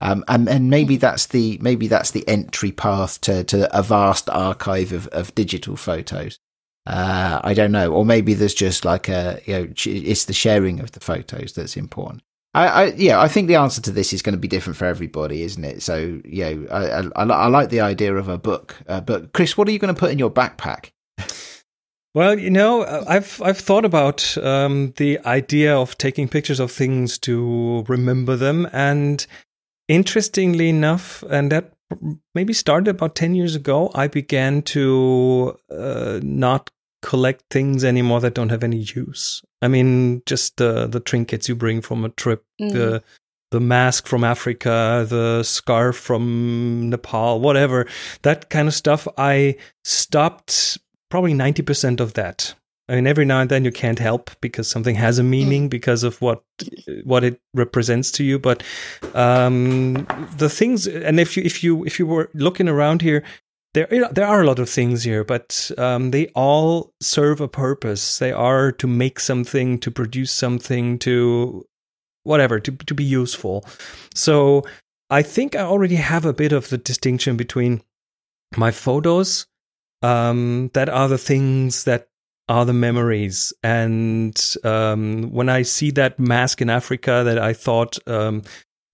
um, 0.00 0.24
and 0.28 0.48
and 0.48 0.70
maybe 0.70 0.94
hmm. 0.94 1.00
that's 1.00 1.26
the 1.26 1.58
maybe 1.60 1.88
that's 1.88 2.12
the 2.12 2.28
entry 2.28 2.70
path 2.70 3.20
to 3.22 3.42
to 3.44 3.76
a 3.76 3.82
vast 3.82 4.30
archive 4.30 4.92
of, 4.92 5.08
of 5.08 5.34
digital 5.34 5.74
photos. 5.76 6.38
Uh, 6.86 7.40
I 7.42 7.52
don't 7.52 7.72
know, 7.72 7.92
or 7.92 8.04
maybe 8.04 8.34
there's 8.34 8.54
just 8.54 8.84
like 8.84 9.08
a 9.08 9.40
you 9.44 9.54
know 9.54 9.72
it's 9.86 10.26
the 10.26 10.32
sharing 10.32 10.78
of 10.78 10.92
the 10.92 11.00
photos 11.00 11.54
that's 11.54 11.76
important. 11.76 12.22
I, 12.56 12.66
I, 12.66 12.84
yeah, 12.96 13.20
I 13.20 13.28
think 13.28 13.48
the 13.48 13.56
answer 13.56 13.82
to 13.82 13.92
this 13.92 14.14
is 14.14 14.22
going 14.22 14.32
to 14.32 14.40
be 14.40 14.48
different 14.48 14.78
for 14.78 14.86
everybody, 14.86 15.42
isn't 15.42 15.62
it? 15.62 15.82
So, 15.82 16.22
yeah, 16.24 16.54
I, 16.70 17.02
I, 17.14 17.24
I 17.24 17.46
like 17.48 17.68
the 17.68 17.80
idea 17.80 18.14
of 18.14 18.28
a 18.28 18.38
book. 18.38 18.76
Uh, 18.88 19.02
but 19.02 19.34
Chris, 19.34 19.58
what 19.58 19.68
are 19.68 19.72
you 19.72 19.78
going 19.78 19.94
to 19.94 19.98
put 19.98 20.10
in 20.10 20.18
your 20.18 20.30
backpack? 20.30 20.90
Well, 22.14 22.38
you 22.38 22.48
know, 22.48 22.80
uh, 22.80 23.04
I've 23.06 23.42
I've 23.42 23.58
thought 23.58 23.84
about 23.84 24.38
um, 24.38 24.94
the 24.96 25.20
idea 25.26 25.76
of 25.76 25.98
taking 25.98 26.28
pictures 26.28 26.58
of 26.58 26.72
things 26.72 27.18
to 27.18 27.84
remember 27.88 28.36
them, 28.36 28.66
and 28.72 29.26
interestingly 29.86 30.70
enough, 30.70 31.22
and 31.28 31.52
that 31.52 31.74
maybe 32.34 32.54
started 32.54 32.88
about 32.88 33.16
ten 33.16 33.34
years 33.34 33.54
ago. 33.54 33.90
I 33.94 34.06
began 34.06 34.62
to 34.62 35.58
uh, 35.70 36.20
not 36.22 36.70
collect 37.02 37.44
things 37.50 37.84
anymore 37.84 38.22
that 38.22 38.32
don't 38.32 38.48
have 38.48 38.64
any 38.64 38.78
use. 38.78 39.42
I 39.62 39.68
mean, 39.68 40.22
just 40.26 40.56
the 40.58 40.86
the 40.86 41.00
trinkets 41.00 41.48
you 41.48 41.54
bring 41.56 41.80
from 41.80 42.04
a 42.04 42.10
trip, 42.10 42.44
Mm. 42.60 42.72
the 42.72 43.02
the 43.52 43.60
mask 43.60 44.06
from 44.06 44.24
Africa, 44.24 45.06
the 45.08 45.42
scarf 45.44 45.96
from 45.96 46.90
Nepal, 46.90 47.40
whatever 47.40 47.86
that 48.22 48.50
kind 48.50 48.68
of 48.68 48.74
stuff. 48.74 49.06
I 49.16 49.56
stopped 49.84 50.78
probably 51.10 51.34
ninety 51.34 51.62
percent 51.62 52.00
of 52.00 52.14
that. 52.14 52.54
I 52.88 52.94
mean, 52.94 53.06
every 53.08 53.24
now 53.24 53.40
and 53.40 53.50
then 53.50 53.64
you 53.64 53.72
can't 53.72 53.98
help 53.98 54.30
because 54.40 54.68
something 54.68 54.94
has 54.94 55.18
a 55.18 55.22
meaning 55.24 55.68
because 55.68 56.04
of 56.04 56.20
what 56.22 56.42
what 57.04 57.24
it 57.24 57.40
represents 57.54 58.12
to 58.12 58.24
you. 58.24 58.38
But 58.38 58.62
um, 59.14 60.06
the 60.36 60.48
things, 60.48 60.86
and 60.86 61.18
if 61.18 61.36
you 61.36 61.42
if 61.42 61.64
you 61.64 61.84
if 61.84 61.98
you 61.98 62.06
were 62.06 62.30
looking 62.34 62.68
around 62.68 63.02
here, 63.02 63.24
there 63.76 63.86
you 63.92 64.00
know, 64.00 64.08
there 64.10 64.26
are 64.26 64.40
a 64.40 64.46
lot 64.46 64.58
of 64.58 64.70
things 64.70 65.04
here, 65.04 65.22
but 65.22 65.70
um, 65.76 66.10
they 66.10 66.28
all 66.28 66.94
serve 67.00 67.42
a 67.42 67.48
purpose. 67.48 68.18
They 68.18 68.32
are 68.32 68.72
to 68.72 68.86
make 68.86 69.20
something, 69.20 69.78
to 69.80 69.90
produce 69.90 70.32
something, 70.32 70.98
to 71.00 71.66
whatever, 72.24 72.58
to 72.58 72.72
to 72.72 72.94
be 72.94 73.04
useful. 73.04 73.66
So 74.14 74.64
I 75.10 75.20
think 75.22 75.54
I 75.54 75.60
already 75.60 75.96
have 75.96 76.24
a 76.24 76.32
bit 76.32 76.52
of 76.52 76.70
the 76.70 76.78
distinction 76.78 77.36
between 77.36 77.82
my 78.56 78.70
photos 78.70 79.46
um, 80.02 80.70
that 80.72 80.88
are 80.88 81.08
the 81.08 81.18
things 81.18 81.84
that 81.84 82.08
are 82.48 82.64
the 82.64 82.72
memories. 82.72 83.52
And 83.62 84.40
um, 84.64 85.30
when 85.32 85.50
I 85.50 85.62
see 85.62 85.90
that 85.92 86.18
mask 86.18 86.62
in 86.62 86.70
Africa 86.70 87.22
that 87.26 87.38
I 87.38 87.52
thought 87.52 87.98
um, 88.08 88.42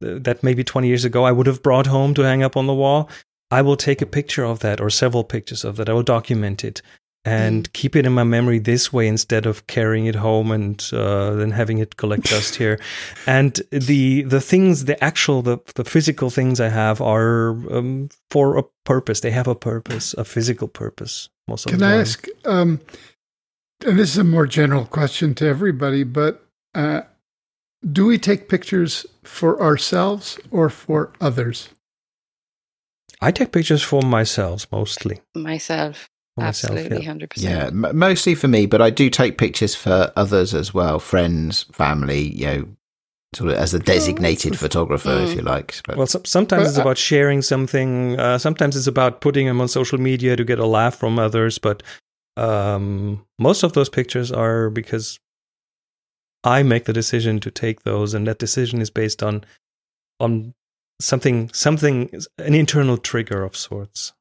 that 0.00 0.42
maybe 0.42 0.64
20 0.64 0.88
years 0.88 1.04
ago 1.04 1.22
I 1.24 1.32
would 1.32 1.46
have 1.46 1.62
brought 1.62 1.86
home 1.86 2.14
to 2.14 2.22
hang 2.22 2.42
up 2.42 2.56
on 2.56 2.66
the 2.66 2.74
wall, 2.74 3.08
I 3.52 3.60
will 3.60 3.76
take 3.76 4.00
a 4.00 4.06
picture 4.06 4.44
of 4.44 4.60
that 4.60 4.80
or 4.80 4.88
several 4.88 5.24
pictures 5.24 5.62
of 5.62 5.76
that. 5.76 5.90
I 5.90 5.92
will 5.92 6.02
document 6.02 6.64
it 6.64 6.80
and 7.24 7.70
keep 7.74 7.94
it 7.94 8.06
in 8.06 8.12
my 8.12 8.24
memory 8.24 8.58
this 8.58 8.92
way 8.92 9.06
instead 9.06 9.44
of 9.44 9.66
carrying 9.66 10.06
it 10.06 10.14
home 10.14 10.50
and 10.50 10.82
uh, 10.92 11.34
then 11.34 11.50
having 11.50 11.76
it 11.78 11.96
collect 11.98 12.24
dust 12.30 12.56
here. 12.56 12.80
And 13.26 13.60
the 13.70 14.22
the 14.22 14.40
things, 14.40 14.86
the 14.86 15.02
actual, 15.04 15.42
the 15.42 15.58
the 15.74 15.84
physical 15.84 16.30
things 16.30 16.60
I 16.60 16.70
have 16.70 17.02
are 17.02 17.50
um, 17.70 18.08
for 18.30 18.56
a 18.56 18.64
purpose. 18.84 19.20
They 19.20 19.30
have 19.30 19.46
a 19.46 19.54
purpose, 19.54 20.14
a 20.14 20.24
physical 20.24 20.66
purpose. 20.66 21.28
Most 21.46 21.66
of 21.66 21.70
Can 21.72 21.80
the 21.80 21.86
I 21.86 21.90
time. 21.90 22.00
ask? 22.00 22.26
Um, 22.46 22.80
and 23.86 23.98
this 23.98 24.10
is 24.10 24.18
a 24.18 24.24
more 24.24 24.46
general 24.46 24.86
question 24.86 25.34
to 25.34 25.46
everybody, 25.46 26.04
but 26.04 26.42
uh, 26.74 27.02
do 27.92 28.06
we 28.06 28.16
take 28.16 28.48
pictures 28.48 29.04
for 29.24 29.60
ourselves 29.60 30.38
or 30.50 30.70
for 30.70 31.12
others? 31.20 31.68
I 33.22 33.30
take 33.30 33.52
pictures 33.52 33.82
for 33.82 34.02
myself 34.02 34.66
mostly. 34.72 35.20
Myself, 35.34 36.08
For 36.34 36.42
myself, 36.44 36.72
absolutely, 36.76 36.98
yeah. 37.02 37.06
hundred 37.06 37.32
Yeah, 37.36 37.64
percent. 37.66 37.84
m- 37.86 37.96
mostly 37.98 38.34
for 38.34 38.48
me, 38.48 38.66
but 38.66 38.82
I 38.82 38.90
do 38.90 39.08
take 39.10 39.38
pictures 39.38 39.74
for 39.74 40.12
others 40.16 40.52
as 40.54 40.74
well, 40.74 40.98
friends, 40.98 41.62
family, 41.72 42.34
you 42.34 42.46
know, 42.46 42.68
sort 43.34 43.50
of 43.50 43.56
as 43.56 43.72
a 43.74 43.78
designated 43.78 44.58
photographer, 44.58 45.10
if 45.22 45.30
Mm. 45.30 45.36
you 45.36 45.42
like. 45.42 45.74
But 45.86 45.96
Well, 45.96 46.06
some, 46.06 46.24
sometimes 46.24 46.64
But 46.64 46.68
it's 46.70 46.78
I- 46.78 46.82
about 46.82 46.98
sharing 46.98 47.42
something. 47.42 48.18
Uh, 48.18 48.38
sometimes 48.38 48.76
it's 48.76 48.86
about 48.88 49.20
putting 49.20 49.46
them 49.46 49.60
on 49.60 49.68
social 49.68 49.98
media 49.98 50.36
to 50.36 50.44
get 50.44 50.58
a 50.58 50.66
laugh 50.66 50.96
from 50.96 51.18
others. 51.18 51.58
But 51.58 51.82
um, 52.36 53.24
most 53.38 53.62
of 53.62 53.72
those 53.74 53.88
pictures 53.88 54.32
are 54.32 54.68
because 54.70 55.18
I 56.44 56.62
make 56.62 56.84
the 56.86 56.92
decision 56.92 57.38
to 57.40 57.50
take 57.50 57.82
those, 57.84 58.14
and 58.14 58.26
that 58.26 58.38
decision 58.38 58.80
is 58.80 58.90
based 58.90 59.22
on 59.22 59.44
on 60.18 60.54
something 61.00 61.50
something 61.52 62.10
an 62.38 62.54
internal 62.54 62.96
trigger 62.98 63.42
of 63.44 63.56
sorts. 63.56 64.12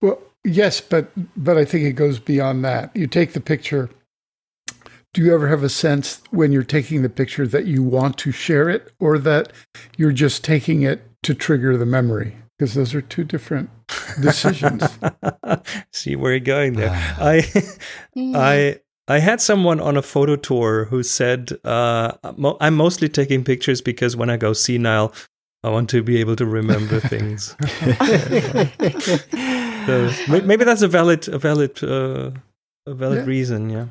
Well, 0.00 0.20
yes, 0.44 0.80
but 0.80 1.10
but 1.36 1.56
I 1.56 1.64
think 1.64 1.84
it 1.84 1.92
goes 1.92 2.18
beyond 2.18 2.64
that. 2.64 2.94
You 2.96 3.06
take 3.06 3.32
the 3.32 3.40
picture. 3.40 3.90
Do 5.12 5.22
you 5.22 5.32
ever 5.32 5.46
have 5.48 5.62
a 5.62 5.68
sense 5.68 6.20
when 6.30 6.50
you're 6.50 6.64
taking 6.64 7.02
the 7.02 7.08
picture 7.08 7.46
that 7.46 7.66
you 7.66 7.84
want 7.84 8.18
to 8.18 8.32
share 8.32 8.68
it, 8.68 8.92
or 8.98 9.16
that 9.18 9.52
you're 9.96 10.10
just 10.12 10.42
taking 10.42 10.82
it 10.82 11.02
to 11.22 11.34
trigger 11.34 11.76
the 11.76 11.86
memory? 11.86 12.34
Because 12.58 12.74
those 12.74 12.94
are 12.94 13.00
two 13.00 13.24
different 13.24 13.70
decisions. 14.20 14.82
See 15.92 16.16
where 16.16 16.32
you're 16.32 16.40
going 16.40 16.74
there. 16.74 16.90
I 17.18 17.42
Mm. 18.16 18.34
I 18.36 18.80
I 19.06 19.18
had 19.18 19.40
someone 19.40 19.80
on 19.80 19.96
a 19.96 20.02
photo 20.02 20.36
tour 20.36 20.86
who 20.86 21.02
said, 21.02 21.50
uh, 21.64 22.12
mo- 22.36 22.56
"I'm 22.60 22.74
mostly 22.74 23.08
taking 23.08 23.44
pictures 23.44 23.80
because 23.80 24.16
when 24.16 24.30
I 24.30 24.36
go 24.36 24.52
senile, 24.52 25.12
I 25.64 25.70
want 25.70 25.88
to 25.90 26.02
be 26.02 26.20
able 26.20 26.36
to 26.36 26.46
remember 26.46 27.00
things." 27.14 27.56
So 29.86 30.10
maybe 30.28 30.64
that's 30.64 30.80
a 30.82 30.88
valid 30.88 31.28
a 31.28 31.38
valid 31.38 31.82
uh, 31.84 32.30
a 32.86 32.94
valid 32.94 33.18
Yeah. 33.18 33.24
reason. 33.26 33.70
Yeah. 33.70 33.86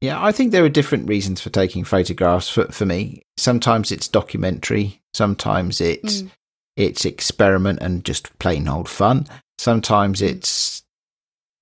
Yeah, 0.00 0.24
I 0.24 0.32
think 0.32 0.50
there 0.52 0.64
are 0.64 0.68
different 0.68 1.08
reasons 1.08 1.40
for 1.40 1.50
taking 1.50 1.84
photographs 1.84 2.48
for, 2.48 2.64
for 2.72 2.84
me. 2.86 3.22
Sometimes 3.36 3.90
it's 3.92 4.08
documentary, 4.08 5.00
sometimes 5.14 5.80
it's 5.80 6.22
Mm. 6.22 6.30
it's 6.76 7.04
experiment 7.04 7.78
and 7.82 8.04
just 8.04 8.36
plain 8.40 8.66
old 8.68 8.88
fun. 8.88 9.26
Sometimes 9.58 10.22
it's 10.22 10.82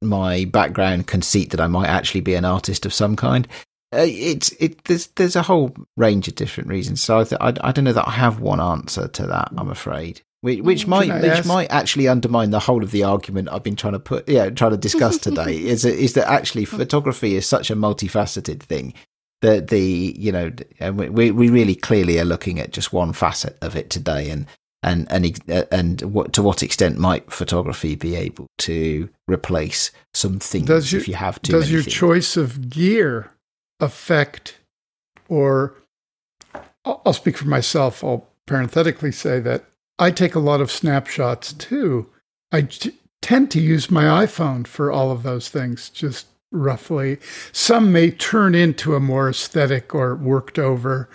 my 0.03 0.45
background 0.47 1.07
conceit 1.07 1.51
that 1.51 1.61
I 1.61 1.67
might 1.67 1.89
actually 1.89 2.21
be 2.23 2.35
an 2.35 2.45
artist 2.45 2.87
of 2.87 2.93
some 2.95 3.17
kind. 3.17 3.47
Uh, 3.95 3.99
it's 4.07 4.51
it 4.59 4.83
there's 4.85 5.07
there's 5.09 5.37
a 5.37 5.43
whole 5.43 5.75
range 5.97 6.27
of 6.29 6.35
different 6.35 6.69
reasons. 6.69 7.01
So 7.03 7.21
I, 7.21 7.25
th- 7.25 7.41
I 7.41 7.55
I 7.61 7.73
don't 7.73 7.85
know 7.85 7.93
that 7.93 8.09
I 8.09 8.13
have 8.13 8.41
one 8.41 8.61
answer 8.61 9.07
to 9.09 9.27
that. 9.27 9.49
I'm 9.57 9.71
afraid. 9.71 10.23
Which, 10.43 10.61
which 10.61 10.85
Mm. 10.87 10.89
might 10.89 11.23
which 11.23 11.31
ask- 11.33 11.47
might 11.49 11.71
actually 11.71 12.09
undermine 12.09 12.51
the 12.51 12.61
whole 12.61 12.83
of 12.83 12.91
the 12.91 13.05
argument 13.05 13.49
I've 13.51 13.63
been 13.63 13.75
trying 13.77 13.95
to 13.95 13.99
put 14.01 14.29
yeah 14.29 14.51
trying 14.51 14.73
to 14.73 14.77
discuss 14.77 15.19
today 15.19 15.57
is 15.65 15.85
is 15.85 16.13
that 16.15 16.29
actually 16.29 16.65
photography 16.67 17.37
is 17.37 17.47
such 17.47 17.71
a 17.71 17.77
multifaceted 17.77 18.61
thing 18.61 18.93
that 19.43 19.69
the 19.69 20.15
you 20.19 20.31
know 20.33 20.53
and 20.79 20.99
we 20.99 21.31
we 21.31 21.49
really 21.49 21.75
clearly 21.75 22.19
are 22.21 22.25
looking 22.25 22.61
at 22.61 22.73
just 22.73 22.93
one 22.93 23.13
facet 23.13 23.57
of 23.63 23.77
it 23.77 23.89
today 23.91 24.31
and 24.31 24.47
and 24.83 25.07
and 25.11 25.41
uh, 25.51 25.65
and 25.73 26.03
what 26.03 26.33
to 26.35 26.43
what 26.43 26.63
extent 26.63 26.99
might 26.99 27.33
photography 27.33 27.95
be 27.97 28.15
able 28.15 28.47
to 28.59 29.09
replace 29.27 29.91
some 30.13 30.39
things 30.39 30.67
Does 30.67 30.93
your- 30.93 31.01
if 31.01 31.09
you 31.09 31.15
have 31.15 31.41
too 31.43 31.53
Does 31.53 31.71
your 31.73 31.83
things? 31.83 31.95
choice 31.95 32.37
of 32.37 32.69
gear 32.69 33.33
affect, 33.81 34.59
or 35.29 35.75
I'll 36.85 37.13
speak 37.13 37.37
for 37.37 37.49
myself. 37.49 38.03
I'll 38.03 38.29
parenthetically 38.47 39.13
say 39.13 39.41
that 39.41 39.65
I 39.99 40.11
take 40.11 40.35
a 40.35 40.41
lot 40.41 40.61
of 40.61 40.71
snapshots 40.71 41.53
too. 41.53 42.09
I 42.53 42.63
t- 42.63 42.95
tend 43.23 43.51
to 43.53 43.61
use 43.61 43.91
my 43.91 44.05
iPhone 44.25 44.67
for 44.67 44.91
all 44.93 45.11
of 45.11 45.23
those 45.23 45.49
things, 45.49 45.91
just 45.91 46.27
roughly. 46.53 47.19
Some 47.53 47.93
may 47.93 48.11
turn 48.11 48.55
into 48.55 48.95
a 48.95 49.01
more 49.01 49.29
aesthetic 49.29 49.95
or 49.95 50.15
worked 50.15 50.59
over 50.59 51.09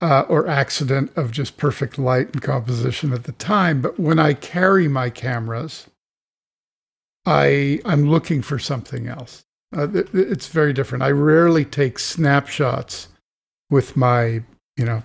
uh, 0.00 0.22
or 0.28 0.48
accident 0.48 1.12
of 1.16 1.30
just 1.30 1.56
perfect 1.56 1.98
light 1.98 2.32
and 2.32 2.42
composition 2.42 3.12
at 3.12 3.24
the 3.24 3.32
time. 3.32 3.80
But 3.80 4.00
when 4.00 4.18
I 4.18 4.34
carry 4.34 4.88
my 4.88 5.10
cameras, 5.10 5.86
I 7.24 7.80
I'm 7.84 8.10
looking 8.10 8.42
for 8.42 8.58
something 8.58 9.06
else. 9.06 9.44
Uh, 9.74 9.88
it's 10.12 10.48
very 10.48 10.72
different. 10.72 11.02
I 11.02 11.10
rarely 11.10 11.64
take 11.64 11.98
snapshots 11.98 13.08
with 13.70 13.96
my 13.96 14.42
you 14.76 14.84
know 14.84 15.02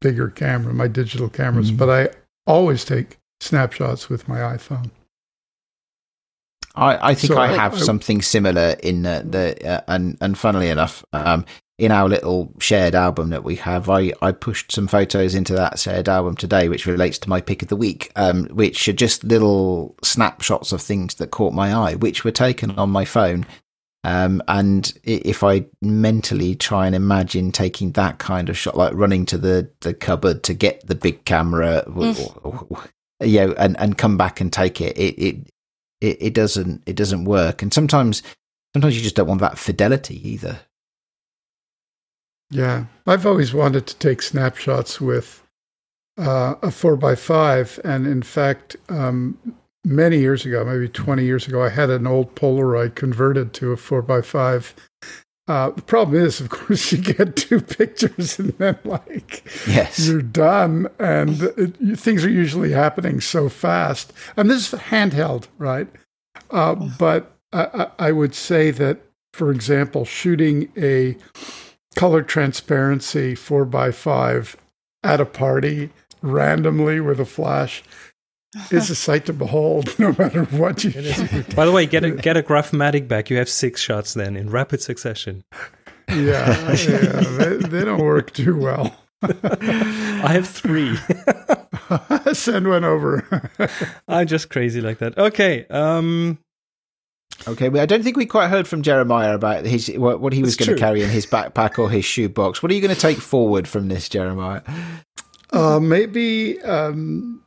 bigger 0.00 0.28
camera, 0.28 0.74
my 0.74 0.88
digital 0.88 1.28
cameras, 1.28 1.70
Mhm. 1.72 1.78
but 1.78 1.88
I 1.90 2.08
always 2.46 2.84
take 2.84 3.18
snapshots 3.40 4.08
with 4.08 4.28
my 4.28 4.38
iPhone. 4.38 4.90
I, 6.74 7.10
I 7.10 7.14
think 7.14 7.32
So 7.32 7.38
I 7.38 7.50
I- 7.50 7.56
have 7.56 7.74
I- 7.74 7.78
something 7.78 8.20
similar 8.22 8.74
in 8.82 9.06
uh, 9.06 9.22
the 9.24 9.54
uh, 9.66 9.80
and 9.88 10.18
and 10.20 10.36
funnily 10.36 10.68
enough, 10.68 11.04
um, 11.12 11.44
in 11.78 11.90
our 11.90 12.08
little 12.08 12.52
shared 12.60 12.94
album 12.94 13.30
that 13.30 13.44
we 13.44 13.56
have, 13.56 13.90
I 13.90 14.12
I 14.22 14.32
pushed 14.32 14.72
some 14.72 14.86
photos 14.86 15.34
into 15.34 15.54
that 15.54 15.78
shared 15.78 16.08
album 16.08 16.36
today, 16.36 16.68
which 16.68 16.86
relates 16.86 17.18
to 17.20 17.28
my 17.28 17.40
pick 17.40 17.62
of 17.62 17.68
the 17.68 17.76
week, 17.76 18.12
um, 18.16 18.46
which 18.46 18.88
are 18.88 18.92
just 18.92 19.24
little 19.24 19.96
snapshots 20.02 20.72
of 20.72 20.80
things 20.80 21.16
that 21.16 21.30
caught 21.30 21.52
my 21.52 21.74
eye, 21.74 21.94
which 21.94 22.24
were 22.24 22.30
taken 22.30 22.70
on 22.72 22.90
my 22.90 23.04
phone. 23.04 23.44
Um, 24.04 24.42
and 24.48 24.92
if 25.02 25.42
I 25.42 25.64
mentally 25.80 26.54
try 26.54 26.86
and 26.86 26.94
imagine 26.94 27.50
taking 27.52 27.92
that 27.92 28.18
kind 28.18 28.50
of 28.50 28.58
shot, 28.58 28.76
like 28.76 28.92
running 28.92 29.24
to 29.26 29.38
the, 29.38 29.70
the 29.80 29.94
cupboard 29.94 30.42
to 30.42 30.52
get 30.52 30.86
the 30.86 30.94
big 30.94 31.24
camera, 31.24 31.82
w- 31.86 32.14
you 33.22 33.46
know, 33.46 33.54
and, 33.54 33.80
and 33.80 33.96
come 33.96 34.18
back 34.18 34.42
and 34.42 34.52
take 34.52 34.82
it, 34.82 34.96
it, 34.98 35.14
it 35.18 35.36
it, 36.00 36.18
it 36.20 36.34
doesn't 36.34 36.82
it 36.86 36.96
doesn't 36.96 37.24
work. 37.24 37.62
And 37.62 37.72
sometimes 37.72 38.22
sometimes 38.74 38.94
you 38.96 39.02
just 39.02 39.16
don't 39.16 39.28
want 39.28 39.40
that 39.40 39.58
fidelity 39.58 40.28
either 40.28 40.60
Yeah, 42.54 42.84
I've 43.06 43.26
always 43.26 43.52
wanted 43.52 43.88
to 43.88 43.96
take 43.96 44.22
snapshots 44.22 45.00
with 45.00 45.42
uh, 46.16 46.54
a 46.62 46.70
four 46.70 46.94
by 46.96 47.16
five, 47.16 47.80
and 47.84 48.06
in 48.06 48.22
fact, 48.22 48.76
um, 48.88 49.36
many 49.84 50.20
years 50.20 50.46
ago, 50.46 50.64
maybe 50.64 50.88
20 50.88 51.24
years 51.24 51.48
ago, 51.48 51.64
I 51.64 51.68
had 51.68 51.90
an 51.90 52.06
old 52.06 52.32
Polaroid 52.36 52.94
converted 52.94 53.54
to 53.54 53.72
a 53.72 53.76
4x5. 53.76 54.72
Uh, 55.48 55.70
the 55.70 55.82
problem 55.82 56.24
is, 56.24 56.40
of 56.40 56.48
course, 56.58 56.92
you 56.92 56.98
get 56.98 57.34
two 57.34 57.60
pictures 57.60 58.38
and 58.38 58.50
then, 58.58 58.78
like, 58.84 59.44
Yes. 59.66 60.06
you're 60.06 60.22
done. 60.22 60.86
And 61.00 61.42
it, 61.58 61.98
things 61.98 62.24
are 62.24 62.30
usually 62.30 62.70
happening 62.70 63.20
so 63.20 63.48
fast. 63.48 64.12
And 64.36 64.48
this 64.48 64.72
is 64.72 64.78
handheld, 64.78 65.48
right? 65.58 65.88
Uh, 66.52 66.76
but 66.76 67.32
I 67.52 67.88
I 67.98 68.12
would 68.12 68.34
say 68.34 68.70
that, 68.70 69.00
for 69.32 69.50
example, 69.50 70.04
shooting 70.04 70.70
a 70.76 71.16
color 71.94 72.22
transparency 72.22 73.34
4x5 73.34 74.56
at 75.02 75.20
a 75.20 75.26
party 75.26 75.90
randomly 76.22 77.00
with 77.00 77.20
a 77.20 77.24
flash 77.24 77.82
is 78.70 78.90
a 78.90 78.94
sight 78.94 79.26
to 79.26 79.32
behold, 79.32 79.98
no 79.98 80.14
matter 80.18 80.44
what 80.44 80.84
you 80.84 80.90
shoot. 80.90 81.54
By 81.54 81.66
the 81.66 81.72
way, 81.72 81.86
get 81.86 82.04
a 82.04 82.10
get 82.12 82.36
a 82.36 82.42
Grafmatic 82.42 83.08
back. 83.08 83.30
You 83.30 83.36
have 83.38 83.48
six 83.48 83.80
shots 83.80 84.14
then 84.14 84.36
in 84.36 84.50
rapid 84.50 84.80
succession. 84.80 85.44
Yeah, 86.08 86.72
yeah 86.72 87.20
they, 87.20 87.56
they 87.56 87.84
don't 87.84 88.02
work 88.02 88.32
too 88.32 88.58
well. 88.58 88.94
I 89.22 90.32
have 90.32 90.48
three. 90.48 90.96
Send 92.32 92.68
one 92.68 92.84
over. 92.84 93.50
I'm 94.06 94.26
just 94.26 94.50
crazy 94.50 94.80
like 94.80 94.98
that. 94.98 95.16
Okay. 95.16 95.66
Um, 95.66 96.38
Okay, 97.46 97.68
but 97.68 97.80
I 97.80 97.86
don't 97.86 98.02
think 98.02 98.16
we 98.16 98.26
quite 98.26 98.48
heard 98.48 98.66
from 98.66 98.82
Jeremiah 98.82 99.34
about 99.34 99.66
his 99.66 99.88
what, 99.88 100.20
what 100.20 100.32
he 100.32 100.42
was 100.42 100.56
That's 100.56 100.68
going 100.68 100.76
to 100.76 100.80
carry 100.80 101.02
in 101.02 101.10
his 101.10 101.26
backpack 101.26 101.78
or 101.78 101.90
his 101.90 102.04
shoebox. 102.04 102.62
What 102.62 102.72
are 102.72 102.74
you 102.74 102.80
going 102.80 102.94
to 102.94 103.00
take 103.00 103.18
forward 103.18 103.68
from 103.68 103.88
this, 103.88 104.08
Jeremiah? 104.08 104.62
Uh, 105.52 105.78
maybe, 105.78 106.60
um, 106.62 107.42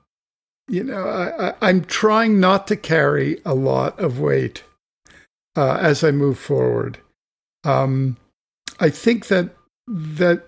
you 0.68 0.84
know, 0.84 1.08
I, 1.08 1.50
I, 1.50 1.54
I'm 1.62 1.84
trying 1.86 2.40
not 2.40 2.68
to 2.68 2.76
carry 2.76 3.42
a 3.46 3.56
lot 3.56 4.00
of 4.00 4.20
weight 4.20 4.64
uh, 5.56 5.78
as 5.82 6.04
I 6.04 6.12
move 6.12 6.38
forward. 6.38 7.00
Um, 7.64 8.18
I 8.80 8.90
think 8.90 9.28
that 9.28 9.50
that 9.88 10.48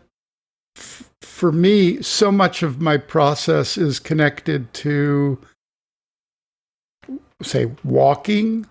f- 0.78 1.10
for 1.22 1.52
me, 1.52 2.02
so 2.02 2.32
much 2.32 2.62
of 2.62 2.82
my 2.82 2.98
process 2.98 3.78
is 3.78 4.00
connected 4.00 4.72
to, 4.76 5.40
say, 7.42 7.72
walking, 7.84 8.68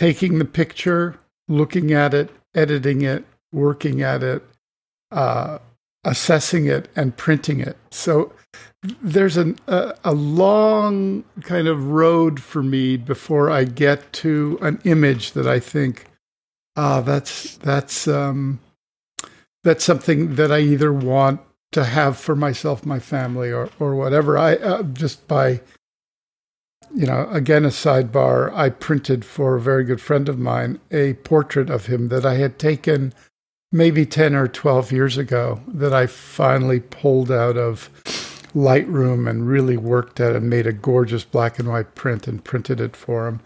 taking 0.00 0.38
the 0.38 0.46
picture, 0.46 1.14
looking 1.46 1.92
at 1.92 2.14
it, 2.14 2.30
editing 2.54 3.02
it, 3.02 3.22
working 3.52 4.00
at 4.00 4.22
it, 4.22 4.42
uh, 5.10 5.58
assessing 6.04 6.64
it, 6.64 6.88
and 6.96 7.18
printing 7.18 7.60
it. 7.60 7.76
So 7.90 8.32
there's 9.02 9.36
an, 9.36 9.58
a, 9.66 9.94
a 10.02 10.14
long 10.14 11.22
kind 11.42 11.68
of 11.68 11.88
road 11.88 12.40
for 12.40 12.62
me 12.62 12.96
before 12.96 13.50
I 13.50 13.64
get 13.64 14.10
to 14.24 14.58
an 14.62 14.80
image 14.84 15.32
that 15.32 15.46
I 15.46 15.60
think, 15.60 16.06
ah, 16.76 17.02
that's 17.02 17.56
that's 17.58 18.08
um, 18.08 18.58
that's 19.64 19.84
something 19.84 20.36
that 20.36 20.50
I 20.50 20.60
either 20.60 20.94
want 20.94 21.42
to 21.72 21.84
have 21.84 22.16
for 22.16 22.34
myself, 22.34 22.86
my 22.86 23.00
family, 23.00 23.52
or 23.52 23.68
or 23.78 23.94
whatever. 23.94 24.38
I 24.38 24.54
uh, 24.54 24.82
just 24.82 25.28
by 25.28 25.60
you 26.94 27.06
know, 27.06 27.28
again, 27.30 27.64
a 27.64 27.68
sidebar. 27.68 28.52
I 28.54 28.70
printed 28.70 29.24
for 29.24 29.54
a 29.54 29.60
very 29.60 29.84
good 29.84 30.00
friend 30.00 30.28
of 30.28 30.38
mine 30.38 30.80
a 30.90 31.14
portrait 31.14 31.70
of 31.70 31.86
him 31.86 32.08
that 32.08 32.26
I 32.26 32.34
had 32.34 32.58
taken 32.58 33.12
maybe 33.72 34.04
10 34.04 34.34
or 34.34 34.48
12 34.48 34.92
years 34.92 35.16
ago 35.16 35.60
that 35.68 35.94
I 35.94 36.06
finally 36.06 36.80
pulled 36.80 37.30
out 37.30 37.56
of 37.56 37.88
Lightroom 38.54 39.30
and 39.30 39.46
really 39.46 39.76
worked 39.76 40.18
at 40.18 40.34
and 40.34 40.50
made 40.50 40.66
a 40.66 40.72
gorgeous 40.72 41.24
black 41.24 41.58
and 41.58 41.68
white 41.68 41.94
print 41.94 42.26
and 42.26 42.42
printed 42.42 42.80
it 42.80 42.96
for 42.96 43.28
him. 43.28 43.40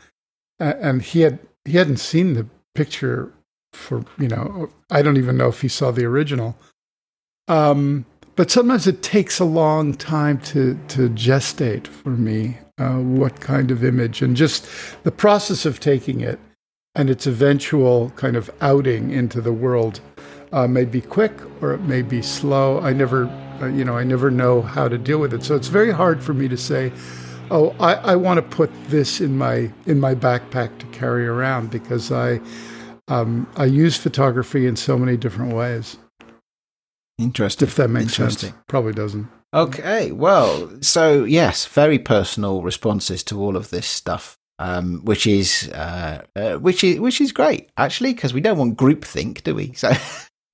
And 0.59 1.03
he 1.03 1.21
had 1.21 1.39
he 1.65 1.77
hadn't 1.77 1.99
seen 1.99 2.35
the 2.35 2.47
picture 2.75 3.33
for, 3.73 4.05
you 4.19 4.29
know, 4.29 4.71
I 4.91 5.03
don't 5.03 5.17
even 5.17 5.37
know 5.37 5.49
if 5.49 5.61
he 5.61 5.69
saw 5.69 5.91
the 5.91 6.05
original. 6.05 6.57
Um, 7.49 8.07
but 8.37 8.51
sometimes 8.51 8.87
it 8.87 9.03
takes 9.03 9.39
a 9.39 9.45
long 9.45 9.95
time 9.95 10.39
to 10.41 10.79
to 10.89 11.11
gestate 11.11 11.87
for 11.87 12.11
me 12.11 12.59
uh, 12.79 12.97
what 12.97 13.41
kind 13.41 13.71
of 13.71 13.85
image 13.85 14.23
and 14.23 14.37
just 14.37 14.69
the 15.05 15.13
process 15.13 15.65
of 15.65 15.81
taking 15.81 16.21
it 16.21 16.39
and 16.95 17.11
its 17.11 17.27
eventual 17.27 18.11
kind 18.11 18.37
of 18.37 18.51
outing 18.61 19.11
into 19.11 19.41
the 19.41 19.53
world 19.53 20.01
uh, 20.53 20.67
may 20.67 20.85
be 20.85 21.01
quick 21.01 21.33
or 21.61 21.73
it 21.75 21.83
may 21.83 22.03
be 22.03 22.23
slow. 22.23 22.81
I 22.81 22.93
never, 22.93 23.27
uh, 23.61 23.67
you 23.67 23.85
know, 23.85 23.97
I 23.97 24.05
never 24.05 24.31
know 24.31 24.63
how 24.63 24.89
to 24.89 24.97
deal 24.97 25.19
with 25.19 25.35
it. 25.35 25.43
So 25.43 25.57
it's 25.57 25.69
very 25.69 25.91
hard 25.91 26.23
for 26.23 26.35
me 26.35 26.49
to 26.49 26.57
say, 26.57 26.93
oh, 27.51 27.75
I, 27.81 27.95
I 27.95 28.17
want 28.17 28.39
to 28.39 28.57
put 28.57 28.71
this 28.85 29.21
in 29.21 29.37
my 29.37 29.71
in 29.87 30.01
my 30.01 30.15
backpack 30.15 30.79
to 30.79 30.87
carry 30.87 31.27
around 31.27 31.71
because 31.71 32.13
I 32.13 32.41
um, 33.09 33.49
I 33.57 33.67
use 33.67 33.97
photography 33.97 34.67
in 34.67 34.77
so 34.77 34.97
many 34.97 35.17
different 35.17 35.53
ways. 35.53 35.97
Interesting. 37.19 37.69
If 37.69 37.75
that 37.77 37.89
makes 37.89 38.15
sense, 38.15 38.53
probably 38.69 38.93
doesn't. 38.93 39.29
Okay, 39.55 40.11
well, 40.11 40.69
so 40.83 41.23
yes, 41.23 41.65
very 41.67 42.01
personal 42.01 42.61
responses 42.61 43.23
to 43.25 43.41
all 43.41 43.57
of 43.57 43.71
this 43.71 43.87
stuff, 43.87 44.37
um, 44.59 45.03
which 45.05 45.29
is 45.29 45.71
uh, 45.73 46.25
uh, 46.35 46.55
which 46.55 46.83
is 46.83 46.99
which 46.99 47.21
is 47.21 47.31
great 47.31 47.71
actually 47.77 48.15
because 48.15 48.35
we 48.35 48.41
don't 48.41 48.59
want 48.59 48.77
groupthink, 48.77 49.45
do 49.45 49.55
we? 49.55 49.73
So. 49.75 49.93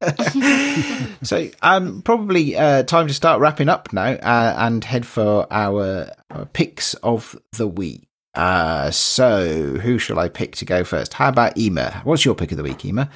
so 1.23 1.51
um 1.61 2.01
probably 2.01 2.57
uh 2.57 2.83
time 2.85 3.07
to 3.07 3.13
start 3.13 3.39
wrapping 3.39 3.69
up 3.69 3.93
now 3.93 4.13
uh, 4.13 4.55
and 4.57 4.83
head 4.83 5.05
for 5.05 5.47
our, 5.51 6.11
our 6.31 6.47
picks 6.47 6.95
of 7.03 7.39
the 7.53 7.69
week 7.69 8.09
uh 8.35 8.91
so 8.91 9.77
who 9.77 9.99
shall 9.99 10.19
i 10.19 10.27
pick 10.27 10.57
to 10.57 10.65
go 10.65 10.85
first 10.85 11.13
how 11.13 11.29
about 11.29 11.55
ema 11.59 12.01
what's 12.05 12.25
your 12.25 12.35
pick 12.35 12.51
of 12.51 12.57
the 12.57 12.63
week 12.63 12.83
ema 12.83 13.11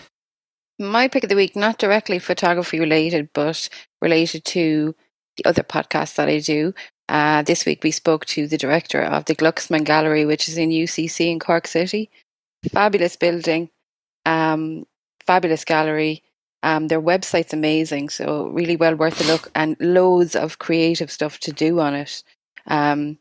My 0.79 1.09
pick 1.09 1.23
of 1.23 1.31
the 1.31 1.37
week, 1.37 1.55
not 1.55 1.79
directly 1.79 2.19
photography 2.19 2.81
related, 2.81 3.29
but 3.33 3.69
related 4.03 4.45
to 4.45 4.95
the 5.37 5.45
other 5.45 5.63
podcasts 5.63 6.17
that 6.17 6.29
I 6.29 6.39
do. 6.39 6.75
Uh, 7.09 7.43
this 7.43 7.67
week 7.67 7.83
we 7.83 7.91
spoke 7.91 8.25
to 8.27 8.47
the 8.47 8.57
director 8.57 9.03
of 9.03 9.27
the 9.27 9.35
Glucksman 9.35 9.85
Gallery, 9.85 10.25
which 10.25 10.49
is 10.49 10.57
in 10.57 10.71
UCC 10.71 11.31
in 11.31 11.39
Cork 11.39 11.67
City. 11.67 12.11
Fabulous 12.73 13.17
building, 13.17 13.69
um, 14.25 14.87
fabulous 15.27 15.65
gallery. 15.65 16.23
Um, 16.63 16.89
their 16.89 17.03
website's 17.03 17.53
amazing, 17.53 18.09
so 18.09 18.47
really 18.47 18.77
well 18.77 18.95
worth 18.95 19.21
a 19.21 19.25
look, 19.31 19.51
and 19.55 19.77
loads 19.81 20.35
of 20.35 20.59
creative 20.59 21.11
stuff 21.11 21.39
to 21.41 21.53
do 21.53 21.79
on 21.79 21.95
it. 21.95 22.23
Um, 22.67 23.19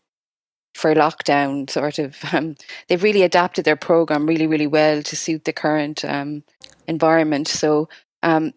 for 0.74 0.94
lockdown, 0.96 1.70
sort 1.70 2.00
of, 2.00 2.18
um, 2.34 2.56
they've 2.88 3.04
really 3.04 3.24
adapted 3.24 3.66
their 3.66 3.76
program 3.76 4.26
really, 4.26 4.48
really 4.48 4.68
well 4.68 5.04
to 5.04 5.16
suit 5.16 5.46
the 5.46 5.54
current 5.54 6.04
um, 6.06 6.44
environment. 6.88 7.48
So, 7.48 7.90
um, 8.24 8.54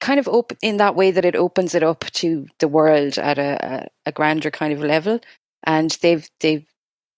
kind 0.00 0.20
of 0.20 0.28
open 0.28 0.56
in 0.62 0.76
that 0.76 0.94
way 0.94 1.10
that 1.10 1.24
it 1.24 1.36
opens 1.36 1.74
it 1.74 1.82
up 1.82 2.04
to 2.12 2.46
the 2.58 2.68
world 2.68 3.18
at 3.18 3.38
a, 3.38 3.88
a, 4.04 4.12
grander 4.12 4.50
kind 4.50 4.72
of 4.72 4.80
level. 4.80 5.20
And 5.64 5.90
they've 6.02 6.28
they've 6.40 6.66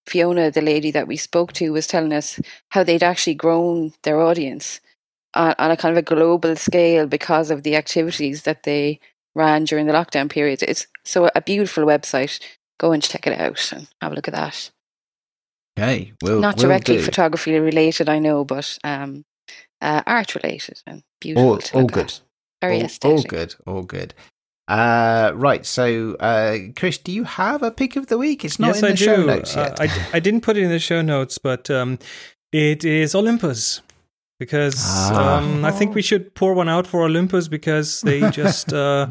Fiona, 0.06 0.50
the 0.50 0.62
lady 0.62 0.90
that 0.92 1.06
we 1.06 1.16
spoke 1.16 1.52
to, 1.54 1.72
was 1.72 1.86
telling 1.86 2.12
us 2.12 2.40
how 2.70 2.82
they'd 2.82 3.02
actually 3.02 3.34
grown 3.34 3.92
their 4.02 4.20
audience 4.20 4.80
on, 5.34 5.54
on 5.58 5.70
a 5.70 5.76
kind 5.76 5.92
of 5.92 5.98
a 5.98 6.02
global 6.02 6.56
scale 6.56 7.06
because 7.06 7.50
of 7.50 7.62
the 7.62 7.76
activities 7.76 8.42
that 8.42 8.62
they 8.62 9.00
ran 9.34 9.64
during 9.64 9.86
the 9.86 9.92
lockdown 9.92 10.30
period. 10.30 10.62
It's 10.62 10.86
so 11.04 11.30
a 11.34 11.42
beautiful 11.42 11.84
website. 11.84 12.40
Go 12.78 12.92
and 12.92 13.02
check 13.02 13.26
it 13.26 13.38
out 13.38 13.72
and 13.72 13.88
have 14.00 14.12
a 14.12 14.14
look 14.14 14.28
at 14.28 14.34
that. 14.34 14.70
okay 15.78 16.12
we'll, 16.22 16.40
Not 16.40 16.56
directly 16.56 16.96
do. 16.96 17.02
photography 17.02 17.58
related, 17.58 18.08
I 18.08 18.18
know, 18.18 18.44
but 18.44 18.78
um, 18.84 19.24
uh, 19.80 20.02
art 20.06 20.34
related 20.34 20.80
and 20.86 21.02
beautiful. 21.20 21.50
all, 21.50 21.82
all 21.82 21.86
good. 21.86 22.18
Very 22.60 22.82
all, 22.82 23.12
all 23.12 23.22
good 23.22 23.54
all 23.66 23.82
good 23.82 24.14
uh 24.68 25.32
right 25.34 25.64
so 25.64 26.14
uh 26.20 26.58
chris 26.76 26.98
do 26.98 27.10
you 27.12 27.24
have 27.24 27.62
a 27.62 27.70
pick 27.70 27.96
of 27.96 28.08
the 28.08 28.18
week 28.18 28.44
it's 28.44 28.58
not 28.58 28.68
yes, 28.68 28.76
in 28.76 28.82
the 28.82 28.88
I 28.88 28.94
do. 28.96 29.04
show 29.04 29.24
notes 29.24 29.56
Uh, 29.56 29.60
yet 29.60 29.80
I, 29.80 29.86
d- 29.86 29.92
I 30.12 30.20
didn't 30.20 30.42
put 30.42 30.56
it 30.56 30.62
in 30.64 30.70
the 30.70 30.78
show 30.78 31.00
notes, 31.00 31.38
but 31.38 31.70
um, 31.70 31.98
it 32.52 32.84
is 32.84 33.14
Olympus 33.14 33.80
because 34.38 34.76
Ah. 34.86 35.38
um, 35.38 35.64
I 35.64 35.70
think 35.70 35.94
we 35.94 36.02
should 36.02 36.34
pour 36.34 36.52
one 36.54 36.68
out 36.68 36.86
for 36.86 37.02
Olympus 37.02 37.48
because 37.48 38.00
they 38.02 38.20
just 38.42 38.72
uh, 38.72 39.06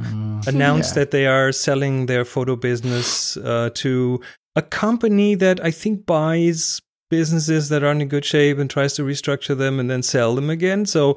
announced 0.46 0.92
Yeah. 0.96 1.00
that 1.04 1.12
they 1.12 1.26
are 1.26 1.52
selling 1.52 2.06
their 2.06 2.24
photo 2.26 2.56
business 2.56 3.36
uh, 3.38 3.70
to 3.76 4.22
a 4.56 4.62
company 4.62 5.36
that 5.36 5.60
I 5.66 5.72
think 5.72 6.06
buys 6.06 6.82
businesses 7.10 7.70
that 7.70 7.84
aren't 7.84 8.02
in 8.02 8.10
good 8.10 8.26
shape 8.26 8.58
and 8.60 8.70
tries 8.70 8.94
to 8.96 9.04
restructure 9.04 9.58
them 9.58 9.80
and 9.80 9.90
then 9.90 10.04
sell 10.04 10.36
them 10.36 10.50
again. 10.50 10.86
So 10.86 11.16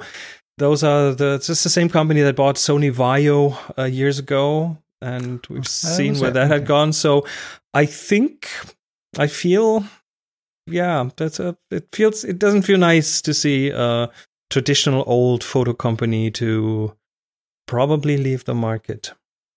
those 0.60 0.84
are 0.84 1.12
the 1.14 1.38
just 1.38 1.64
the 1.64 1.70
same 1.70 1.88
company 1.88 2.20
that 2.22 2.36
bought 2.36 2.56
Sony 2.56 2.92
Vaio 2.92 3.56
uh, 3.78 3.84
years 3.84 4.18
ago, 4.18 4.76
and 5.00 5.44
we've 5.50 5.66
seen 5.66 6.14
where 6.20 6.30
it? 6.30 6.34
that 6.34 6.48
had 6.50 6.66
gone. 6.66 6.92
So 6.92 7.26
I 7.74 7.86
think 7.86 8.48
I 9.18 9.26
feel, 9.26 9.84
yeah, 10.66 11.08
that's 11.16 11.40
a. 11.40 11.56
It 11.70 11.88
feels. 11.92 12.24
It 12.24 12.38
doesn't 12.38 12.62
feel 12.62 12.78
nice 12.78 13.22
to 13.22 13.32
see 13.34 13.70
a 13.70 14.08
traditional 14.50 15.02
old 15.06 15.42
photo 15.44 15.72
company 15.72 16.30
to 16.32 16.92
probably 17.66 18.16
leave 18.16 18.44
the 18.44 18.54
market. 18.54 19.12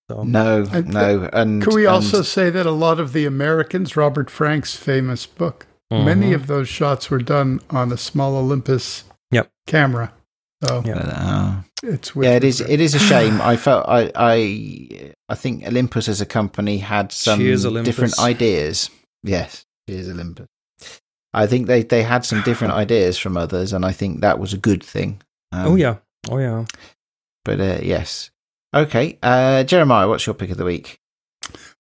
So 0.10 0.24
No, 0.24 0.66
And- 0.72 0.88
no. 0.94 1.30
And 1.34 1.64
Could 1.64 1.74
we 1.74 1.86
and- 1.86 1.96
also 1.96 2.22
say 2.22 2.50
that 2.52 2.66
a 2.66 2.72
lot 2.72 3.00
of 3.00 3.14
the 3.14 3.26
Americans, 3.26 3.96
Robert 3.98 4.30
Frank's 4.30 4.76
famous 4.76 5.26
book, 5.26 5.66
many 5.92 6.32
Mhm. 6.32 6.36
of 6.36 6.48
those 6.48 6.68
shots 6.70 7.10
were 7.10 7.24
done 7.24 7.60
on 7.70 7.92
a 7.92 7.98
small 7.98 8.36
Olympus 8.36 9.04
Yep. 9.32 9.50
camera. 9.68 10.12
So 10.68 10.82
Yeah. 10.86 10.98
Uh, 10.98 11.62
it's 11.84 12.16
with 12.16 12.28
yeah, 12.28 12.36
it 12.36 12.44
is. 12.44 12.62
It 12.62 12.80
is 12.80 12.96
a 12.96 13.00
shame. 13.00 13.42
I 13.54 13.58
felt 13.58 13.86
I, 13.88 14.10
I, 14.16 15.14
I 15.28 15.36
think 15.36 15.68
Olympus 15.68 16.08
as 16.08 16.22
a 16.22 16.26
company 16.26 16.78
had 16.78 17.12
some 17.12 17.40
Cheers, 17.40 17.64
different 17.84 18.18
ideas. 18.20 18.90
Yes, 19.22 19.66
cheers, 19.90 20.10
Olympus. 20.10 20.48
I 21.34 21.46
think 21.48 21.68
they 21.68 21.84
they 21.84 22.04
had 22.04 22.26
some 22.26 22.42
different 22.44 22.74
ideas 22.84 23.18
from 23.18 23.36
others, 23.36 23.74
and 23.74 23.86
I 23.86 23.92
think 23.92 24.22
that 24.22 24.40
was 24.40 24.54
a 24.54 24.58
good 24.58 24.82
thing. 24.82 25.22
Um, 25.52 25.74
oh 25.74 25.76
yeah, 25.76 25.98
oh 26.30 26.38
yeah. 26.38 26.66
But 27.44 27.60
uh, 27.60 27.80
yes, 27.82 28.32
okay. 28.74 29.18
Uh, 29.22 29.64
Jeremiah, 29.64 30.08
what's 30.08 30.26
your 30.26 30.36
pick 30.36 30.52
of 30.52 30.58
the 30.58 30.66
week? 30.66 31.00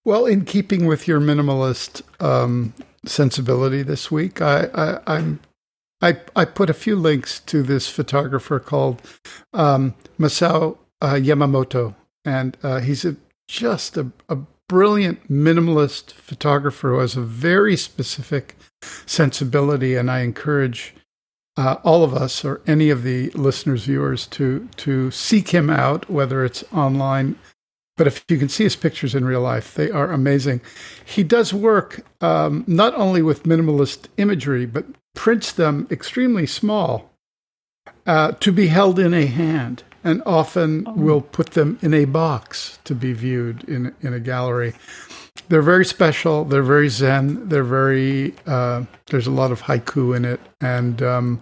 Well, 0.03 0.25
in 0.25 0.43
keeping 0.43 0.85
with 0.85 1.07
your 1.07 1.21
minimalist 1.21 2.01
um, 2.21 2.73
sensibility 3.05 3.83
this 3.83 4.11
week, 4.11 4.41
I, 4.41 4.67
I, 4.73 5.15
I'm 5.15 5.39
I, 6.03 6.17
I 6.35 6.43
put 6.43 6.69
a 6.69 6.73
few 6.73 6.97
links 6.97 7.39
to 7.41 7.63
this 7.63 7.89
photographer 7.89 8.59
called 8.59 9.01
um, 9.53 9.95
Masao 10.19 10.77
uh, 11.01 11.13
Yamamoto, 11.13 11.95
and 12.25 12.57
uh, 12.61 12.81
he's 12.81 13.05
a, 13.05 13.15
just 13.47 13.95
a, 13.95 14.11
a 14.27 14.37
brilliant 14.67 15.31
minimalist 15.31 16.11
photographer 16.11 16.89
who 16.89 16.99
has 16.99 17.15
a 17.15 17.21
very 17.21 17.77
specific 17.77 18.57
sensibility, 19.05 19.95
and 19.95 20.11
I 20.11 20.19
encourage 20.19 20.93
uh, 21.55 21.77
all 21.83 22.03
of 22.03 22.13
us 22.13 22.43
or 22.43 22.61
any 22.67 22.89
of 22.89 23.03
the 23.03 23.29
listeners, 23.29 23.85
viewers, 23.85 24.27
to 24.27 24.67
to 24.77 25.09
seek 25.11 25.49
him 25.49 25.69
out, 25.69 26.09
whether 26.09 26.43
it's 26.43 26.65
online. 26.73 27.37
But 27.95 28.07
if 28.07 28.25
you 28.27 28.37
can 28.37 28.49
see 28.49 28.63
his 28.63 28.75
pictures 28.75 29.13
in 29.13 29.23
real 29.23 29.41
life, 29.41 29.75
they 29.75 29.91
are 29.91 30.11
amazing. 30.11 30.61
He 31.05 31.23
does 31.23 31.53
work 31.53 32.03
um, 32.21 32.63
not 32.67 32.95
only 32.95 33.21
with 33.21 33.43
minimalist 33.43 34.07
imagery, 34.17 34.65
but 34.65 34.85
prints 35.15 35.51
them 35.51 35.87
extremely 35.91 36.45
small 36.47 37.09
uh, 38.05 38.31
to 38.33 38.51
be 38.51 38.67
held 38.67 38.99
in 38.99 39.13
a 39.13 39.25
hand, 39.25 39.83
and 40.03 40.21
often 40.25 40.83
will 40.95 41.21
put 41.21 41.51
them 41.51 41.77
in 41.81 41.93
a 41.93 42.05
box 42.05 42.79
to 42.83 42.93
be 42.95 43.13
viewed 43.13 43.63
in 43.65 43.93
in 44.01 44.13
a 44.13 44.19
gallery. 44.19 44.73
They're 45.49 45.61
very 45.61 45.85
special. 45.85 46.45
They're 46.45 46.63
very 46.63 46.89
zen. 46.89 47.47
They're 47.49 47.63
very. 47.63 48.33
Uh, 48.45 48.83
there's 49.07 49.27
a 49.27 49.31
lot 49.31 49.51
of 49.51 49.61
haiku 49.63 50.15
in 50.15 50.25
it, 50.25 50.39
and 50.61 51.01
um, 51.01 51.41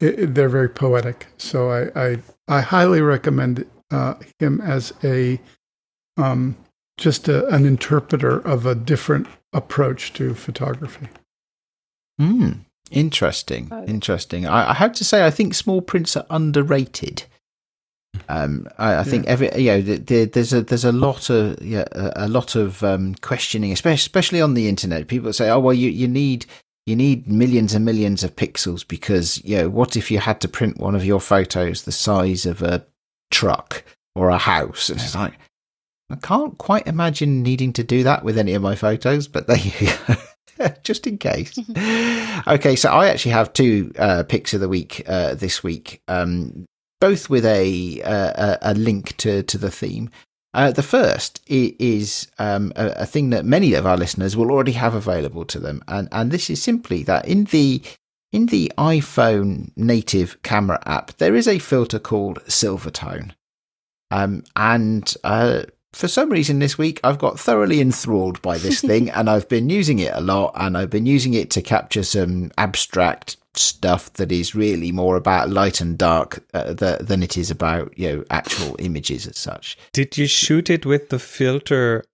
it, 0.00 0.18
it- 0.20 0.34
they're 0.34 0.48
very 0.48 0.68
poetic. 0.68 1.26
So 1.38 1.70
I 1.70 2.00
I, 2.08 2.18
I 2.48 2.60
highly 2.60 3.00
recommend 3.00 3.66
uh, 3.90 4.14
him 4.38 4.60
as 4.60 4.92
a 5.04 5.40
um, 6.16 6.56
just 6.98 7.28
a, 7.28 7.46
an 7.48 7.66
interpreter 7.66 8.38
of 8.40 8.64
a 8.66 8.74
different 8.74 9.26
approach 9.52 10.12
to 10.14 10.34
photography. 10.34 11.08
Hmm. 12.18 12.50
Interesting. 12.90 13.68
Oh. 13.70 13.84
Interesting. 13.84 14.46
I, 14.46 14.70
I 14.70 14.74
have 14.74 14.92
to 14.94 15.04
say, 15.04 15.26
I 15.26 15.30
think 15.30 15.54
small 15.54 15.80
prints 15.80 16.16
are 16.16 16.26
underrated. 16.30 17.24
Um, 18.28 18.66
I, 18.78 18.96
I 18.96 19.02
think 19.02 19.26
every 19.26 19.50
you 19.56 19.70
know 19.70 19.80
the, 19.82 19.96
the, 19.98 20.24
there's 20.24 20.52
a 20.52 20.62
there's 20.62 20.84
a 20.86 20.92
lot 20.92 21.28
of 21.28 21.62
yeah 21.62 21.84
a, 21.92 22.26
a 22.26 22.28
lot 22.28 22.56
of 22.56 22.82
um, 22.82 23.14
questioning, 23.16 23.72
especially 23.72 23.96
especially 23.96 24.40
on 24.40 24.54
the 24.54 24.68
internet. 24.68 25.08
People 25.08 25.32
say, 25.32 25.50
oh 25.50 25.60
well, 25.60 25.74
you 25.74 25.90
you 25.90 26.08
need 26.08 26.46
you 26.86 26.96
need 26.96 27.26
millions 27.26 27.74
and 27.74 27.84
millions 27.84 28.24
of 28.24 28.36
pixels 28.36 28.86
because 28.86 29.42
you 29.44 29.58
know 29.58 29.68
what 29.68 29.96
if 29.96 30.10
you 30.10 30.18
had 30.18 30.40
to 30.40 30.48
print 30.48 30.78
one 30.78 30.94
of 30.94 31.04
your 31.04 31.20
photos 31.20 31.82
the 31.82 31.92
size 31.92 32.46
of 32.46 32.62
a 32.62 32.86
truck 33.30 33.84
or 34.14 34.30
a 34.30 34.38
house, 34.38 34.88
and 34.88 35.00
it's 35.00 35.14
like 35.14 35.34
I 36.10 36.16
can't 36.16 36.56
quite 36.58 36.86
imagine 36.86 37.42
needing 37.42 37.72
to 37.74 37.84
do 37.84 38.02
that 38.04 38.24
with 38.24 38.38
any 38.38 38.54
of 38.54 38.62
my 38.62 38.76
photos, 38.76 39.28
but 39.28 39.46
there 39.46 39.58
you 39.58 39.72
go. 40.08 40.14
Just 40.82 41.06
in 41.06 41.18
case. 41.18 41.58
okay, 42.46 42.76
so 42.76 42.90
I 42.90 43.08
actually 43.08 43.32
have 43.32 43.52
two 43.52 43.92
uh, 43.98 44.22
picks 44.24 44.54
of 44.54 44.60
the 44.60 44.68
week 44.68 45.02
uh, 45.06 45.34
this 45.34 45.62
week, 45.62 46.02
um, 46.08 46.66
both 47.00 47.28
with 47.28 47.44
a, 47.44 48.02
uh, 48.02 48.56
a 48.62 48.74
link 48.74 49.16
to 49.18 49.42
to 49.42 49.58
the 49.58 49.70
theme. 49.70 50.10
Uh, 50.56 50.72
the 50.72 50.82
first 50.82 51.42
is 51.46 52.28
um, 52.38 52.72
a, 52.76 52.86
a 53.02 53.06
thing 53.06 53.28
that 53.28 53.44
many 53.44 53.74
of 53.74 53.84
our 53.84 53.98
listeners 53.98 54.38
will 54.38 54.50
already 54.50 54.72
have 54.72 54.94
available 54.94 55.44
to 55.44 55.60
them, 55.60 55.82
and 55.86 56.08
and 56.12 56.30
this 56.30 56.48
is 56.48 56.62
simply 56.62 57.02
that 57.02 57.28
in 57.28 57.44
the 57.44 57.82
in 58.32 58.46
the 58.46 58.72
iPhone 58.78 59.70
native 59.76 60.42
camera 60.42 60.82
app 60.86 61.14
there 61.18 61.34
is 61.34 61.46
a 61.46 61.58
filter 61.58 61.98
called 61.98 62.42
Silvertone, 62.44 63.32
um, 64.10 64.44
and 64.56 65.14
uh, 65.24 65.64
for 65.96 66.08
some 66.08 66.28
reason 66.30 66.58
this 66.58 66.76
week 66.76 67.00
I've 67.02 67.18
got 67.18 67.40
thoroughly 67.40 67.80
enthralled 67.80 68.42
by 68.42 68.58
this 68.58 68.80
thing 68.90 69.08
and 69.10 69.30
I've 69.30 69.48
been 69.48 69.70
using 69.70 69.98
it 69.98 70.12
a 70.14 70.20
lot 70.20 70.52
and 70.54 70.76
I've 70.76 70.90
been 70.90 71.06
using 71.06 71.32
it 71.32 71.50
to 71.52 71.62
capture 71.62 72.02
some 72.02 72.50
abstract 72.58 73.38
stuff 73.54 74.12
that 74.14 74.30
is 74.30 74.54
really 74.54 74.92
more 74.92 75.16
about 75.16 75.48
light 75.48 75.80
and 75.80 75.96
dark 75.96 76.44
uh, 76.52 76.74
th- 76.74 76.98
than 77.00 77.22
it 77.22 77.38
is 77.38 77.50
about 77.50 77.96
you 77.98 78.08
know 78.08 78.24
actual 78.30 78.76
images 78.78 79.26
as 79.26 79.38
such. 79.38 79.78
Did 79.94 80.18
you 80.18 80.26
shoot 80.26 80.68
it 80.68 80.84
with 80.84 81.08
the 81.08 81.18
filter 81.18 82.04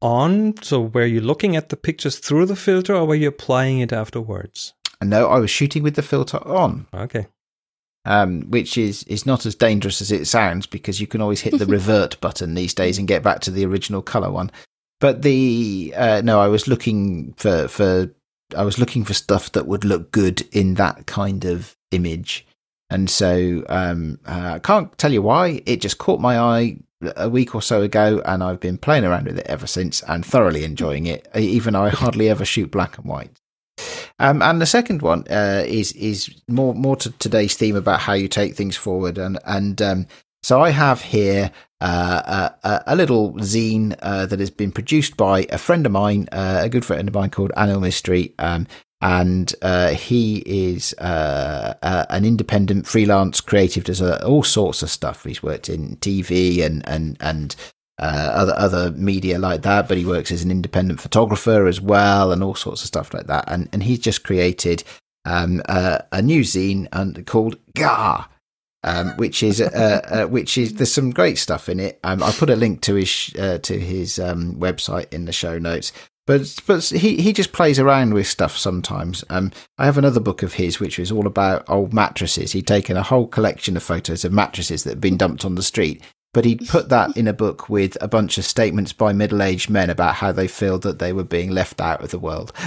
on? 0.00 0.54
So 0.62 0.80
were 0.80 1.04
you 1.04 1.20
looking 1.20 1.56
at 1.56 1.68
the 1.68 1.76
pictures 1.76 2.18
through 2.18 2.46
the 2.46 2.56
filter, 2.56 2.94
or 2.94 3.04
were 3.04 3.14
you 3.14 3.28
applying 3.28 3.80
it 3.80 3.92
afterwards? 3.92 4.72
No, 5.04 5.28
I 5.28 5.38
was 5.38 5.50
shooting 5.50 5.82
with 5.82 5.94
the 5.94 6.02
filter 6.02 6.38
on, 6.48 6.86
Okay. 6.94 7.26
Um, 8.06 8.42
which 8.50 8.78
is 8.78 9.02
is 9.04 9.26
not 9.26 9.44
as 9.44 9.54
dangerous 9.54 10.00
as 10.00 10.10
it 10.10 10.26
sounds 10.26 10.66
because 10.66 11.00
you 11.00 11.06
can 11.06 11.20
always 11.20 11.40
hit 11.40 11.58
the 11.58 11.66
revert 11.76 12.18
button 12.20 12.54
these 12.54 12.72
days 12.72 12.98
and 12.98 13.08
get 13.08 13.22
back 13.22 13.40
to 13.40 13.50
the 13.50 13.66
original 13.66 14.00
color 14.00 14.30
one. 14.30 14.50
But 15.00 15.22
the 15.22 15.92
uh, 15.94 16.22
no, 16.24 16.40
I 16.40 16.46
was 16.46 16.68
looking 16.68 17.34
for 17.36 17.68
for 17.68 18.10
I 18.56 18.62
was 18.62 18.78
looking 18.78 19.04
for 19.04 19.12
stuff 19.12 19.52
that 19.52 19.66
would 19.66 19.84
look 19.84 20.12
good 20.12 20.48
in 20.52 20.74
that 20.74 21.06
kind 21.06 21.44
of 21.44 21.76
image, 21.90 22.46
and 22.88 23.10
so 23.10 23.64
um, 23.68 24.20
uh, 24.24 24.52
I 24.54 24.58
can't 24.60 24.96
tell 24.96 25.12
you 25.12 25.20
why. 25.20 25.62
It 25.66 25.80
just 25.80 25.98
caught 25.98 26.20
my 26.20 26.38
eye 26.38 26.78
a 27.16 27.28
week 27.28 27.56
or 27.56 27.60
so 27.60 27.82
ago, 27.82 28.22
and 28.24 28.42
I've 28.42 28.60
been 28.60 28.78
playing 28.78 29.04
around 29.04 29.26
with 29.26 29.40
it 29.40 29.46
ever 29.46 29.66
since, 29.66 30.00
and 30.04 30.24
thoroughly 30.24 30.62
enjoying 30.62 31.06
it. 31.06 31.26
Even 31.34 31.74
though 31.74 31.82
I 31.82 31.90
hardly 31.90 32.30
ever 32.30 32.44
shoot 32.44 32.70
black 32.70 32.98
and 32.98 33.06
white. 33.06 33.40
Um, 34.18 34.40
and 34.42 34.60
the 34.60 34.66
second 34.66 35.02
one 35.02 35.24
uh, 35.30 35.64
is 35.66 35.92
is 35.92 36.30
more 36.48 36.74
more 36.74 36.96
to 36.96 37.10
today's 37.12 37.54
theme 37.54 37.76
about 37.76 38.00
how 38.00 38.14
you 38.14 38.28
take 38.28 38.54
things 38.54 38.76
forward, 38.76 39.18
and 39.18 39.38
and 39.44 39.80
um, 39.82 40.06
so 40.42 40.62
I 40.62 40.70
have 40.70 41.02
here 41.02 41.50
uh, 41.80 42.50
a, 42.64 42.82
a- 42.86 42.96
little 42.96 43.34
zine 43.34 43.94
uh, 44.00 44.24
that 44.26 44.40
has 44.40 44.50
been 44.50 44.72
produced 44.72 45.16
by 45.16 45.46
a 45.50 45.58
friend 45.58 45.84
of 45.84 45.92
mine, 45.92 46.28
uh, 46.32 46.60
a 46.62 46.68
good 46.68 46.84
friend 46.84 47.06
of 47.08 47.14
mine 47.14 47.30
called 47.30 47.52
Anil 47.56 47.80
Mistry, 47.80 48.32
um, 48.38 48.66
and 49.02 49.54
uh, 49.60 49.90
he 49.90 50.38
is 50.46 50.94
uh, 50.94 51.74
an 51.82 52.24
independent 52.24 52.86
freelance 52.86 53.42
creative, 53.42 53.84
does 53.84 54.00
all 54.00 54.42
sorts 54.42 54.82
of 54.82 54.88
stuff. 54.90 55.24
He's 55.24 55.42
worked 55.42 55.68
in 55.68 55.96
TV 55.96 56.64
and 56.64 56.82
and 56.88 57.18
and 57.20 57.54
uh, 57.98 58.30
other 58.34 58.54
other 58.56 58.90
media 58.92 59.38
like 59.38 59.62
that, 59.62 59.88
but 59.88 59.96
he 59.96 60.04
works 60.04 60.30
as 60.30 60.42
an 60.42 60.50
independent 60.50 61.00
photographer 61.00 61.66
as 61.66 61.80
well, 61.80 62.32
and 62.32 62.42
all 62.42 62.54
sorts 62.54 62.82
of 62.82 62.88
stuff 62.88 63.14
like 63.14 63.26
that. 63.26 63.44
And 63.48 63.68
and 63.72 63.82
he's 63.82 64.00
just 64.00 64.24
created 64.24 64.84
um, 65.24 65.62
uh, 65.68 65.98
a 66.12 66.22
new 66.22 66.42
zine 66.42 66.88
and 66.92 67.26
called 67.26 67.56
Gah, 67.74 68.26
um, 68.84 69.10
which 69.16 69.42
is 69.42 69.60
uh, 69.60 70.00
uh, 70.10 70.26
which 70.26 70.58
is 70.58 70.74
there's 70.74 70.92
some 70.92 71.10
great 71.10 71.38
stuff 71.38 71.68
in 71.68 71.80
it. 71.80 71.98
Um, 72.04 72.22
I 72.22 72.32
put 72.32 72.50
a 72.50 72.56
link 72.56 72.82
to 72.82 72.94
his 72.94 73.34
uh, 73.38 73.58
to 73.58 73.78
his 73.78 74.18
um, 74.18 74.56
website 74.56 75.12
in 75.12 75.24
the 75.24 75.32
show 75.32 75.58
notes. 75.58 75.92
But 76.26 76.56
but 76.66 76.84
he 76.84 77.22
he 77.22 77.32
just 77.32 77.52
plays 77.52 77.78
around 77.78 78.12
with 78.12 78.26
stuff 78.26 78.56
sometimes. 78.56 79.24
Um, 79.30 79.52
I 79.78 79.84
have 79.84 79.96
another 79.96 80.20
book 80.20 80.42
of 80.42 80.54
his 80.54 80.80
which 80.80 80.98
was 80.98 81.12
all 81.12 81.26
about 81.26 81.64
old 81.68 81.94
mattresses. 81.94 82.52
He'd 82.52 82.66
taken 82.66 82.96
a 82.96 83.02
whole 83.02 83.28
collection 83.28 83.76
of 83.76 83.82
photos 83.84 84.24
of 84.24 84.32
mattresses 84.32 84.82
that 84.84 84.90
had 84.90 85.00
been 85.00 85.16
dumped 85.16 85.44
on 85.44 85.54
the 85.54 85.62
street, 85.62 86.02
but 86.34 86.44
he'd 86.44 86.66
put 86.68 86.88
that 86.90 87.16
in 87.16 87.28
a 87.28 87.32
book 87.32 87.68
with 87.68 87.96
a 88.00 88.08
bunch 88.08 88.38
of 88.38 88.44
statements 88.44 88.92
by 88.92 89.12
middle 89.12 89.42
aged 89.42 89.70
men 89.70 89.90
about 89.90 90.16
how 90.16 90.32
they 90.32 90.48
feel 90.48 90.78
that 90.80 90.98
they 90.98 91.12
were 91.12 91.24
being 91.24 91.50
left 91.50 91.80
out 91.80 92.02
of 92.02 92.10
the 92.10 92.18
world. 92.18 92.52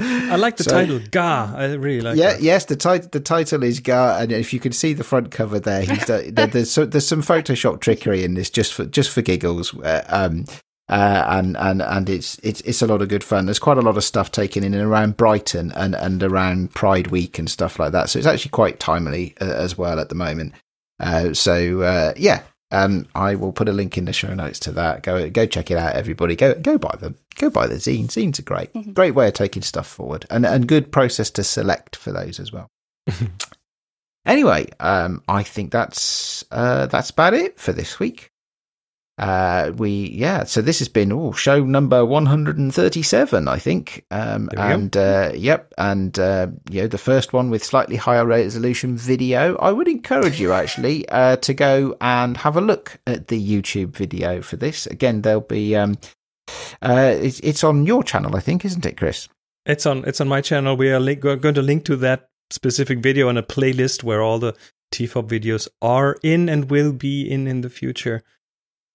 I 0.00 0.36
like 0.36 0.56
the 0.56 0.64
So- 0.64 0.70
title 0.70 1.00
Gah. 1.10 1.52
I 1.56 1.72
really 1.74 2.00
like 2.02 2.16
yeah, 2.16 2.34
that. 2.34 2.42
yes. 2.42 2.66
The 2.66 2.76
title 2.76 3.08
the 3.10 3.20
title 3.20 3.62
is 3.64 3.80
Gah, 3.80 4.18
and 4.20 4.30
if 4.30 4.52
you 4.52 4.60
can 4.60 4.72
see 4.72 4.92
the 4.92 5.02
front 5.04 5.30
cover 5.30 5.58
there, 5.58 5.82
he's 5.82 6.04
done, 6.04 6.34
there, 6.34 6.46
there's 6.48 6.70
so, 6.70 6.84
there's 6.86 7.06
some 7.06 7.22
Photoshop 7.22 7.80
trickery 7.80 8.22
in 8.22 8.34
this 8.34 8.50
just 8.50 8.74
for 8.74 8.84
just 8.84 9.10
for 9.10 9.22
giggles. 9.22 9.76
Uh, 9.78 10.04
um, 10.08 10.44
uh, 10.88 11.24
and 11.28 11.56
and 11.56 11.82
and 11.82 12.08
it's 12.08 12.38
it's 12.44 12.60
it's 12.62 12.80
a 12.80 12.86
lot 12.86 13.02
of 13.02 13.08
good 13.08 13.24
fun. 13.24 13.46
There's 13.46 13.58
quite 13.58 13.78
a 13.78 13.82
lot 13.82 13.96
of 13.96 14.04
stuff 14.04 14.30
taken 14.30 14.62
in 14.62 14.72
and 14.74 14.84
around 14.84 15.16
Brighton 15.16 15.72
and 15.72 15.94
and 15.96 16.22
around 16.22 16.74
Pride 16.74 17.08
Week 17.08 17.38
and 17.38 17.50
stuff 17.50 17.78
like 17.78 17.92
that. 17.92 18.08
So 18.08 18.18
it's 18.18 18.28
actually 18.28 18.50
quite 18.50 18.78
timely 18.78 19.34
uh, 19.40 19.46
as 19.46 19.76
well 19.76 19.98
at 19.98 20.10
the 20.10 20.14
moment. 20.14 20.52
Uh, 21.00 21.32
so 21.32 21.82
uh, 21.82 22.12
yeah, 22.16 22.42
um, 22.70 23.06
I 23.14 23.34
will 23.34 23.52
put 23.52 23.68
a 23.68 23.72
link 23.72 23.96
in 23.96 24.04
the 24.04 24.12
show 24.12 24.34
notes 24.34 24.58
to 24.60 24.72
that. 24.72 25.02
Go 25.02 25.28
go 25.30 25.46
check 25.46 25.70
it 25.70 25.78
out, 25.78 25.94
everybody. 25.94 26.36
Go 26.36 26.54
go 26.54 26.76
buy 26.78 26.96
them. 26.98 27.16
Go 27.36 27.50
buy 27.50 27.66
the 27.66 27.76
zine. 27.76 28.06
Zines 28.06 28.38
are 28.38 28.42
great. 28.42 28.94
Great 28.94 29.14
way 29.14 29.28
of 29.28 29.34
taking 29.34 29.62
stuff 29.62 29.86
forward, 29.86 30.26
and 30.30 30.44
and 30.44 30.68
good 30.68 30.92
process 30.92 31.30
to 31.30 31.44
select 31.44 31.96
for 31.96 32.12
those 32.12 32.38
as 32.38 32.52
well. 32.52 32.68
anyway, 34.26 34.66
um, 34.80 35.22
I 35.28 35.42
think 35.42 35.72
that's 35.72 36.44
uh, 36.50 36.86
that's 36.86 37.10
about 37.10 37.34
it 37.34 37.58
for 37.58 37.72
this 37.72 37.98
week. 37.98 38.30
Uh, 39.18 39.72
we 39.76 40.10
yeah. 40.10 40.44
So 40.44 40.62
this 40.62 40.78
has 40.78 40.88
been 40.88 41.12
oh 41.12 41.32
show 41.32 41.64
number 41.64 42.04
one 42.04 42.26
hundred 42.26 42.58
and 42.58 42.72
thirty-seven, 42.72 43.48
I 43.48 43.58
think. 43.58 44.04
Um, 44.10 44.46
There 44.46 44.64
we 44.64 44.68
go. 44.68 44.74
and 44.74 44.96
uh, 44.96 45.32
yep, 45.34 45.74
and 45.76 46.18
uh, 46.18 46.48
you 46.70 46.82
know 46.82 46.88
the 46.88 46.98
first 46.98 47.32
one 47.32 47.50
with 47.50 47.64
slightly 47.64 47.96
higher 47.96 48.24
resolution 48.24 48.96
video. 48.96 49.56
I 49.56 49.72
would 49.72 49.88
encourage 49.88 50.40
you 50.40 50.52
actually 50.52 51.08
uh, 51.08 51.36
to 51.36 51.54
go 51.54 51.96
and 52.00 52.36
have 52.36 52.56
a 52.56 52.60
look 52.60 53.00
at 53.06 53.28
the 53.28 53.40
YouTube 53.40 53.96
video 53.96 54.40
for 54.40 54.56
this. 54.56 54.86
Again, 54.86 55.22
there'll 55.22 55.40
be 55.40 55.74
um, 55.74 55.98
uh, 56.82 57.14
it's, 57.20 57.40
it's 57.40 57.64
on 57.64 57.86
your 57.86 58.02
channel, 58.02 58.36
I 58.36 58.40
think, 58.40 58.64
isn't 58.64 58.86
it, 58.86 58.96
Chris? 58.96 59.28
It's 59.66 59.84
on 59.84 60.04
it's 60.06 60.20
on 60.20 60.28
my 60.28 60.40
channel. 60.40 60.76
We 60.76 60.90
are 60.92 61.00
link, 61.00 61.20
going 61.20 61.54
to 61.54 61.62
link 61.62 61.84
to 61.86 61.96
that 61.96 62.30
specific 62.50 63.00
video 63.00 63.28
on 63.28 63.36
a 63.36 63.42
playlist 63.42 64.02
where 64.02 64.22
all 64.22 64.38
the 64.38 64.54
TFOP 64.94 65.28
videos 65.28 65.68
are 65.82 66.16
in 66.22 66.48
and 66.48 66.70
will 66.70 66.92
be 66.92 67.28
in 67.28 67.46
in 67.46 67.60
the 67.60 67.68
future. 67.68 68.22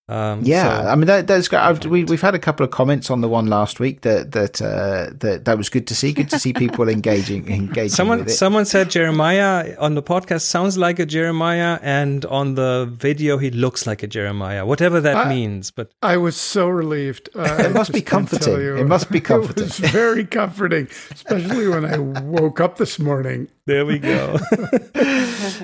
Um, 0.10 0.42
Yeah, 0.44 0.82
so- 0.84 0.88
I 0.90 0.96
mean 0.96 1.08
that, 1.08 1.28
that's 1.28 1.48
great. 1.48 1.62
I've, 1.62 1.86
we, 1.86 2.04
we've 2.04 2.22
had 2.22 2.36
a 2.36 2.40
couple 2.40 2.66
of 2.66 2.72
comments 2.72 3.10
on 3.10 3.22
the 3.22 3.30
one 3.30 3.48
last 3.48 3.80
week 3.80 4.02
that 4.02 4.34
that 4.34 4.62
uh, 4.62 5.12
that 5.20 5.46
that 5.46 5.58
was 5.58 5.70
good 5.70 5.88
to 5.88 5.96
see. 5.96 6.12
Good 6.12 6.30
to 6.32 6.40
see 6.40 6.52
people 6.52 6.90
engaging 7.00 7.48
engaging 7.50 7.90
Someone 7.90 8.20
with 8.20 8.28
it. 8.28 8.32
someone 8.32 8.66
said 8.66 8.92
Jeremiah 8.92 9.76
on 9.80 9.96
the 9.96 10.04
podcast 10.04 10.42
sounds 10.42 10.78
like 10.78 11.00
a 11.00 11.06
Jeremiah, 11.06 11.80
and 11.82 12.26
on 12.26 12.56
the 12.56 12.86
video 12.92 13.38
he 13.38 13.50
looks 13.50 13.88
like 13.88 14.04
a 14.04 14.08
Jeremiah. 14.08 14.66
Whatever 14.66 15.00
that 15.00 15.16
I- 15.16 15.30
means, 15.30 15.72
but 15.72 15.92
I 16.02 16.18
was 16.18 16.36
so 16.36 16.68
relieved. 16.68 17.30
Uh, 17.34 17.44
It 17.60 17.74
must 17.74 17.94
be 17.94 18.00
just 18.02 18.08
comforting. 18.12 18.60
you. 18.60 18.76
It 18.76 18.88
must 18.88 19.10
be 19.10 19.22
comforting. 19.22 19.64
It 19.64 19.80
was 19.80 19.92
very 19.92 20.26
comforting, 20.26 20.90
especially 21.12 21.68
when 21.70 21.86
I 21.86 21.98
woke 21.98 22.60
up 22.60 22.78
this 22.78 23.00
morning. 23.00 23.48
There 23.66 23.86
we 23.86 24.00
go. 24.00 24.38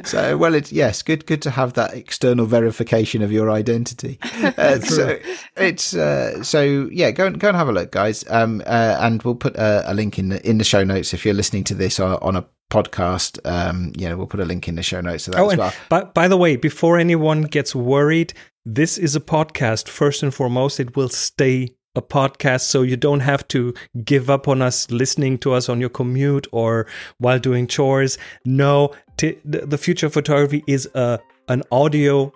So 0.03 0.37
well, 0.37 0.55
it's 0.55 0.71
yes, 0.71 1.01
good 1.01 1.25
good 1.25 1.41
to 1.43 1.51
have 1.51 1.73
that 1.73 1.93
external 1.93 2.45
verification 2.45 3.21
of 3.21 3.31
your 3.31 3.49
identity. 3.49 4.19
Uh, 4.57 4.79
so 4.79 5.19
it's 5.57 5.93
uh, 5.93 6.43
so 6.43 6.89
yeah, 6.91 7.11
go 7.11 7.25
and 7.27 7.39
go 7.39 7.49
and 7.49 7.57
have 7.57 7.69
a 7.69 7.71
look, 7.71 7.91
guys. 7.91 8.25
Um, 8.29 8.61
uh, 8.65 8.97
and 8.99 9.21
we'll 9.23 9.35
put 9.35 9.55
a, 9.55 9.83
a 9.91 9.93
link 9.93 10.17
in 10.17 10.29
the 10.29 10.49
in 10.49 10.57
the 10.57 10.63
show 10.63 10.83
notes 10.83 11.13
if 11.13 11.25
you're 11.25 11.33
listening 11.33 11.63
to 11.65 11.75
this 11.75 11.99
on, 11.99 12.17
on 12.21 12.35
a 12.35 12.45
podcast. 12.71 13.39
Um, 13.45 13.91
you 13.95 14.07
know, 14.07 14.17
we'll 14.17 14.27
put 14.27 14.39
a 14.39 14.45
link 14.45 14.67
in 14.67 14.75
the 14.75 14.83
show 14.83 15.01
notes 15.01 15.25
to 15.25 15.31
that 15.31 15.39
oh, 15.39 15.49
as 15.49 15.57
well. 15.57 15.73
by, 15.89 16.03
by 16.03 16.27
the 16.27 16.37
way, 16.37 16.55
before 16.55 16.97
anyone 16.97 17.43
gets 17.43 17.75
worried, 17.75 18.33
this 18.65 18.97
is 18.97 19.15
a 19.15 19.21
podcast. 19.21 19.87
First 19.87 20.23
and 20.23 20.33
foremost, 20.33 20.79
it 20.79 20.95
will 20.95 21.09
stay 21.09 21.75
a 21.95 22.01
podcast, 22.01 22.61
so 22.61 22.81
you 22.81 22.95
don't 22.95 23.21
have 23.21 23.47
to 23.49 23.73
give 24.03 24.29
up 24.29 24.47
on 24.47 24.61
us 24.61 24.89
listening 24.91 25.37
to 25.39 25.53
us 25.53 25.69
on 25.69 25.79
your 25.79 25.89
commute 25.89 26.47
or 26.51 26.87
while 27.17 27.39
doing 27.39 27.67
chores. 27.67 28.17
No, 28.45 28.93
t- 29.17 29.37
the 29.43 29.77
future 29.77 30.07
of 30.07 30.13
photography 30.13 30.63
is 30.67 30.89
a 30.93 31.19
an 31.47 31.63
audio 31.71 32.31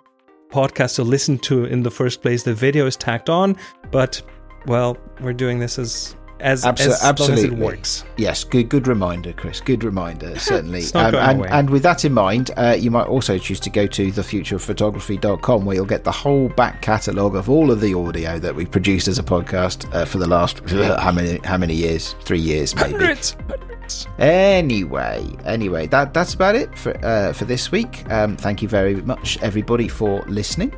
podcast 0.50 0.96
to 0.96 1.04
listen 1.04 1.38
to 1.38 1.64
in 1.64 1.82
the 1.82 1.90
first 1.90 2.20
place. 2.20 2.42
The 2.42 2.54
video 2.54 2.86
is 2.86 2.96
tacked 2.96 3.30
on, 3.30 3.56
but 3.90 4.20
well, 4.66 4.96
we're 5.20 5.32
doing 5.32 5.60
this 5.60 5.78
as 5.78 6.16
as, 6.40 6.64
Abso- 6.64 6.80
as 6.80 6.86
long 6.86 6.92
as 6.92 7.02
absolutely. 7.04 7.44
it 7.44 7.58
works. 7.58 8.04
Yes, 8.16 8.44
good 8.44 8.68
good 8.68 8.86
reminder, 8.86 9.32
Chris. 9.32 9.60
Good 9.60 9.84
reminder, 9.84 10.38
certainly. 10.38 10.80
It's 10.80 10.92
not 10.94 11.06
Um, 11.06 11.12
going 11.12 11.24
and, 11.28 11.38
away. 11.40 11.48
and 11.50 11.70
with 11.70 11.82
that 11.84 12.04
in 12.04 12.12
mind, 12.12 12.50
uh, 12.56 12.76
you 12.78 12.90
might 12.90 13.06
also 13.06 13.38
choose 13.38 13.60
to 13.60 13.70
go 13.70 13.86
to 13.86 14.10
thefutureofphotography.com 14.12 15.64
where 15.64 15.76
you'll 15.76 15.86
get 15.86 16.04
the 16.04 16.12
whole 16.12 16.48
back 16.50 16.82
catalogue 16.82 17.36
of 17.36 17.48
all 17.48 17.70
of 17.70 17.80
the 17.80 17.94
audio 17.94 18.38
that 18.38 18.54
we've 18.54 18.70
produced 18.70 19.08
as 19.08 19.18
a 19.18 19.22
podcast 19.22 19.92
uh, 19.94 20.04
for 20.04 20.18
the 20.18 20.26
last 20.28 20.58
how 21.00 21.12
many 21.12 21.38
how 21.44 21.56
many 21.56 21.74
years? 21.74 22.14
Three 22.22 22.40
years, 22.40 22.74
maybe. 22.74 22.90
Hundreds, 22.92 23.36
hundreds. 23.48 24.06
Anyway, 24.18 25.26
anyway, 25.44 25.86
that 25.88 26.12
that's 26.14 26.34
about 26.34 26.54
it 26.56 26.76
for 26.78 26.96
uh, 27.04 27.32
for 27.32 27.44
this 27.44 27.70
week. 27.70 28.08
Um, 28.10 28.36
thank 28.36 28.60
you 28.62 28.68
very 28.68 28.96
much, 29.02 29.38
everybody, 29.42 29.88
for 29.88 30.22
listening. 30.26 30.74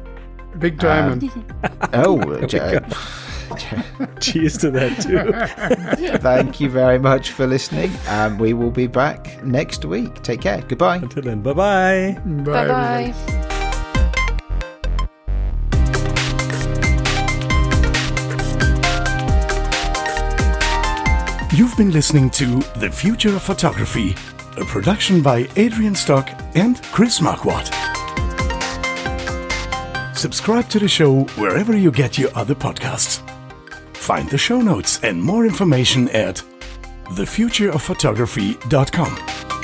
Big 0.58 0.78
diamond. 0.78 1.30
Oh, 1.92 2.18
uh, 2.20 2.80
Cheers 4.20 4.58
to 4.58 4.70
that 4.72 5.00
too. 5.00 6.18
thank 6.18 6.60
you 6.60 6.70
very 6.70 6.98
much 6.98 7.30
for 7.30 7.46
listening. 7.46 7.90
Um, 8.08 8.38
we 8.38 8.52
will 8.52 8.70
be 8.70 8.86
back 8.86 9.42
next 9.44 9.84
week. 9.84 10.22
Take 10.22 10.40
care. 10.40 10.62
Goodbye. 10.62 10.96
Until 10.96 11.22
then, 11.22 11.42
bye-bye. 11.42 12.18
Bye 12.24 12.68
bye. 12.68 13.14
Bye 13.14 13.46
You've 21.56 21.74
been 21.78 21.90
listening 21.90 22.28
to 22.32 22.58
The 22.76 22.90
Future 22.90 23.34
of 23.34 23.42
Photography, 23.42 24.14
a 24.58 24.64
production 24.66 25.22
by 25.22 25.48
Adrian 25.56 25.94
Stock 25.94 26.28
and 26.54 26.82
Chris 26.92 27.20
Marquardt. 27.20 27.72
Subscribe 30.14 30.68
to 30.68 30.78
the 30.78 30.86
show 30.88 31.24
wherever 31.38 31.74
you 31.74 31.90
get 31.90 32.18
your 32.18 32.30
other 32.34 32.54
podcasts. 32.54 33.25
Find 34.06 34.30
the 34.30 34.38
show 34.38 34.60
notes 34.60 35.00
and 35.02 35.20
more 35.20 35.46
information 35.46 36.08
at 36.10 36.40
thefutureofphotography.com. 37.08 39.55